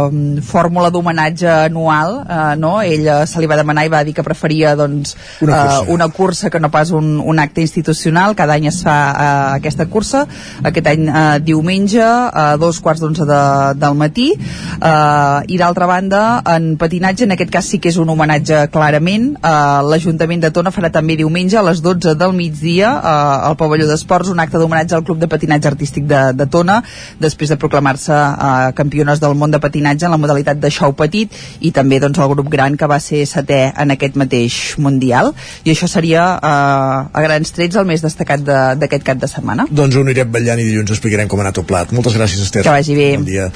[0.08, 2.80] um, fórmula d'homenatge anual eh, no?
[2.82, 5.80] ella se li va demanar i va dir que preferia doncs, una, cursa.
[5.82, 9.58] Eh, una cursa que no pas un, un acte institucional cada any es fa eh,
[9.62, 10.26] aquesta cursa
[10.64, 13.42] aquest any eh, diumenge a dos quarts d'onze de,
[13.80, 18.10] del matí eh, i d'altra banda en patinatge, en aquest cas sí que és un
[18.12, 23.48] homenatge clarament, eh, l'Ajuntament de Tona farà també diumenge a les 12 del migdia eh,
[23.50, 26.82] al pavelló d'esports un acte d'homenatge al Club de Patinatge Artístic de, de Tona,
[27.22, 31.34] després de proclamar-se eh, campiones del món de patinatge en la modalitat de xou petit
[31.62, 35.32] i també doncs, el grup gran que va ser setè en aquest mateix Mundial.
[35.66, 38.44] I això seria eh, a grans trets el més destacat
[38.80, 39.68] d'aquest cap de setmana.
[39.70, 41.94] Doncs ho anirem ballant i dilluns explicarem com ha anat el plat.
[41.96, 42.66] Moltes gràcies, Esther.
[42.66, 43.10] Que vagi bé.
[43.20, 43.48] Bon dia.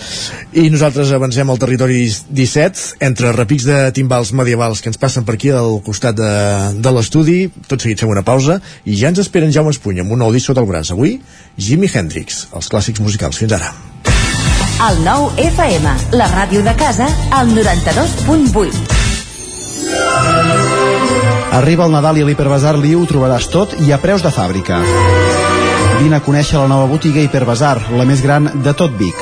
[0.53, 5.37] I nosaltres avancem al territori 17, entre repics de timbals medievals que ens passen per
[5.37, 6.33] aquí al costat de,
[6.79, 7.39] de l'estudi.
[7.67, 10.49] Tot seguit fem una pausa i ja ens esperen Jaume Espuny amb un nou disc
[10.49, 10.91] sota el braç.
[10.95, 11.19] Avui,
[11.57, 13.37] Jimi Hendrix, els clàssics musicals.
[13.39, 13.73] Fins ara.
[14.89, 18.99] El nou FM, la ràdio de casa, al 92.8.
[21.59, 24.79] Arriba el Nadal i a l'Hiperbasar Liu ho trobaràs tot i a preus de fàbrica.
[25.99, 29.19] Vine a conèixer la nova botiga Hiperbasar, la més gran de tot Vic.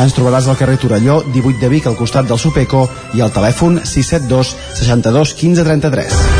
[0.00, 3.80] Ens trobaràs al carrer Torelló, 18 de Vic, al costat del Supeco, i al telèfon
[3.84, 6.39] 672 62 15 33.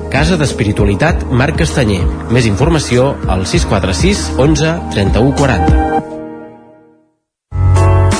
[0.11, 2.01] Casa d'Espiritualitat Marc Castanyer.
[2.35, 6.20] Més informació al 646 11 31 40.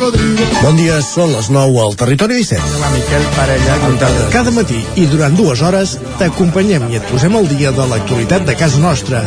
[0.00, 2.78] Bon dia, són les 9 al Territori 17.
[2.80, 3.74] La Miquel Parella.
[4.32, 8.54] Cada matí i durant dues hores t'acompanyem i et posem al dia de l'actualitat de
[8.56, 9.20] casa nostra.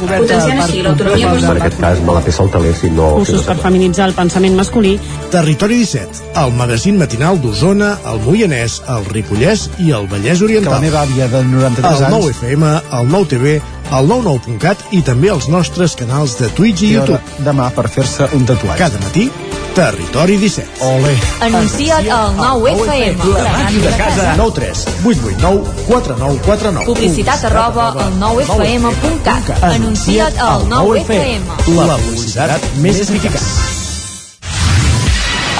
[0.00, 3.12] Potenciant així l'autonomia En aquest cas me la peça el teler si no...
[3.20, 4.96] Cursos per feminitzar el pensament masculí.
[5.30, 10.74] Territori 17, el magazín matinal d'Osona, el Moianès, el Ripollès i el Vallès Que Oriental.
[10.74, 12.18] la meva àvia de 93 El anys...
[12.18, 13.54] 9 FM, el 9 TV,
[13.94, 17.22] el 99.cat i també els nostres canals de Twitch i YouTube.
[17.46, 18.82] demà per fer-se un tatuatge.
[18.82, 19.30] Cada matí,
[19.76, 20.80] Territori 17.
[20.80, 21.18] Ole.
[21.40, 23.18] Anuncia't al 9FM.
[23.36, 24.32] La ràdio de casa.
[24.38, 29.62] 9 3 8 8 9 4 9 4 9 Publicitat arroba al 9FM.cat.
[29.62, 31.44] Anuncia't al 9FM.
[31.76, 33.36] La publicitat més eficaç.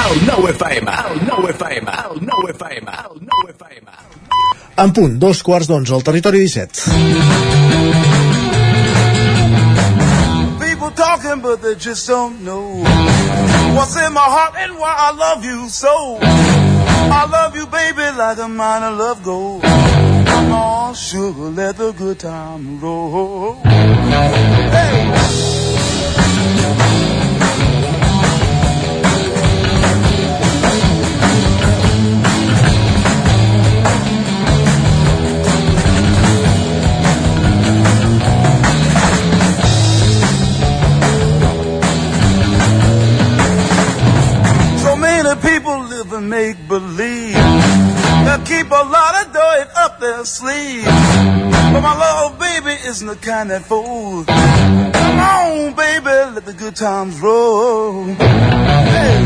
[0.06, 3.86] El 9 FM, el 9 FM, el 9 FM, el 9 FM.
[4.76, 8.25] En punt, dos quarts d'onze al Territori 17.
[10.97, 12.82] Talking, but they just don't know
[13.77, 16.18] what's in my heart and why I love you so.
[16.23, 19.62] I love you, baby, like a mine of love gold.
[19.62, 23.62] Come on, sugar, let the good time roll.
[23.62, 24.95] So
[45.42, 47.34] people live and make believe.
[47.34, 50.84] They keep a lot of dirt up their sleeve.
[50.84, 54.26] But my little baby, isn't the kind that fools.
[54.26, 58.04] Come on, baby, let the good times roll.
[58.04, 59.16] Hey.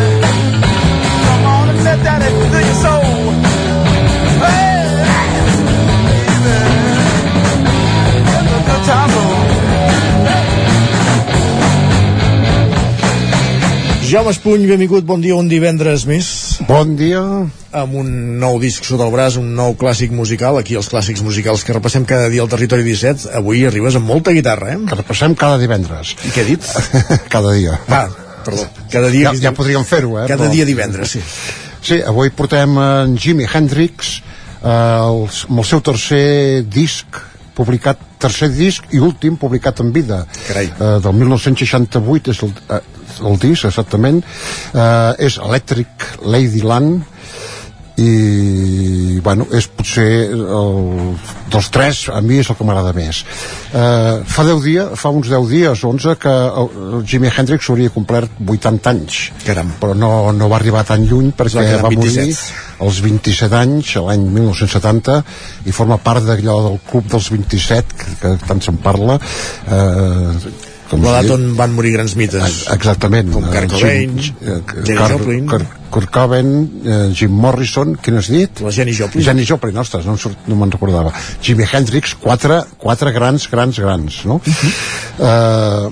[1.27, 1.83] Come on and
[2.51, 3.00] let your soul.
[14.11, 16.25] Jaume Espuny, benvingut, bon dia, un divendres més.
[16.67, 17.21] Bon dia.
[17.79, 18.09] Amb un
[18.41, 22.03] nou disc sota el braç, un nou clàssic musical, aquí els clàssics musicals que repassem
[22.09, 23.29] cada dia al Territori 17.
[23.39, 24.81] Avui arribes amb molta guitarra, eh?
[24.89, 26.11] Que repassem cada divendres.
[26.27, 26.67] I què he dit?
[27.33, 27.77] cada dia.
[27.87, 28.03] Va,
[28.43, 28.67] perdó.
[28.91, 29.31] Cada dia...
[29.31, 30.27] Ja, ja podríem fer-ho, eh?
[30.27, 31.23] Cada però- dia divendres, sí.
[31.81, 37.21] Sí, avui portem en Jimi Hendrix eh, el, amb el seu tercer disc
[37.55, 40.67] publicat, tercer disc i últim publicat en vida Carai.
[40.67, 42.81] eh, del 1968 és el, eh,
[43.19, 47.09] el disc exactament eh, és Electric Ladyland
[48.01, 51.11] i bueno, és potser el,
[51.51, 53.21] dels tres a mi és el que m'agrada més
[53.75, 57.93] uh, fa 10 dies, fa uns 10 dies 11 que el, el Jimi Hendrix hauria
[57.93, 59.75] complert 80 anys Caram.
[59.81, 62.23] però no, no va arribar tan lluny perquè quedar va 27.
[62.23, 65.21] morir als 27 anys l'any 1970
[65.67, 71.05] i forma part d'allò del club dels 27 que, que tant se'n parla eh, com
[71.05, 72.65] L'edat on van morir grans mites.
[72.73, 73.31] Exactament.
[73.31, 75.47] Com Eh, Kurt Cobain, Jim- eh, Joplin.
[75.91, 76.51] Kurt Cobain,
[76.85, 78.59] eh, Jim Morrison, qui n'has dit?
[78.59, 79.23] La Jenny Joplin.
[79.23, 81.13] Jenny Joplin, ostres, no, no me'n recordava.
[81.41, 84.41] Jimi Hendrix, quatre, quatre grans, grans, grans, no?
[84.45, 84.71] Mhm.
[85.19, 85.89] eh,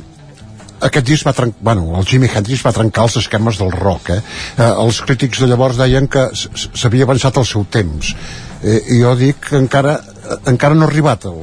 [0.81, 4.21] aquest disc va trencar, bueno, el Jimi Hendrix va trencar els esquemes del rock, eh?
[4.57, 8.15] eh els crítics de llavors deien que s'havia avançat el seu temps.
[8.63, 9.99] Eh, I jo dic que encara
[10.49, 11.37] encara no ha arribat el,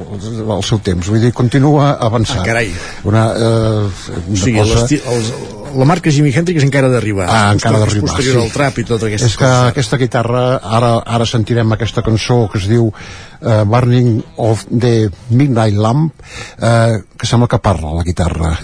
[0.53, 2.43] el seu temps, vull dir, continua avançant.
[2.43, 2.69] Ah, carai.
[3.09, 4.85] Una, eh, O sigui, cosa...
[5.11, 5.31] els,
[5.77, 7.27] la marca Jimi Hendrix encara ha d'arribar.
[7.27, 8.45] Ah, encara d'arribar, posterior sí.
[8.45, 9.71] al trap i totes aquestes és que coses.
[9.73, 10.45] aquesta guitarra
[10.79, 17.03] ara, ara sentirem aquesta cançó que es diu uh, Burning of the Midnight Lamp uh,
[17.17, 18.55] que sembla que parla la guitarra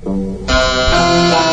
[0.00, 1.49] The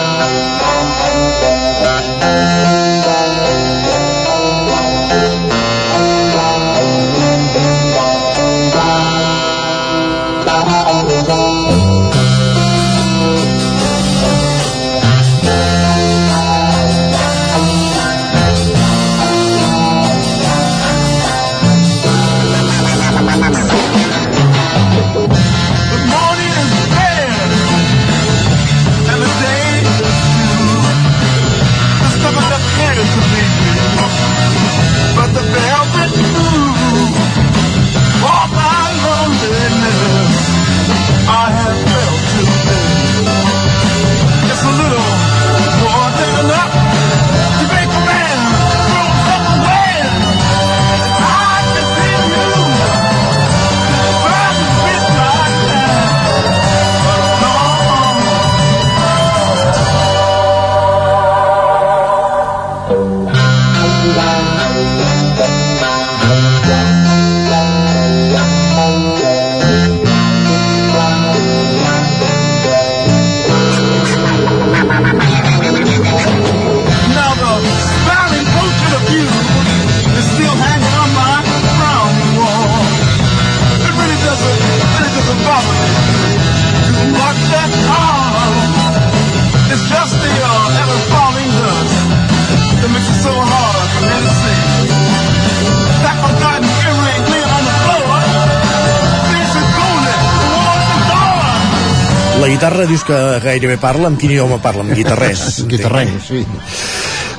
[102.90, 104.86] dius que gairebé parla, amb quin idioma parla?
[104.88, 105.62] Amb guitarrers.
[105.72, 106.44] guitarrenc, sí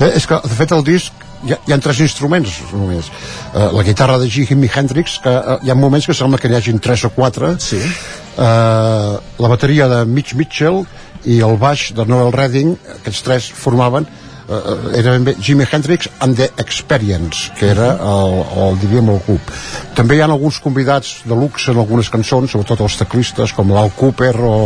[0.01, 3.69] eh, és que de fet el disc hi ha, hi ha tres instruments només eh,
[3.75, 6.81] la guitarra de Jimi Hendrix que eh, hi ha moments que sembla que n'hi hagin
[6.83, 7.81] tres o quatre sí.
[7.81, 9.13] eh,
[9.45, 10.85] la bateria de Mitch Mitchell
[11.27, 16.11] i el baix de Noel Redding aquests tres formaven eh, era ben bé Jimi Hendrix
[16.19, 19.53] and the Experience que era el, el diríem el grup
[19.99, 23.95] també hi ha alguns convidats de luxe en algunes cançons, sobretot els teclistes com l'Al
[23.99, 24.59] Cooper o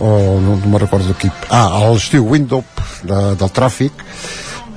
[0.00, 4.04] o no, no me'n recordo qui ah, el Steve Windop de, del tràfic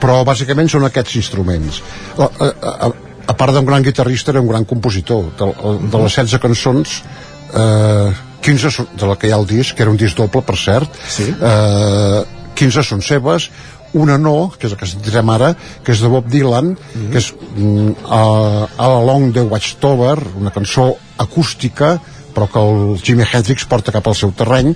[0.03, 1.81] però bàsicament són aquests instruments
[2.17, 2.51] a, a,
[2.87, 2.91] a,
[3.31, 5.49] a part d'un gran guitarrista era un gran compositor de,
[5.89, 6.97] de les 16 cançons
[7.55, 8.09] eh,
[8.43, 10.57] 15 són, de la que hi ha al disc que era un disc doble per
[10.59, 11.29] cert sí.
[11.31, 12.23] eh,
[12.59, 13.49] 15 són seves
[13.93, 15.51] una no, que és la que sentirem ara
[15.85, 17.11] que és de Bob Dylan Mhm.
[17.13, 21.99] que és mm, All Along the Watchtower una cançó acústica
[22.33, 24.73] però que el Jimi Hendrix porta cap al seu terreny.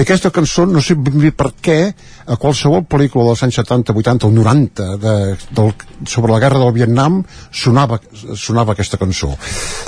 [0.00, 0.96] Aquesta cançó no sé
[1.36, 1.78] per què
[2.30, 5.16] a qualsevol pel·lícula dels anys 70, 80 o 90 de,
[5.56, 5.74] del,
[6.06, 8.00] sobre la guerra del Vietnam sonava,
[8.36, 9.34] sonava aquesta cançó.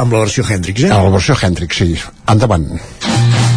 [0.03, 0.93] Amb la versió Hendrix, eh?
[0.93, 1.97] Ah, la versió Hendrix, sí.
[2.27, 2.71] Endavant.
[3.03, 3.52] There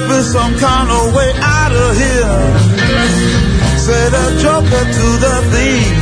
[0.00, 2.38] must be some kind of way out of here.
[3.78, 5.96] Said a joker to the thief.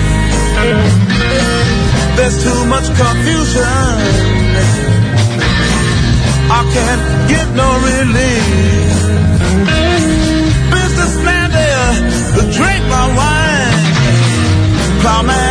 [2.17, 3.95] There's too much confusion.
[6.51, 8.47] I can't get no relief.
[10.75, 11.95] Businessman there
[12.35, 13.79] to drink my wine.
[15.03, 15.48] Plowman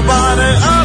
[0.00, 0.77] nobody of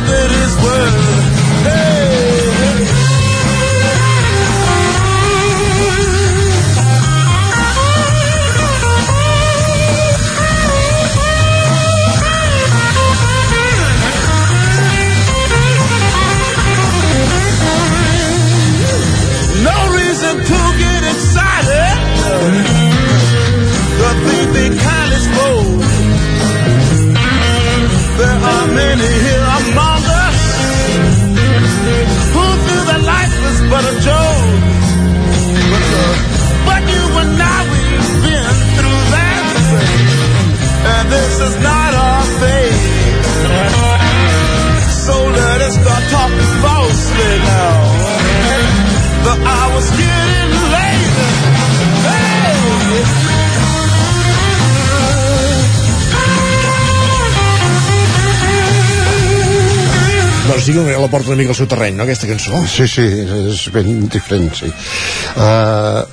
[41.48, 42.82] is not our fate.
[45.06, 47.78] So let us start talking falsely now.
[49.28, 51.14] The hour's getting late.
[52.08, 52.54] Hey!
[60.48, 62.60] Doncs sí que la porta una mica al seu terreny, no, aquesta cançó?
[62.68, 64.68] Sí, sí, és, és ben diferent, sí.
[65.40, 66.04] Uh,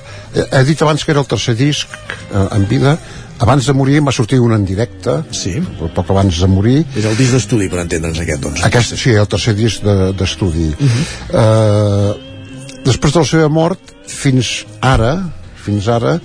[0.47, 1.91] he dit abans que era el tercer disc
[2.31, 2.95] uh, en vida,
[3.41, 5.57] abans de morir em va sortir un en directe sí.
[5.81, 9.29] poc abans de morir és el disc d'estudi per entendre'ns aquest doncs aquest, sí, el
[9.31, 9.85] tercer disc
[10.17, 11.05] d'estudi de, uh -huh.
[11.41, 15.13] uh, després de la seva mort fins ara
[15.61, 16.15] fins ara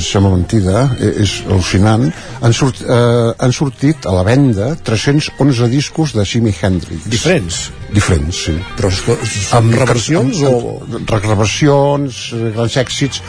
[0.00, 2.06] sembla mentida, eh, és al·lucinant
[2.40, 7.60] han, sort, eh, han sortit a la venda 311 discos de Jimi Hendrix diferents?
[7.92, 10.78] diferents, sí però són reversions o...?
[11.12, 12.22] reversions,
[12.56, 13.22] grans èxits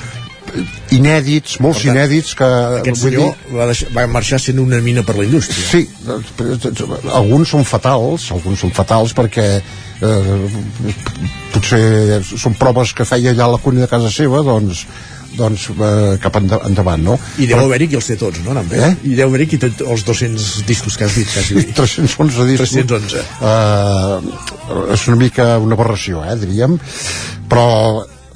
[0.96, 2.48] inèdits, molts tant, inèdits que...
[2.80, 3.54] Aquest senyor dir...
[3.58, 5.66] va, deixar, va marxar sent una mina per la indústria.
[5.70, 5.84] Sí,
[7.16, 10.34] alguns són fatals, alguns són fatals perquè eh,
[11.54, 14.86] potser són proves que feia ja la cuina de casa seva, doncs
[15.38, 17.16] doncs eh, cap endavant, no?
[17.40, 18.54] I deu haver-hi qui els té tots, no?
[18.56, 18.72] Anant?
[18.74, 18.92] Eh?
[19.12, 21.62] I deu haver-hi qui té els 200 discos que has dit, quasi.
[21.62, 22.74] Sí, 311 discos.
[22.82, 23.26] 311.
[23.40, 26.80] Uh, és una mica una aberració, eh, diríem.
[27.50, 27.68] Però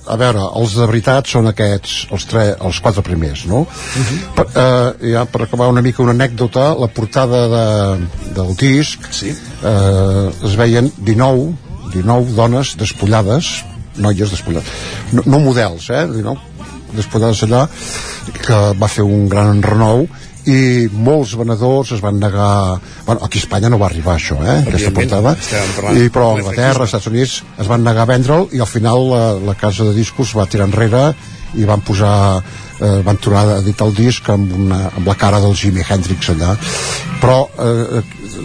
[0.06, 3.64] a veure, els de veritat són aquests, els, tre, els quatre primers, no?
[3.64, 4.18] Uh -huh.
[4.36, 9.32] per, uh, ja, per acabar una mica una anècdota, la portada de, del disc sí.
[9.64, 11.54] uh, es veien 19,
[11.94, 13.64] 19 dones despullades,
[13.96, 14.70] noies despullades,
[15.12, 16.08] no, no models, eh?
[16.08, 16.40] 19
[16.94, 17.68] despullades allà,
[18.42, 20.08] que va fer un gran renou,
[20.50, 24.58] i molts venedors es van negar bueno, aquí a Espanya no va arribar això eh,
[24.66, 25.36] aquesta portada.
[25.96, 29.08] i, però a Anglaterra, als Estats Units es van negar a vendre'l i al final
[29.12, 31.14] la, la casa de discos va tirar enrere
[31.56, 32.42] i van posar
[32.84, 36.32] eh, van tornar a editar el disc amb, una, amb la cara del Jimi Hendrix
[36.34, 36.56] allà.
[37.22, 38.02] Però eh,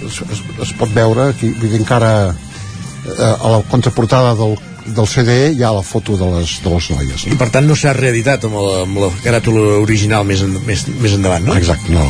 [0.06, 4.58] es, es, es pot veure aquí, vull dir encara eh, a la contraportada del
[4.94, 7.26] del CD hi ha la foto de les, de les noies.
[7.26, 7.34] No?
[7.34, 10.86] I per tant no s'ha reeditat amb la, amb la caràtula original més, en, més,
[11.00, 11.56] més endavant, no?
[11.58, 12.06] Exacte, no.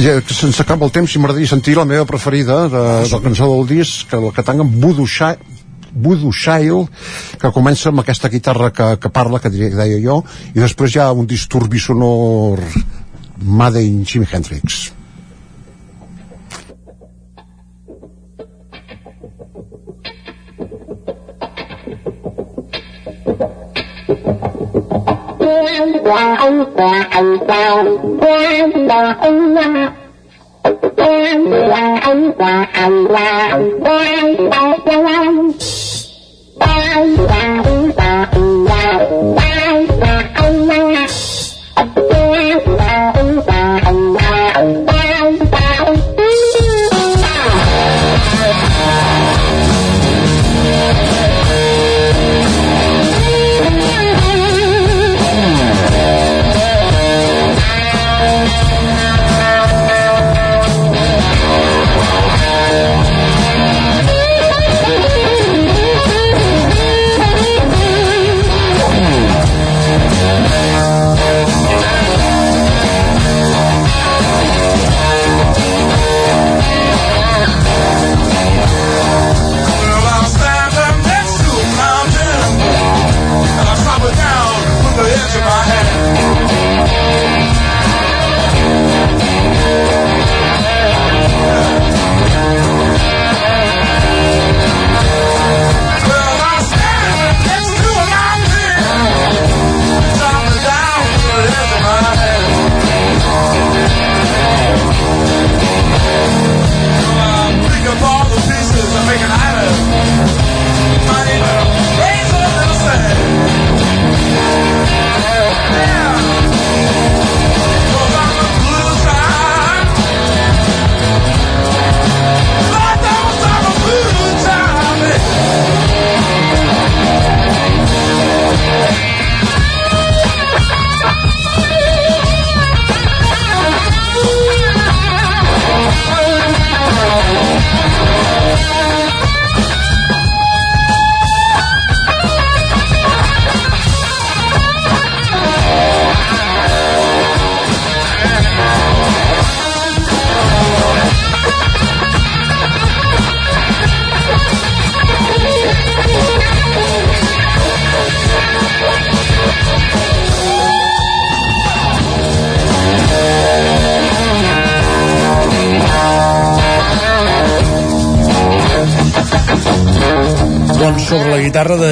[0.00, 3.22] I, eh, sense acaba el temps, si m'agradaria sentir la meva preferida de, de la
[3.24, 5.08] cançó del disc, que, que tanca amb Voodoo
[5.92, 6.86] Voodoo Shile,
[7.38, 10.22] que comença amb aquesta guitarra que, que parla, que deia jo,
[10.54, 12.64] i després hi ha un disturbi sonor
[13.42, 14.92] Made in Jimi Hendrix.
[25.38, 27.84] Quan quả ông quả ông sao?
[28.20, 29.92] Quan đò, ông la.
[30.96, 33.58] Quan quả ông quả ông la.
[33.84, 35.50] Quan đò cho lan
[36.58, 38.98] Quan quả ông quả ông la.
[39.36, 41.06] Quan quả ông la.
[41.76, 43.51] Quan quả ông quả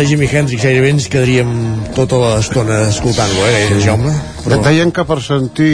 [0.00, 1.50] de Jimi Hendrix gairebé ens quedaríem
[1.96, 3.82] tota l'estona escoltant-lo, eh, sí.
[3.84, 4.12] Jaume?
[4.46, 4.60] Però...
[4.64, 5.72] Deien que per sentir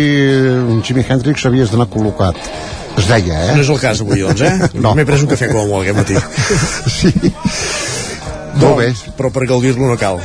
[0.66, 2.40] un Jimi Hendrix havies d'anar col·locat.
[2.96, 3.54] Es deia, eh?
[3.54, 4.70] No és el cas avui, doncs, eh?
[4.82, 4.96] no.
[4.98, 6.18] M'he pres un cafè com molt aquest matí.
[6.98, 7.12] sí.
[8.56, 8.88] Molt bé.
[9.18, 10.18] Però per gaudir-lo no cal.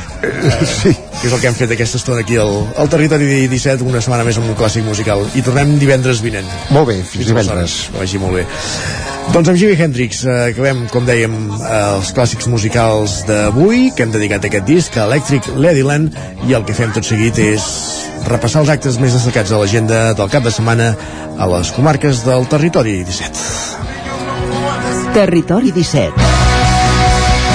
[0.64, 0.90] sí.
[1.20, 4.26] Que és el que hem fet aquesta estona aquí al, al Territori 17, una setmana
[4.26, 5.22] més amb un clàssic musical.
[5.38, 6.48] I tornem divendres vinent.
[6.74, 7.78] Molt bé, fins divendres.
[7.92, 8.46] Que vagi molt bé.
[9.30, 14.12] Doncs amb Jimi Hendrix eh, acabem, com dèiem, eh, els clàssics musicals d'avui, que hem
[14.12, 16.18] dedicat a aquest disc, a Electric Ladyland,
[16.48, 17.62] i el que fem tot seguit és
[18.26, 20.92] repassar els actes més destacats de l'agenda del cap de setmana
[21.38, 25.14] a les comarques del Territori 17.
[25.14, 26.30] Territori 17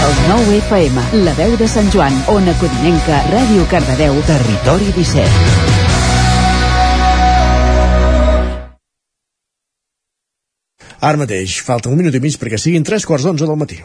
[0.08, 5.57] el 9 FM, la veu de Sant Joan, Ona Codinenca, Ràdio Cardedeu, Territori 17.
[11.08, 13.80] Ara mateix, falta un minut i mig perquè siguin tres quarts d'onze del matí.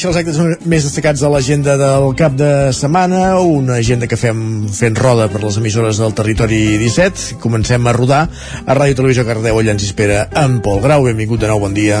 [0.00, 4.68] Conèixer els actes més destacats de l'agenda del cap de setmana, una agenda que fem
[4.72, 7.36] fent roda per les emissores del territori 17.
[7.42, 8.22] Comencem a rodar
[8.64, 11.04] a Ràdio Televisió Cardeu, allà ens espera en Pol Grau.
[11.04, 12.00] Benvingut de nou, bon dia.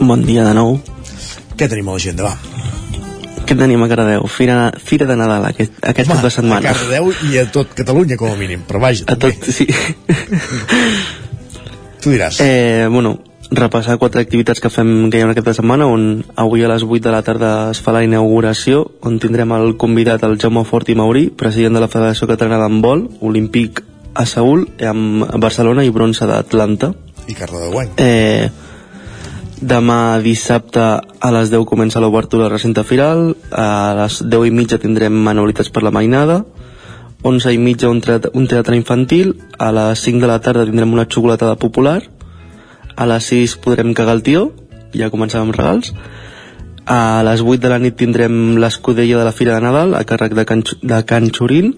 [0.00, 0.76] Bon dia de nou.
[1.56, 2.34] Què tenim a l'agenda, va?
[3.48, 4.28] Què tenim a Cardeu?
[4.28, 6.74] Fira, Fira de Nadal aquest, aquest Home, cap de setmana.
[6.74, 9.08] A Cardeu i a tot Catalunya, com a mínim, però vaja.
[9.08, 9.70] A tot, sí.
[12.04, 12.44] Tu diràs.
[12.44, 13.16] Eh, bueno,
[13.50, 17.02] repassar quatre activitats que fem que hi ha aquesta setmana on avui a les 8
[17.02, 20.94] de la tarda es fa la inauguració on tindrem el convidat el Jaume Fort i
[20.94, 23.82] Maurí president de la Federació Catalana d'Handbol olímpic
[24.14, 26.92] a Seul amb Barcelona i bronze d'Atlanta
[27.26, 27.90] I Carla de Guany.
[27.98, 28.50] eh,
[29.60, 34.78] demà dissabte a les 10 comença l'obertura del recinte firal a les 10 i mitja
[34.78, 36.44] tindrem manualitats per la mainada
[37.22, 40.94] 11 i mitja un teatre, un teatre infantil a les 5 de la tarda tindrem
[40.94, 42.00] una xocolatada popular
[42.96, 44.48] a les 6 podrem cagar el tió
[44.96, 45.92] ja començàvem regals.
[46.90, 50.34] A les 8 de la nit tindrem l'escudella de la Fira de Nadal a càrrec
[50.34, 51.74] de Can, de Can Xurín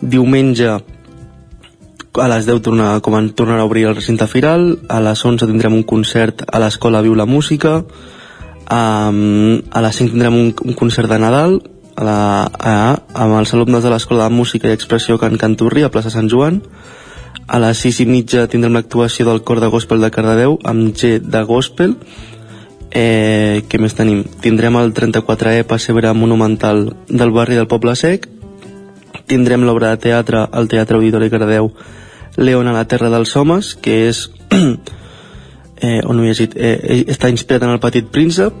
[0.00, 5.24] diumenge a les 10 torna, com en, tornarà a obrir el recinte firal a les
[5.24, 7.80] 11 tindrem un concert a l'escola Viu la Música.
[8.70, 11.58] Um, a les 5 tindrem un, un concert de Nadal
[11.96, 12.74] a la, a,
[13.14, 16.62] amb els alumnes de l'Escola de Música i Expressió Can Canturri a plaça Sant Joan
[17.50, 21.18] a les 6 i mitja tindrem l'actuació del cor de gospel de Cardedeu amb G
[21.18, 21.96] de gospel.
[22.90, 24.22] Eh, què més tenim?
[24.42, 28.28] tindrem el 34è pessebre monumental del barri del Poble Sec.
[29.26, 31.72] Tindrem l'obra de teatre al Teatre Auditori Cardedeu
[32.36, 34.28] León a la Terra dels Homes que és
[35.82, 38.54] eh, on ho he llegit eh, eh, està inspirat en el Petit Príncep.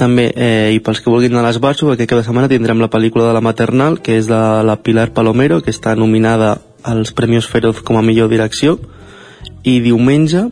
[0.00, 2.88] També, eh, i pels que vulguin anar a l'Esbarjo, aquest cap de setmana tindrem la
[2.90, 7.48] pel·lícula de la Maternal, que és de la Pilar Palomero, que està nominada als Premis
[7.50, 8.78] Feroz com a millor direcció,
[9.64, 10.48] i diumenge,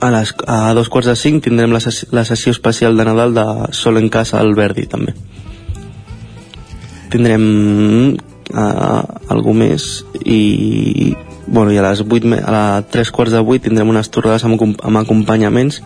[0.00, 3.34] a, les, a dos quarts de cinc, tindrem la, ses la sessió especial de Nadal
[3.36, 3.46] de
[3.76, 5.14] Sol en Casa al Verdi, també.
[7.12, 7.46] Tindrem
[8.16, 9.02] uh,
[9.32, 11.14] algú més, i
[11.46, 14.58] bueno, i a les 8, a les 3 quarts de 8 tindrem unes torrades amb,
[14.58, 15.82] amb acompanyaments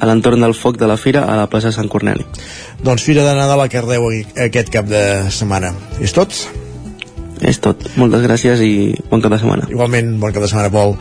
[0.00, 2.24] a l'entorn del foc de la fira a la plaça Sant Corneli.
[2.84, 4.08] Doncs Fira de Nadal a Cardeu
[4.46, 5.02] aquest cap de
[5.32, 5.72] setmana.
[6.00, 6.36] És tot?
[7.40, 7.86] És tot.
[7.96, 8.72] Moltes gràcies i
[9.10, 9.68] bon cap de setmana.
[9.72, 10.96] Igualment, bon cap de setmana, Pol.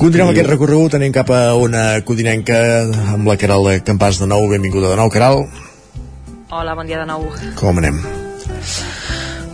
[0.00, 0.34] Continuem sí.
[0.34, 2.58] aquest recorregut, anem cap a una codinenca
[3.14, 4.48] amb la Caral de Campàs de nou.
[4.50, 5.46] Benvinguda de nou, Caral.
[6.50, 7.30] Hola, bon dia de nou.
[7.58, 8.02] Com anem?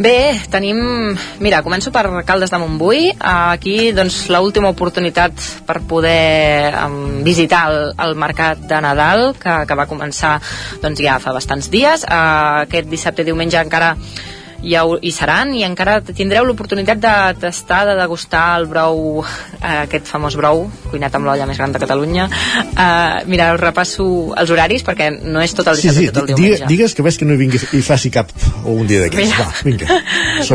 [0.01, 0.79] Bé, tenim...
[1.45, 3.11] Mira, començo per Caldes de Montbui.
[3.21, 5.37] Aquí, doncs, l'última oportunitat
[5.69, 10.39] per poder um, visitar el, el mercat de Nadal, que, que va començar
[10.81, 12.09] doncs, ja fa bastants dies.
[12.09, 13.93] Uh, aquest dissabte i diumenge encara
[14.63, 19.23] hi, ha, hi seran i encara tindreu l'oportunitat de tastar, de degustar el brou,
[19.61, 22.29] eh, aquest famós brou, cuinat amb l'olla més gran de Catalunya.
[22.31, 24.07] Eh, mira, us repasso
[24.39, 26.69] els horaris perquè no és tot el dissabte sí, sí, tot el diumenge.
[26.71, 28.33] Digues que ves que no hi vingui i faci cap
[28.65, 29.37] o un dia d'aquests.
[29.39, 30.01] Va, vinga.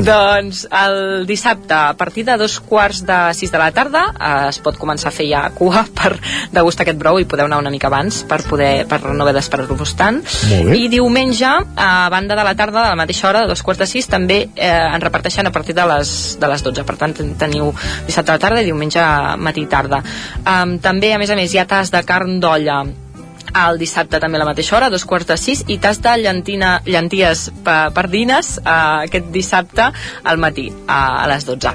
[0.05, 4.59] doncs el dissabte a partir de dos quarts de sis de la tarda eh, es
[4.63, 6.15] pot començar a fer ja cua per
[6.53, 9.95] degustar aquest brou i podeu anar una mica abans per, poder, per no haver d'esperar-vos
[9.97, 10.21] tant
[10.75, 13.87] i diumenge a banda de la tarda a la mateixa hora, a dos quarts de
[13.89, 16.11] sis 6 també eh, en reparteixen a partir de les,
[16.41, 17.71] de les 12 per tant teniu
[18.07, 19.07] dissabte a la tarda i diumenge
[19.39, 20.03] matí i tarda.
[20.43, 22.83] Um, també a més a més hi ha tas de carn d'olla.
[23.55, 26.11] El dissabte també a la mateixa hora, a dos quarts de sis, i tas de
[26.19, 28.73] llentina, llenties pardines eh,
[29.05, 29.85] aquest dissabte
[30.27, 31.71] al matí, a, a les 12.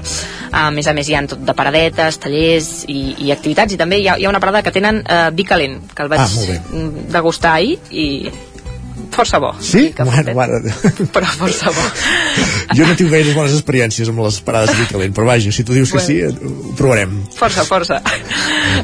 [0.51, 3.97] A més a més hi ha tot de paradetes, tallers i, i activitats, i també
[4.03, 6.61] hi ha, hi ha una parada que tenen eh, vi calent, que el vaig ah,
[7.17, 8.07] degustar ahir, i
[9.11, 9.51] força bo.
[9.59, 9.93] Sí?
[9.97, 10.61] Bueno, mare...
[11.13, 11.85] Però força bo.
[12.75, 15.75] jo no tinc gaire bones experiències amb les parades de calent, però vaja, si tu
[15.75, 16.07] dius bueno.
[16.07, 17.17] que sí, ho provarem.
[17.35, 17.99] Força, força.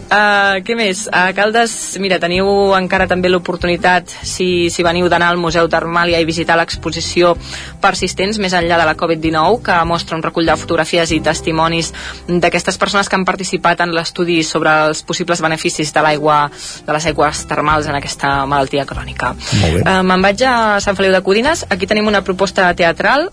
[0.07, 1.05] Uh, què més?
[1.15, 1.71] A Caldes,
[2.03, 2.47] mira, teniu
[2.77, 7.33] encara també l'oportunitat, si, si veniu d'anar al Museu Termàlia i visitar l'exposició
[7.81, 11.93] Persistents, més enllà de la Covid-19, que mostra un recull de fotografies i testimonis
[12.27, 17.07] d'aquestes persones que han participat en l'estudi sobre els possibles beneficis de l'aigua de les
[17.11, 19.33] aigües termals en aquesta malaltia crònica.
[19.61, 19.83] Molt bé.
[19.83, 21.59] Uh, Me'n vaig a Sant Feliu de Codines.
[21.69, 23.27] Aquí tenim una proposta teatral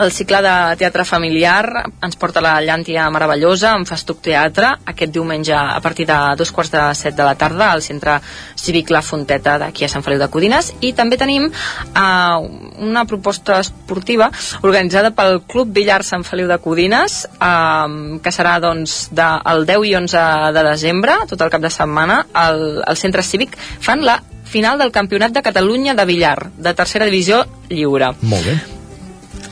[0.00, 5.52] el cicle de teatre familiar ens porta la Llàntia Meravellosa amb Festuc Teatre aquest diumenge
[5.52, 8.18] a partir de dos quarts de set de la tarda al centre
[8.56, 12.40] cívic La Fonteta d'aquí a Sant Feliu de Codines i també tenim uh,
[12.80, 14.30] una proposta esportiva
[14.62, 19.88] organitzada pel Club Villar Sant Feliu de Codines uh, que serà doncs de, el 10
[19.92, 20.26] i 11
[20.56, 24.22] de desembre tot el cap de setmana al, al centre cívic fan la
[24.52, 27.42] final del Campionat de Catalunya de billar, de tercera divisió
[27.72, 28.14] lliure.
[28.22, 28.60] Molt bé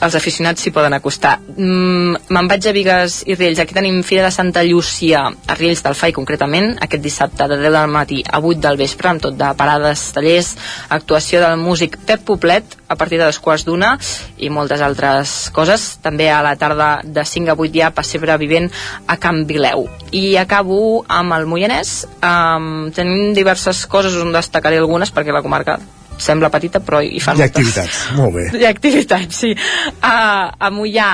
[0.01, 1.36] els aficionats s'hi poden acostar.
[1.56, 3.60] Mm, Me'n vaig a Vigues i Riells.
[3.60, 7.74] Aquí tenim Fira de Santa Llúcia, a Riells del Fai concretament, aquest dissabte de 10
[7.77, 10.55] del matí a 8 del vespre, amb tot de parades, tallers,
[10.89, 13.93] actuació del músic Pep Poblet a partir de dos quarts d'una
[14.39, 15.98] i moltes altres coses.
[16.02, 18.70] També a la tarda de 5 a 8 hi ha Passebre Vivent
[19.06, 19.86] a Can Vileu.
[20.10, 22.06] I acabo amb el Moianès.
[22.18, 25.78] Um, tenim diverses coses, on destacaré algunes perquè la comarca
[26.20, 28.47] sembla petita però hi fan hi ha activitats, molt bé.
[28.59, 29.55] Hi ha activitats, sí.
[29.55, 31.10] Uh, a Mollà,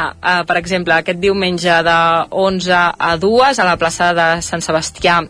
[0.49, 1.99] per exemple aquest diumenge de
[2.47, 5.21] 11 a 2 a la plaça de Sant Sebastià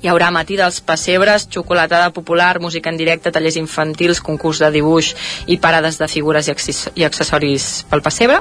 [0.00, 5.12] hi haurà matí dels pessebres, xocolatada popular, música en directe, tallers infantils, concurs de dibuix
[5.46, 8.40] i parades de figures i accessoris pel pessebre.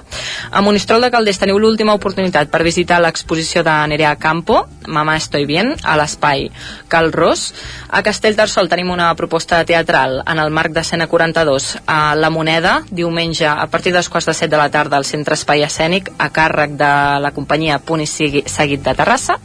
[0.52, 5.45] A Monistrol de Calders teniu l'última oportunitat per visitar l'exposició de Nerea Campo, Mamà estoy
[5.45, 6.48] bien, a l'espai
[6.90, 7.53] Cal Ros.
[7.90, 12.80] A Castellterçol tenim una proposta teatral en el marc de Sena 42 a La Moneda,
[12.90, 16.31] diumenge a partir dels quarts de set de la tarda al Centre Espai Escènic a
[16.34, 16.91] càrrec de
[17.22, 19.38] la companyia Punt i Seguit de Terrassa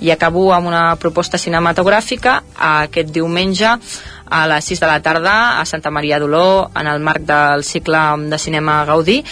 [0.00, 3.70] i acabo amb una proposta cinematogràfica aquest diumenge
[4.32, 8.00] a les 6 de la tarda a Santa Maria d'Oló en el marc del cicle
[8.28, 9.22] de cinema Gaudí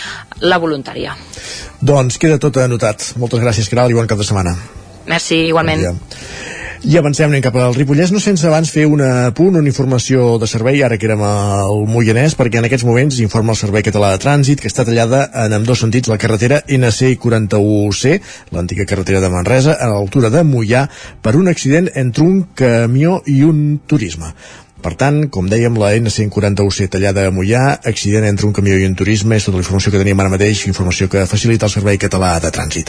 [0.40, 1.16] La Voluntària.
[1.80, 3.14] Doncs queda tot anotat.
[3.16, 4.54] Moltes gràcies, Caral, i bon cap de setmana.
[5.08, 5.86] Merci, igualment.
[5.88, 10.46] Bon i avancem, cap al Ripollès, no sense abans fer una punt, una informació de
[10.48, 14.22] servei, ara que érem al Moianès, perquè en aquests moments informa el Servei Català de
[14.22, 18.16] Trànsit que està tallada en amb dos sentits la carretera NC 41C,
[18.56, 20.86] l'antiga carretera de Manresa, a l'altura de Moià,
[21.20, 24.32] per un accident entre un camió i un turisme.
[24.80, 28.94] Per tant, com dèiem, la N141C tallada a Mollà, accident entre un camió i un
[28.96, 32.32] turisme, és tota la informació que teníem ara mateix, informació que facilita el Servei Català
[32.40, 32.88] de Trànsit.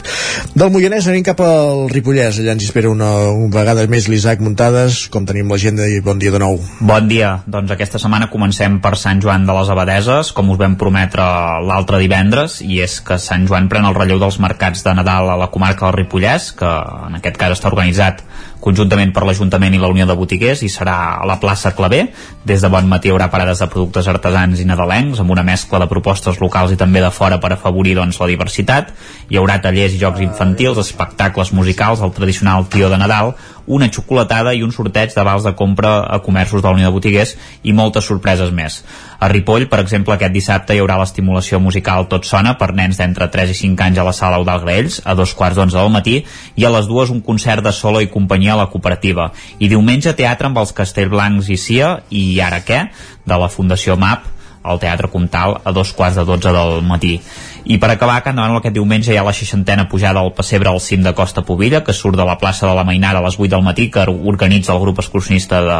[0.56, 5.02] Del Moianès anem cap al Ripollès, allà ens espera una, una vegada més l'Isaac Muntades,
[5.12, 6.56] com tenim l'agenda i bon dia de nou.
[6.80, 10.78] Bon dia, doncs aquesta setmana comencem per Sant Joan de les Abadeses, com us vam
[10.80, 11.26] prometre
[11.68, 15.36] l'altre divendres, i és que Sant Joan pren el relleu dels mercats de Nadal a
[15.44, 16.72] la comarca del Ripollès, que
[17.08, 18.24] en aquest cas està organitzat
[18.62, 22.04] conjuntament per l'Ajuntament i la Unió de Botiguers i serà a la plaça Clavé.
[22.46, 25.80] Des de bon matí hi haurà parades de productes artesans i nadalencs amb una mescla
[25.82, 28.92] de propostes locals i també de fora per afavorir doncs, la diversitat.
[29.28, 33.34] Hi haurà tallers i jocs infantils, espectacles musicals, el tradicional tio de Nadal,
[33.66, 36.94] una xocolatada i un sorteig de vals de compra a comerços de la Unió de
[36.94, 38.80] Botiguers i moltes sorpreses més.
[39.22, 43.28] A Ripoll, per exemple, aquest dissabte hi haurà l'estimulació musical Tot sona per nens d'entre
[43.30, 46.18] 3 i 5 anys a la sala Eudal Graells a dos quarts d'onze del matí
[46.56, 49.30] i a les dues un concert de solo i companyia a la cooperativa.
[49.58, 52.86] I diumenge teatre amb els Castellblancs i Cia i Ara què?
[53.22, 57.16] de la Fundació MAP al Teatre Comtal a dos quarts de dotze del matí.
[57.64, 60.80] I per acabar, Can Davant aquest diumenge hi ha la seixantena pujada al pessebre al
[60.80, 63.50] cim de Costa Pobilla, que surt de la plaça de la Mainara a les 8
[63.54, 65.78] del matí, que organitza el grup excursionista de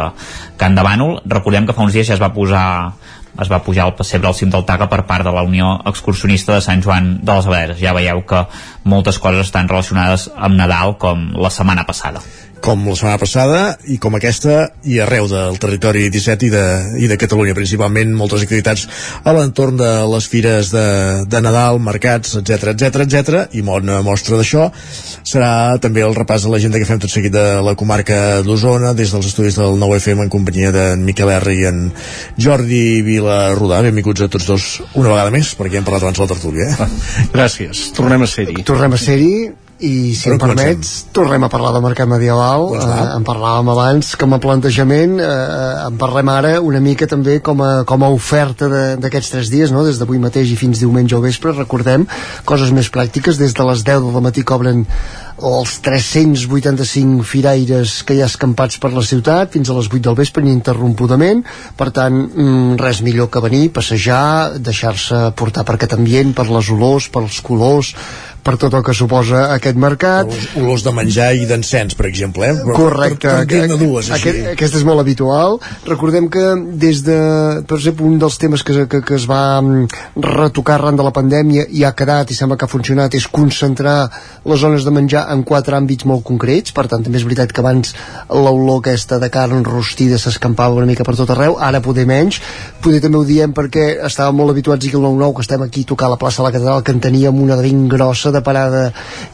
[0.57, 1.19] Can de Bànol.
[1.25, 2.63] Recordem que fa uns dies ja es va posar
[3.41, 6.53] es va pujar al pessebre al cim del Taga per part de la Unió Excursionista
[6.53, 7.81] de Sant Joan de les Aberes.
[7.81, 8.45] Ja veieu que
[8.85, 12.21] moltes coses estan relacionades amb Nadal com la setmana passada.
[12.63, 13.61] Com la setmana passada
[13.91, 16.65] i com aquesta i arreu del territori 17 i de,
[17.03, 18.85] i de Catalunya principalment moltes activitats
[19.23, 20.85] a l'entorn de les fires de,
[21.27, 24.69] de Nadal, mercats, etc etc etc i bona mostra d'això
[25.27, 29.11] serà també el repàs de l'agenda que fem tot seguit de la comarca d'Osona des
[29.11, 31.83] dels estudis del 9FM en companyia d'en Miquel R i en
[32.39, 36.31] Jordi Vilarrodà benvinguts a tots dos una vegada més perquè hem parlat abans de la
[36.31, 36.89] tertúlia eh?
[37.33, 38.63] Gràcies, tornem a ser-hi.
[38.67, 42.69] Tornem a ser-hi i si em permets, tornem a parlar del mercat medieval.
[42.71, 45.27] Doncs eh, en parlàvem abans com a plantejament eh,
[45.89, 49.73] en parlem ara una mica també com a, com a oferta de- d'aquests tres dies
[49.75, 49.83] no?
[49.83, 52.07] des d'avui mateix i fins diumenge al vespre recordem
[52.47, 53.37] coses més pràctiques.
[53.41, 54.85] Des de les 10 del matí que obren
[55.43, 60.15] els 385 firaires que hi ha escampats per la ciutat fins a les 8 del
[60.19, 61.43] vespre ininterrompudament.
[61.75, 66.69] Per tant mm, res millor que venir passejar, deixar-se portar per aquest ambient per les
[66.71, 67.93] olors, pels colors
[68.43, 72.49] per tot el que suposa aquest mercat olors, olors de menjar i d'encens per exemple
[72.49, 72.55] eh?
[72.59, 73.31] Però- Correcte.
[73.47, 74.29] per, per dues així.
[74.29, 75.59] Aquest, aquest és molt habitual.
[75.87, 76.43] Recordem que
[76.79, 77.17] des de,
[77.67, 79.87] per exemple, un dels temes que, que, que es va mm,
[80.23, 84.09] retocar arran de la pandèmia i ha quedat i sembla que ha funcionat és concentrar
[84.45, 86.73] les zones de menjar en quatre àmbits molt concrets.
[86.75, 87.93] Per tant, també és veritat que abans
[88.29, 92.41] l'olor aquesta de carn rostida s'escampava una mica per tot arreu, ara poder menys.
[92.83, 95.91] Poder també ho diem perquè estàvem molt habituats aquí al 9-9, que estem aquí a
[95.93, 98.41] tocar a la plaça de la Catedral, que en teníem una de ben grossa de
[98.45, 98.81] parada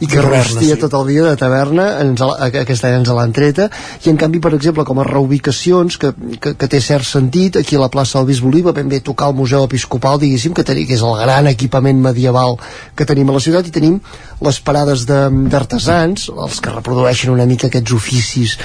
[0.00, 0.80] i que Taverna, rostia sí.
[0.84, 3.70] tot el dia de taverna, ens, la- a- aquest any ens l'han treta,
[4.04, 7.76] i en canvi, per exemple, com a reubicacions, que, que, que té cert sentit, aquí
[7.76, 10.86] a la plaça del Bisbe Oliva, ben bé tocar el Museu Episcopal, diguéssim, que, teni,
[10.86, 12.58] que és el gran equipament medieval
[12.96, 13.98] que tenim a la ciutat, i tenim
[14.40, 18.56] les parades de- d'artesans, els que reprodueixen una mica aquests oficis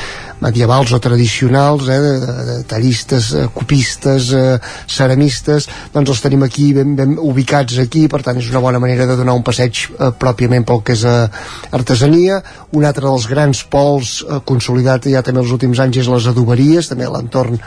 [0.44, 6.96] medievals o tradicionals, eh, de, tallistes, eh, copistes, eh, ceramistes, doncs els tenim aquí ben,
[6.96, 10.66] ben ubicats aquí, per tant és una bona manera de donar un passeig eh, pròpiament
[10.68, 11.28] pel que és eh,
[11.72, 12.42] artesania.
[12.76, 16.90] Un altre dels grans pols eh, consolidat ja també els últims anys és les adoberies,
[16.92, 17.60] també l'entorn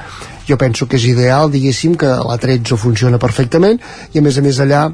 [0.49, 3.81] jo penso que és ideal, diguéssim, que la 13 funciona perfectament,
[4.15, 4.87] i a més a més allà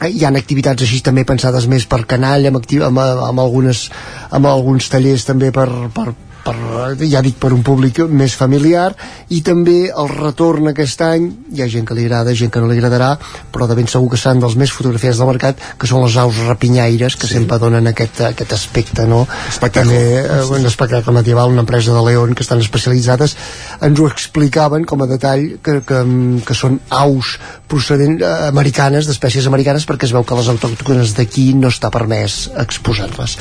[0.00, 3.88] eh, hi han activitats així també pensades més per canall amb, amb, amb, algunes,
[4.30, 6.08] amb alguns tallers també per, per,
[6.44, 6.56] per,
[7.04, 8.90] ja dic, per un públic més familiar
[9.30, 12.70] i també el retorn aquest any hi ha gent que li agrada, gent que no
[12.70, 13.12] li agradarà
[13.52, 16.40] però de ben segur que seran dels més fotografiats del mercat que són les aus
[16.46, 17.38] rapinyaires que sí.
[17.38, 19.26] sempre donen aquest, aquest aspecte no?
[19.70, 23.36] també eh, un espectacle medieval una empresa de León que estan especialitzades.
[23.82, 26.02] Ens ho explicaven com a detall que, que,
[26.46, 27.36] que són aus
[27.70, 32.42] procedents eh, americanes, d'espècies americanes perquè es veu que les autòctones d'aquí no està permès
[32.60, 33.36] exposar-les.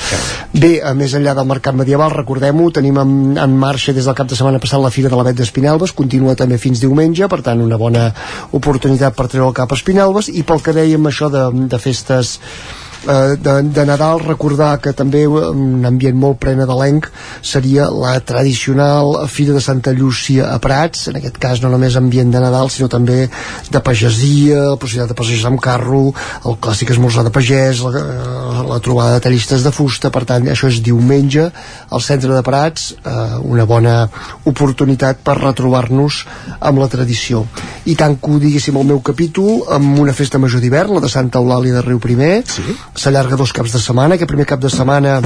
[0.54, 4.28] Bé, a més enllà del mercat medieval recordem-ho, tenim en, en marxa des del cap
[4.30, 7.78] de setmana passat la Fira de l'Avet d'Espinelves continua també fins diumenge, per tant una
[7.78, 8.10] bona
[8.52, 12.40] oportunitat per treure el cap a Espinelves i pel que dèiem això de, de festes
[13.08, 17.10] eh, de, de Nadal recordar que també un ambient molt prenadalenc
[17.42, 22.34] seria la tradicional Fira de Santa Llúcia a Prats en aquest cas no només ambient
[22.34, 23.28] de Nadal sinó també
[23.70, 26.02] de pagesia, la possibilitat de passejar amb carro,
[26.46, 30.50] el clàssic esmorzar de pagès la, eh, la trobada de tallistes de fusta, per tant
[30.52, 31.50] això és diumenge
[31.90, 33.98] al centre de Prats eh, una bona
[34.50, 36.24] oportunitat per retrobar-nos
[36.60, 37.46] amb la tradició
[37.90, 41.80] i tanco diguéssim el meu capítol amb una festa major d'hivern, la de Santa Eulàlia
[41.80, 42.66] de Riu Primer sí.
[42.94, 45.22] s'allarga dos caps de setmana aquest primer cap de setmana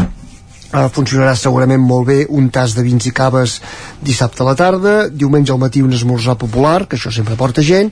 [0.73, 3.59] Uh, funcionarà segurament molt bé un tas de vins i caves
[4.01, 7.91] dissabte a la tarda, diumenge al matí un esmorzar popular, que això sempre porta gent,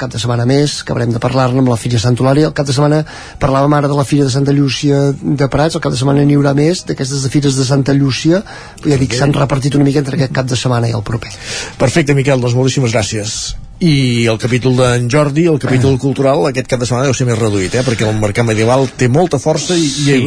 [0.00, 2.48] cap de setmana més, que haurem de parlar-ne amb la Fira Eulàlia.
[2.48, 3.00] El cap de setmana
[3.42, 6.38] parlàvem ara de la Fira de Santa Llúcia de Prats, el cap de setmana n'hi
[6.38, 8.44] haurà més d'aquestes de fires de Santa Llúcia,
[8.86, 11.34] ja dic, s'han repartit una mica entre aquest cap de setmana i el proper.
[11.82, 13.40] Perfecte, Miquel, doncs moltíssimes gràcies.
[13.80, 17.38] I el capítol d'en Jordi, el capítol cultural, aquest cap de setmana deu ser més
[17.40, 17.84] reduït, eh?
[17.86, 20.18] perquè el mercat medieval té molta força i, i Sí,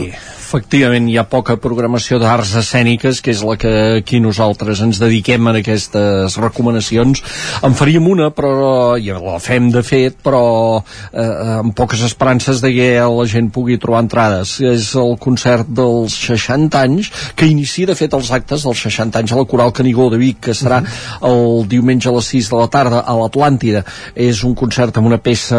[0.54, 5.48] efectivament hi ha poca programació d'arts escèniques, que és la que aquí nosaltres ens dediquem
[5.50, 7.24] en aquestes recomanacions.
[7.66, 10.44] En faríem una, però i la fem de fet, però
[10.78, 11.26] eh,
[11.58, 14.60] amb poques esperances de que la gent pugui trobar entrades.
[14.62, 19.34] És el concert dels 60 anys, que inicia de fet els actes dels 60 anys
[19.34, 20.84] a la Coral Canigó de Vic, que serà
[21.26, 23.82] el diumenge a les 6 de la tarda a l'Atlàntida.
[24.14, 25.58] És un concert amb una peça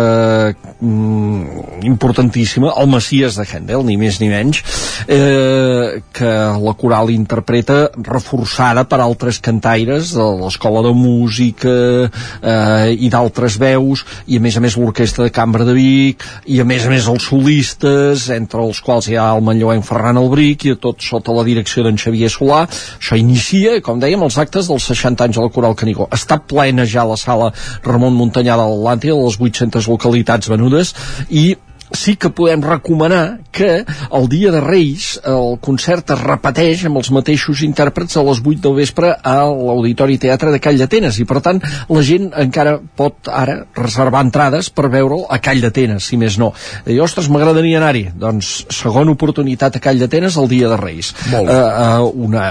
[0.55, 4.63] mm, importantíssima, el Messies de Handel, ni més ni menys,
[5.09, 6.33] eh, que
[6.65, 11.75] la coral interpreta reforçada per altres cantaires de l'Escola de Música
[12.09, 16.61] eh, i d'altres veus i a més a més l'Orquestra de Cambra de Vic i
[16.61, 20.69] a més a més els solistes entre els quals hi ha el manlleuenc Ferran Albric
[20.69, 22.65] i tot sota la direcció d'en Xavier Solà.
[22.99, 26.09] Això inicia, com dèiem, els actes dels 60 anys a la Coral Canigó.
[26.15, 27.53] Està plena ja la sala
[27.85, 30.95] Ramon Montanyà de l'Atlàntida les 800 localitats venudes
[31.31, 31.53] i
[31.95, 37.11] sí que podem recomanar que el dia de Reis el concert es repeteix amb els
[37.15, 41.41] mateixos intèrprets a les 8 del vespre a l'Auditori Teatre de Call d'Atenes i per
[41.45, 46.39] tant la gent encara pot ara reservar entrades per veure'l a Call d'Atenes, si més
[46.41, 46.53] no.
[46.87, 48.07] I, ostres, m'agradaria anar-hi.
[48.19, 51.15] Doncs segona oportunitat a Call d'Atenes el dia de Reis.
[51.33, 51.51] Molt.
[51.51, 52.49] Uh, uh, una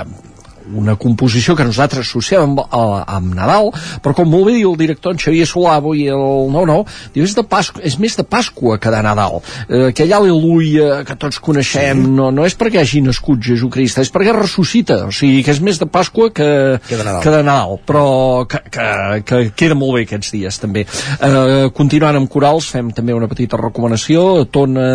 [0.72, 3.72] una composició que nosaltres associem amb, a, amb Nadal,
[4.03, 6.85] però com molt bé diu el director en Xavier Solà avui el 9-9,
[7.15, 9.41] diu és, de Pasqua, és més de Pasqua que de Nadal.
[9.68, 12.11] Eh, aquell aleluia que tots coneixem sí.
[12.18, 15.80] no, no és perquè hagi nascut Jesucrist, és perquè ressuscita, o sigui que és més
[15.81, 16.49] de Pasqua que,
[16.88, 17.22] Que de Nadal.
[17.23, 18.88] que de Nadal però que, que,
[19.27, 20.85] que queda molt bé aquests dies també.
[20.85, 24.88] Eh, continuant amb corals, fem també una petita recomanació, a Tona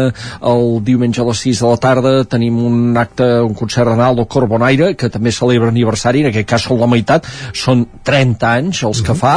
[0.52, 4.28] el diumenge a les 6 de la tarda tenim un acte, un concert renal del
[4.30, 8.82] Cor Bonaire, que també celebra aniversari, en aquest cas són la meitat, són 30 anys
[8.86, 9.34] els que fa.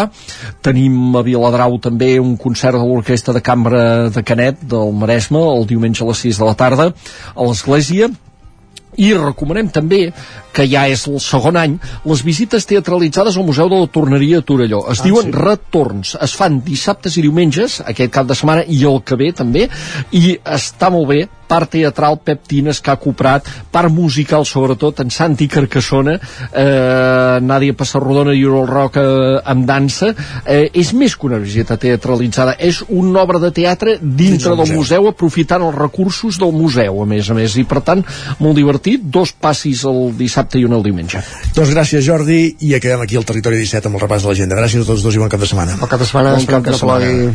[0.62, 5.66] Tenim a Viladrau també un concert de l'Orquestra de Cambra de Canet del Maresme, el
[5.70, 6.92] diumenge a les 6 de la tarda,
[7.36, 8.12] a l'Església,
[9.00, 10.10] i recomanem també
[10.54, 14.46] que ja és el segon any les visites teatralitzades al Museu de la Torneria a
[14.46, 14.86] Torelló.
[14.92, 15.32] Es Ah, diuen sí?
[15.32, 16.18] retorns.
[16.22, 19.70] Es fan dissabtes i diumenges aquest cap de setmana i el que ve també.
[20.12, 25.50] I està molt bé part teatral Pep Tines, Caco Prat, part musical sobretot en Santi
[25.52, 29.04] Carcassona eh, Nàdia Passarrodona i Oriol Roca
[29.44, 30.14] amb dansa.
[30.46, 34.76] Eh, és més que una visita teatralitzada és una obra de teatre dintre del del
[34.78, 37.58] museu aprofitant els recursos del museu a més a més.
[37.58, 38.04] I per tant
[38.40, 39.02] molt divertit.
[39.12, 41.22] Dos passis el dissabte i un el diumenge
[41.56, 44.58] Doncs gràcies Jordi i acabem aquí el Territori 17 amb el repàs de l'agenda.
[44.58, 45.76] Gràcies a tots dos i bon cap de setmana.
[45.80, 47.34] Bon cap de setmana, Bon cap de plogui.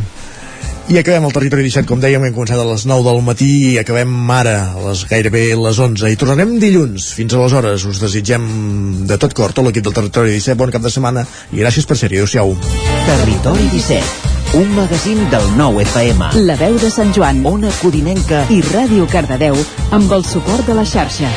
[0.87, 3.79] I acabem el Territori 17, com dèiem, hem començat a les 9 del matí i
[3.81, 6.07] acabem ara, a les gairebé les 11.
[6.13, 7.09] I tornarem dilluns.
[7.17, 8.45] Fins aleshores us desitgem
[9.09, 11.99] de tot cor, tot l'equip del Territori 17, bon cap de setmana i gràcies per
[11.99, 12.21] ser-hi.
[12.23, 12.55] Adéu-siau.
[13.09, 16.31] Territori 17, un magazín del nou FM.
[16.47, 19.59] La veu de Sant Joan, Ona Codinenca i Ràdio Cardedeu
[19.91, 21.35] amb el suport de la xarxa.